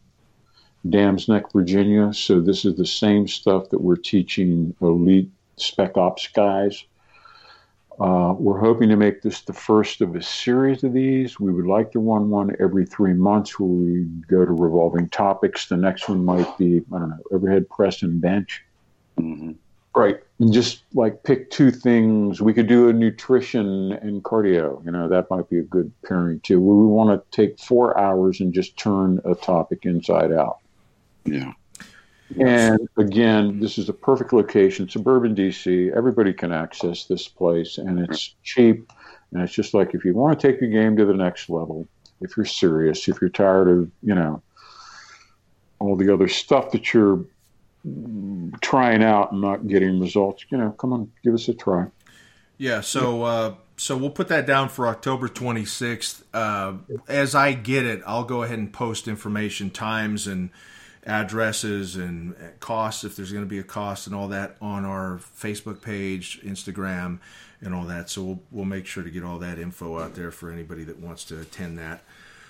Dam 0.88 1.18
Neck, 1.26 1.52
Virginia. 1.52 2.12
So 2.12 2.40
this 2.40 2.64
is 2.64 2.76
the 2.76 2.86
same 2.86 3.26
stuff 3.26 3.70
that 3.70 3.80
we're 3.80 3.96
teaching 3.96 4.74
elite 4.80 5.30
spec 5.56 5.96
ops 5.96 6.28
guys. 6.28 6.84
Uh, 8.00 8.32
we're 8.38 8.60
hoping 8.60 8.88
to 8.88 8.96
make 8.96 9.22
this 9.22 9.40
the 9.40 9.52
first 9.52 10.00
of 10.00 10.14
a 10.14 10.22
series 10.22 10.84
of 10.84 10.92
these. 10.92 11.40
We 11.40 11.52
would 11.52 11.66
like 11.66 11.90
to 11.92 11.98
run 11.98 12.30
one 12.30 12.54
every 12.60 12.86
three 12.86 13.12
months 13.12 13.58
where 13.58 13.68
we 13.68 14.04
go 14.28 14.44
to 14.44 14.52
revolving 14.52 15.08
topics. 15.08 15.66
The 15.66 15.76
next 15.76 16.08
one 16.08 16.24
might 16.24 16.56
be, 16.58 16.80
I 16.94 16.98
don't 16.98 17.10
know, 17.10 17.22
overhead 17.32 17.68
press 17.68 18.02
and 18.02 18.20
bench. 18.20 18.62
Mm-hmm. 19.18 19.52
Right. 19.96 20.20
And 20.38 20.52
just 20.52 20.82
like 20.94 21.24
pick 21.24 21.50
two 21.50 21.72
things. 21.72 22.40
We 22.40 22.54
could 22.54 22.68
do 22.68 22.88
a 22.88 22.92
nutrition 22.92 23.92
and 23.94 24.22
cardio. 24.22 24.84
You 24.84 24.92
know, 24.92 25.08
that 25.08 25.28
might 25.28 25.50
be 25.50 25.58
a 25.58 25.64
good 25.64 25.90
pairing 26.04 26.38
too. 26.40 26.60
We 26.60 26.86
want 26.86 27.10
to 27.10 27.36
take 27.36 27.58
four 27.58 27.98
hours 27.98 28.38
and 28.38 28.54
just 28.54 28.76
turn 28.76 29.20
a 29.24 29.34
topic 29.34 29.80
inside 29.82 30.30
out. 30.30 30.58
Yeah. 31.24 31.52
And 32.36 32.88
again, 32.98 33.58
this 33.58 33.78
is 33.78 33.88
a 33.88 33.92
perfect 33.92 34.32
location, 34.32 34.88
suburban 34.88 35.34
DC. 35.34 35.94
Everybody 35.96 36.32
can 36.32 36.52
access 36.52 37.04
this 37.04 37.26
place, 37.26 37.78
and 37.78 37.98
it's 37.98 38.34
cheap. 38.42 38.92
And 39.32 39.42
it's 39.42 39.52
just 39.52 39.74
like 39.74 39.94
if 39.94 40.04
you 40.04 40.14
want 40.14 40.38
to 40.38 40.46
take 40.50 40.60
your 40.60 40.70
game 40.70 40.96
to 40.96 41.04
the 41.04 41.14
next 41.14 41.48
level, 41.48 41.88
if 42.20 42.36
you're 42.36 42.46
serious, 42.46 43.08
if 43.08 43.20
you're 43.20 43.30
tired 43.30 43.68
of 43.68 43.90
you 44.02 44.14
know 44.14 44.42
all 45.78 45.96
the 45.96 46.12
other 46.12 46.28
stuff 46.28 46.70
that 46.72 46.92
you're 46.92 47.24
trying 48.60 49.02
out 49.02 49.32
and 49.32 49.40
not 49.40 49.66
getting 49.66 50.00
results, 50.00 50.44
you 50.50 50.58
know, 50.58 50.70
come 50.72 50.92
on, 50.92 51.10
give 51.24 51.34
us 51.34 51.48
a 51.48 51.54
try. 51.54 51.86
Yeah. 52.58 52.80
So. 52.80 53.22
Uh, 53.22 53.54
so 53.80 53.96
we'll 53.96 54.10
put 54.10 54.26
that 54.26 54.44
down 54.44 54.70
for 54.70 54.88
October 54.88 55.28
26th. 55.28 56.24
Uh, 56.34 56.78
as 57.06 57.36
I 57.36 57.52
get 57.52 57.86
it, 57.86 58.02
I'll 58.04 58.24
go 58.24 58.42
ahead 58.42 58.58
and 58.58 58.72
post 58.72 59.06
information, 59.06 59.70
times, 59.70 60.26
and 60.26 60.50
addresses 61.08 61.96
and 61.96 62.36
costs 62.60 63.02
if 63.02 63.16
there's 63.16 63.32
going 63.32 63.44
to 63.44 63.48
be 63.48 63.58
a 63.58 63.64
cost 63.64 64.06
and 64.06 64.14
all 64.14 64.28
that 64.28 64.56
on 64.60 64.84
our 64.84 65.18
Facebook 65.18 65.82
page, 65.82 66.40
Instagram, 66.42 67.18
and 67.60 67.74
all 67.74 67.84
that. 67.84 68.10
So 68.10 68.22
we'll 68.22 68.40
we'll 68.52 68.64
make 68.66 68.86
sure 68.86 69.02
to 69.02 69.10
get 69.10 69.24
all 69.24 69.38
that 69.38 69.58
info 69.58 69.98
out 69.98 70.14
there 70.14 70.30
for 70.30 70.50
anybody 70.50 70.84
that 70.84 71.00
wants 71.00 71.24
to 71.24 71.40
attend 71.40 71.78
that. 71.78 72.02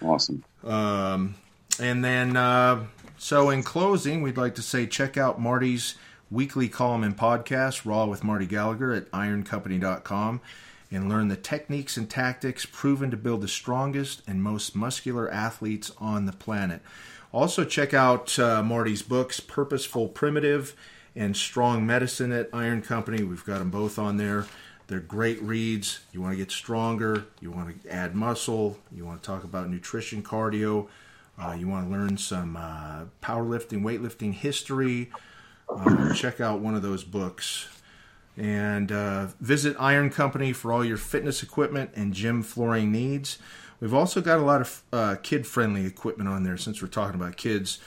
Awesome. 0.03 0.45
Um, 0.65 1.37
and 1.81 2.05
then, 2.05 2.37
uh, 2.37 2.85
so 3.17 3.51
in 3.51 3.63
closing, 3.63 4.23
we'd 4.23 4.37
like 4.37 4.57
to 4.57 4.63
say 4.63 4.87
check 4.87 5.17
out 5.17 5.41
Marty's 5.41 5.95
weekly 6.31 6.69
column 6.69 7.05
and 7.05 7.17
podcast, 7.17 7.87
Raw 7.87 8.07
with 8.07 8.23
Marty 8.23 8.47
Gallagher, 8.47 8.93
at 8.93 9.11
ironcompany.com 9.13 10.41
and 10.91 11.09
learn 11.09 11.29
the 11.29 11.37
techniques 11.37 11.97
and 11.97 12.09
tactics 12.09 12.67
proven 12.67 13.11
to 13.11 13.17
build 13.17 13.43
the 13.43 13.49
strongest 13.49 14.23
and 14.27 14.43
most 14.43 14.75
muscular 14.75 15.31
athletes 15.31 15.93
on 15.99 16.27
the 16.27 16.33
planet. 16.33 16.81
Also, 17.33 17.65
check 17.65 17.93
out 17.93 18.39
uh, 18.39 18.63
Marty's 18.63 19.03
books, 19.03 19.39
Purposeful 19.39 20.09
Primitive 20.09 20.75
and 21.15 21.37
Strong 21.37 21.87
Medicine 21.87 22.33
at 22.33 22.49
Iron 22.53 22.81
Company. 22.81 23.23
We've 23.23 23.45
got 23.45 23.59
them 23.59 23.71
both 23.71 23.99
on 23.99 24.17
there. 24.17 24.47
They're 24.87 25.01
great 25.01 25.43
reads. 25.43 26.01
You 26.13 26.23
want 26.23 26.33
to 26.33 26.39
get 26.39 26.51
stronger, 26.51 27.27
you 27.41 27.51
want 27.51 27.83
to 27.83 27.91
add 27.91 28.15
muscle, 28.15 28.79
you 28.91 29.05
want 29.05 29.23
to 29.23 29.27
talk 29.27 29.45
about 29.45 29.69
nutrition, 29.69 30.23
cardio, 30.23 30.89
uh, 31.39 31.55
you 31.59 31.69
want 31.69 31.87
to 31.87 31.93
learn 31.93 32.17
some 32.17 32.57
uh, 32.57 33.05
powerlifting, 33.23 33.83
weightlifting 33.83 34.33
history. 34.33 35.11
Uh, 35.69 36.15
check 36.15 36.41
out 36.41 36.61
one 36.61 36.75
of 36.75 36.81
those 36.81 37.05
books. 37.05 37.69
And 38.39 38.91
uh, 38.91 39.27
visit 39.41 39.77
Iron 39.79 40.09
Company 40.09 40.53
for 40.55 40.73
all 40.73 40.85
your 40.85 40.97
fitness 40.97 41.43
equipment 41.43 41.91
and 41.95 42.15
gym 42.15 42.43
flooring 42.43 42.91
needs. 42.91 43.39
We've 43.81 43.95
also 43.95 44.21
got 44.21 44.39
a 44.39 44.43
lot 44.43 44.61
of 44.61 44.83
uh, 44.93 45.17
kid 45.23 45.47
friendly 45.47 45.87
equipment 45.87 46.29
on 46.29 46.43
there 46.43 46.57
since 46.57 46.83
we're 46.83 46.89
talking 46.89 47.21
about 47.21 47.37
kids. 47.37 47.79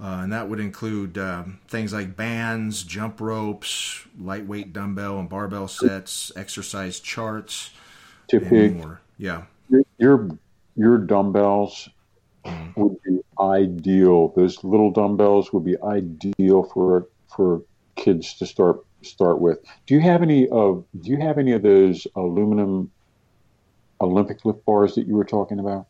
Uh, 0.00 0.20
and 0.22 0.32
that 0.32 0.48
would 0.48 0.60
include 0.60 1.18
um, 1.18 1.58
things 1.66 1.92
like 1.92 2.14
bands, 2.14 2.84
jump 2.84 3.20
ropes, 3.20 4.06
lightweight 4.20 4.72
dumbbell 4.72 5.18
and 5.18 5.28
barbell 5.28 5.66
sets, 5.66 6.30
exercise 6.36 7.00
charts, 7.00 7.70
and 8.32 8.76
more. 8.76 9.00
Yeah. 9.18 9.44
Your 9.98 10.28
your 10.76 10.98
dumbbells 10.98 11.88
mm. 12.44 12.76
would 12.76 13.02
be 13.02 13.20
ideal. 13.40 14.28
Those 14.36 14.62
little 14.62 14.92
dumbbells 14.92 15.52
would 15.52 15.64
be 15.64 15.76
ideal 15.82 16.62
for 16.62 17.08
for 17.34 17.62
kids 17.96 18.34
to 18.34 18.46
start 18.46 18.84
start 19.02 19.40
with. 19.40 19.58
Do 19.86 19.94
you 19.94 20.00
have 20.00 20.22
any 20.22 20.48
of 20.48 20.84
Do 21.00 21.10
you 21.10 21.18
have 21.18 21.38
any 21.38 21.52
of 21.52 21.62
those 21.62 22.06
aluminum 22.14 22.92
Olympic 24.00 24.44
lift 24.44 24.64
bars 24.64 24.94
that 24.94 25.06
you 25.06 25.16
were 25.16 25.24
talking 25.24 25.58
about? 25.58 25.86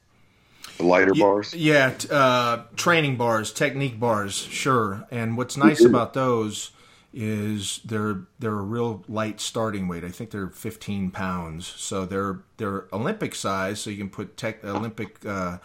The 0.78 0.84
lighter 0.84 1.14
bars? 1.14 1.54
Yeah, 1.54 1.94
uh, 2.10 2.64
training 2.76 3.16
bars, 3.16 3.52
technique 3.52 3.98
bars, 3.98 4.34
sure. 4.34 5.06
And 5.10 5.36
what's 5.36 5.56
nice 5.56 5.84
about 5.84 6.14
those 6.14 6.70
is 7.12 7.80
they're 7.84 8.20
they're 8.38 8.58
a 8.58 8.62
real 8.62 9.04
light 9.08 9.40
starting 9.40 9.88
weight. 9.88 10.04
I 10.04 10.10
think 10.10 10.30
they're 10.30 10.50
15 10.50 11.10
pounds, 11.10 11.66
so 11.66 12.06
they're 12.06 12.40
they're 12.58 12.86
Olympic 12.92 13.34
size. 13.34 13.80
So 13.80 13.90
you 13.90 13.96
can 13.96 14.10
put 14.10 14.36
tech, 14.36 14.64
Olympic 14.64 15.24
uh, 15.26 15.58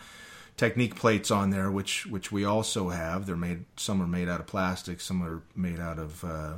technique 0.57 0.95
plates 0.95 1.29
on 1.31 1.49
there, 1.49 1.69
which 1.69 2.05
which 2.07 2.31
we 2.31 2.43
also 2.45 2.89
have. 2.89 3.25
They're 3.25 3.35
made. 3.35 3.65
Some 3.77 4.01
are 4.01 4.07
made 4.07 4.29
out 4.29 4.39
of 4.39 4.47
plastic. 4.47 5.01
Some 5.01 5.21
are 5.21 5.43
made 5.55 5.79
out 5.79 5.99
of 5.99 6.23
uh, 6.23 6.53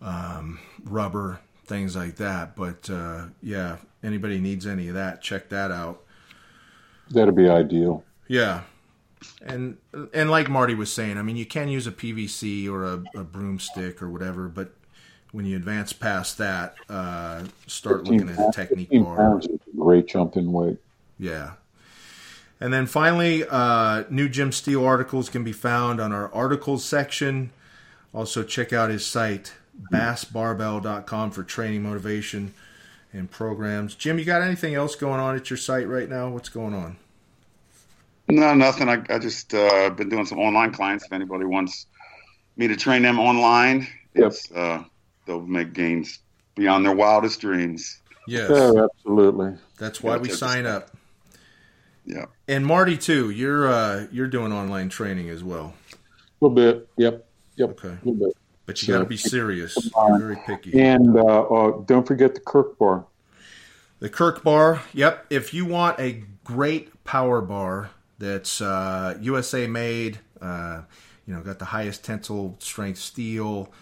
um, 0.00 0.60
rubber 0.84 1.40
things 1.68 1.94
like 1.94 2.16
that. 2.16 2.56
But 2.56 2.88
uh, 2.90 3.26
yeah, 3.42 3.76
anybody 4.02 4.38
needs 4.38 4.66
any 4.66 4.88
of 4.88 4.94
that, 4.94 5.22
check 5.22 5.48
that 5.50 5.70
out. 5.70 6.02
That'd 7.10 7.36
be 7.36 7.48
ideal. 7.48 8.04
Yeah, 8.26 8.62
and 9.42 9.78
and 10.12 10.30
like 10.30 10.48
Marty 10.48 10.74
was 10.74 10.92
saying, 10.92 11.16
I 11.18 11.22
mean, 11.22 11.36
you 11.36 11.46
can 11.46 11.68
use 11.68 11.86
a 11.86 11.92
PVC 11.92 12.68
or 12.68 12.84
a, 12.84 13.02
a 13.14 13.24
broomstick 13.24 14.02
or 14.02 14.10
whatever, 14.10 14.48
but 14.48 14.72
when 15.32 15.44
you 15.44 15.56
advance 15.56 15.92
past 15.92 16.38
that, 16.38 16.74
uh, 16.88 17.44
start 17.66 18.04
looking 18.04 18.28
at 18.28 18.38
a 18.38 18.50
technique 18.52 18.90
bar. 18.90 19.40
great 19.76 20.06
jump 20.08 20.36
in 20.36 20.52
weight. 20.52 20.78
Yeah. 21.18 21.52
And 22.60 22.72
then 22.72 22.86
finally, 22.86 23.44
uh, 23.48 24.04
new 24.10 24.28
Jim 24.28 24.52
Steel 24.52 24.84
articles 24.84 25.28
can 25.28 25.44
be 25.44 25.52
found 25.52 26.00
on 26.00 26.12
our 26.12 26.32
articles 26.34 26.84
section. 26.84 27.50
Also, 28.12 28.42
check 28.42 28.72
out 28.72 28.90
his 28.90 29.06
site, 29.06 29.54
basbarbell.com 29.92 31.30
for 31.30 31.42
training 31.42 31.82
motivation 31.82 32.54
and 33.12 33.30
programs. 33.30 33.94
Jim, 33.94 34.18
you 34.18 34.24
got 34.24 34.42
anything 34.42 34.74
else 34.74 34.94
going 34.94 35.20
on 35.20 35.36
at 35.36 35.50
your 35.50 35.56
site 35.56 35.88
right 35.88 36.08
now? 36.08 36.28
What's 36.28 36.48
going 36.48 36.74
on? 36.74 36.96
No, 38.28 38.54
nothing. 38.54 38.88
I, 38.88 39.02
I 39.08 39.18
just 39.18 39.54
uh, 39.54 39.90
been 39.90 40.08
doing 40.08 40.26
some 40.26 40.38
online 40.38 40.72
clients. 40.72 41.04
If 41.04 41.12
anybody 41.12 41.44
wants 41.44 41.86
me 42.56 42.68
to 42.68 42.76
train 42.76 43.02
them 43.02 43.18
online, 43.18 43.88
yep. 44.14 44.32
Uh, 44.54 44.82
they'll 45.26 45.40
make 45.40 45.72
gains 45.72 46.18
beyond 46.54 46.84
their 46.84 46.94
wildest 46.94 47.40
dreams. 47.40 48.00
Yes, 48.26 48.50
yeah, 48.50 48.84
absolutely. 48.84 49.54
That's 49.78 50.02
why 50.02 50.18
we 50.18 50.28
sign 50.28 50.66
up. 50.66 50.90
Yeah, 52.04 52.26
and 52.46 52.66
Marty 52.66 52.98
too. 52.98 53.30
You're 53.30 53.66
uh, 53.66 54.06
you're 54.12 54.28
doing 54.28 54.52
online 54.52 54.90
training 54.90 55.30
as 55.30 55.42
well. 55.42 55.72
A 55.92 56.44
little 56.44 56.54
bit. 56.54 56.88
Yep. 56.98 57.26
Yep. 57.56 57.70
Okay. 57.70 57.88
A 57.88 58.04
little 58.04 58.26
bit. 58.26 58.36
But 58.68 58.82
you 58.82 58.86
so, 58.88 58.92
got 58.92 58.98
to 58.98 59.08
be 59.08 59.16
serious. 59.16 59.74
You're 59.96 60.18
very 60.18 60.36
picky. 60.44 60.78
And 60.78 61.16
uh, 61.16 61.22
uh, 61.22 61.80
don't 61.86 62.06
forget 62.06 62.34
the 62.34 62.40
Kirk 62.40 62.78
bar. 62.78 63.06
The 64.00 64.10
Kirk 64.10 64.44
bar. 64.44 64.82
Yep. 64.92 65.24
If 65.30 65.54
you 65.54 65.64
want 65.64 65.98
a 65.98 66.22
great 66.44 67.02
power 67.02 67.40
bar 67.40 67.88
that's 68.18 68.60
uh, 68.60 69.16
USA 69.22 69.66
made, 69.66 70.18
uh, 70.42 70.82
you 71.26 71.34
know, 71.34 71.40
got 71.40 71.58
the 71.58 71.64
highest 71.64 72.04
tensile 72.04 72.56
strength 72.58 72.98
steel, 72.98 73.72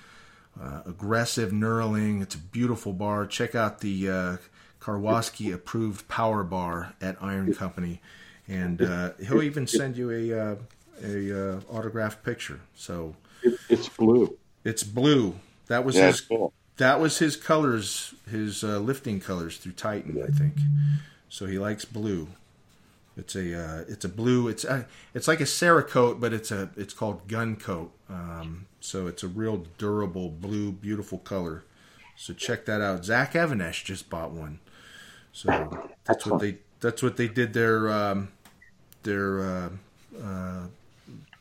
uh, 0.62 0.82
aggressive 0.86 1.50
knurling. 1.50 2.22
It's 2.22 2.36
a 2.36 2.38
beautiful 2.38 2.92
bar. 2.92 3.26
Check 3.26 3.56
out 3.56 3.80
the 3.80 4.08
uh, 4.08 4.36
Karwoski 4.80 5.52
approved 5.52 6.06
power 6.06 6.44
bar 6.44 6.94
at 7.00 7.16
Iron 7.20 7.52
Company, 7.54 8.00
and 8.46 8.78
he'll 9.26 9.42
even 9.42 9.66
send 9.66 9.96
you 9.96 10.12
a 10.12 10.56
a 11.02 11.60
autographed 11.68 12.22
picture. 12.22 12.60
So 12.76 13.16
it's 13.68 13.88
blue. 13.88 14.38
It's 14.66 14.82
blue. 14.82 15.36
That 15.68 15.84
was 15.84 15.94
yeah, 15.94 16.09
his. 16.09 16.20
Cool. 16.20 16.52
That 16.76 17.01
was 17.01 17.18
his 17.18 17.36
colors, 17.36 18.14
his 18.30 18.62
uh, 18.62 18.80
lifting 18.80 19.20
colors 19.20 19.56
through 19.56 19.72
Titan, 19.72 20.22
I 20.22 20.26
think. 20.26 20.55
So 21.28 21.47
he 21.47 21.59
likes 21.59 21.86
blue. 21.86 22.28
It's 23.16 23.34
a 23.34 23.59
uh, 23.59 23.84
it's 23.88 24.05
a 24.05 24.09
blue. 24.09 24.48
It's 24.48 24.64
a, 24.64 24.70
uh, 24.70 24.82
it's 25.14 25.26
like 25.26 25.40
a 25.40 25.44
Cerakote, 25.44 26.20
but 26.20 26.32
it's 26.34 26.51
a 26.51 26.68
it's 26.76 26.93
called 26.93 27.28
gun 27.28 27.56
coat. 27.56 27.93
Um, 28.10 28.66
so 28.80 29.06
it's 29.06 29.22
a 29.22 29.28
real 29.28 29.64
durable 29.78 30.28
blue, 30.28 30.72
beautiful 30.72 31.18
color. 31.18 31.64
So 32.16 32.34
check 32.34 32.66
that 32.66 32.80
out. 32.80 33.05
Zach 33.05 33.34
Even-Esh 33.36 33.84
just 33.84 34.10
bought 34.10 34.32
one. 34.32 34.59
So 35.32 35.86
that's 36.05 36.26
what 36.26 36.40
they 36.40 36.59
that's 36.80 37.02
what 37.02 37.16
they 37.16 37.28
did 37.28 37.52
their 37.52 37.90
um, 37.90 38.28
their 39.02 39.40
uh, 39.40 39.68
uh, 40.22 40.66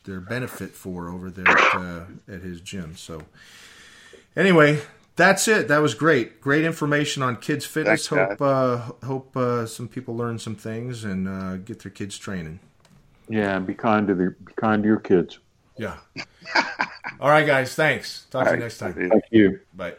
their 0.05 0.19
benefit 0.19 0.71
for 0.71 1.09
over 1.09 1.29
there 1.29 1.47
at, 1.47 1.75
uh, 1.75 2.03
at 2.27 2.41
his 2.41 2.61
gym. 2.61 2.95
So 2.95 3.23
anyway, 4.35 4.81
that's 5.15 5.47
it. 5.47 5.67
That 5.67 5.79
was 5.79 5.93
great. 5.93 6.41
Great 6.41 6.65
information 6.65 7.23
on 7.23 7.37
kids 7.37 7.65
fitness. 7.65 8.07
Thanks, 8.07 8.39
hope 8.39 8.41
uh, 8.41 9.05
hope 9.05 9.35
uh, 9.37 9.65
some 9.65 9.87
people 9.87 10.15
learn 10.15 10.39
some 10.39 10.55
things 10.55 11.03
and 11.03 11.27
uh, 11.27 11.57
get 11.57 11.79
their 11.83 11.91
kids 11.91 12.17
training. 12.17 12.59
Yeah, 13.29 13.59
be 13.59 13.73
kind 13.73 14.07
to 14.07 14.15
the 14.15 14.35
be 14.43 14.53
kind 14.55 14.83
to 14.83 14.87
your 14.87 14.99
kids. 14.99 15.39
Yeah. 15.77 15.97
All 17.19 17.29
right, 17.29 17.45
guys. 17.45 17.75
Thanks. 17.75 18.25
Talk 18.29 18.45
All 18.45 18.51
to 18.51 18.57
you 18.57 18.63
next 18.63 18.77
time. 18.77 18.93
Thank 18.93 19.23
you. 19.31 19.59
Bye. 19.73 19.95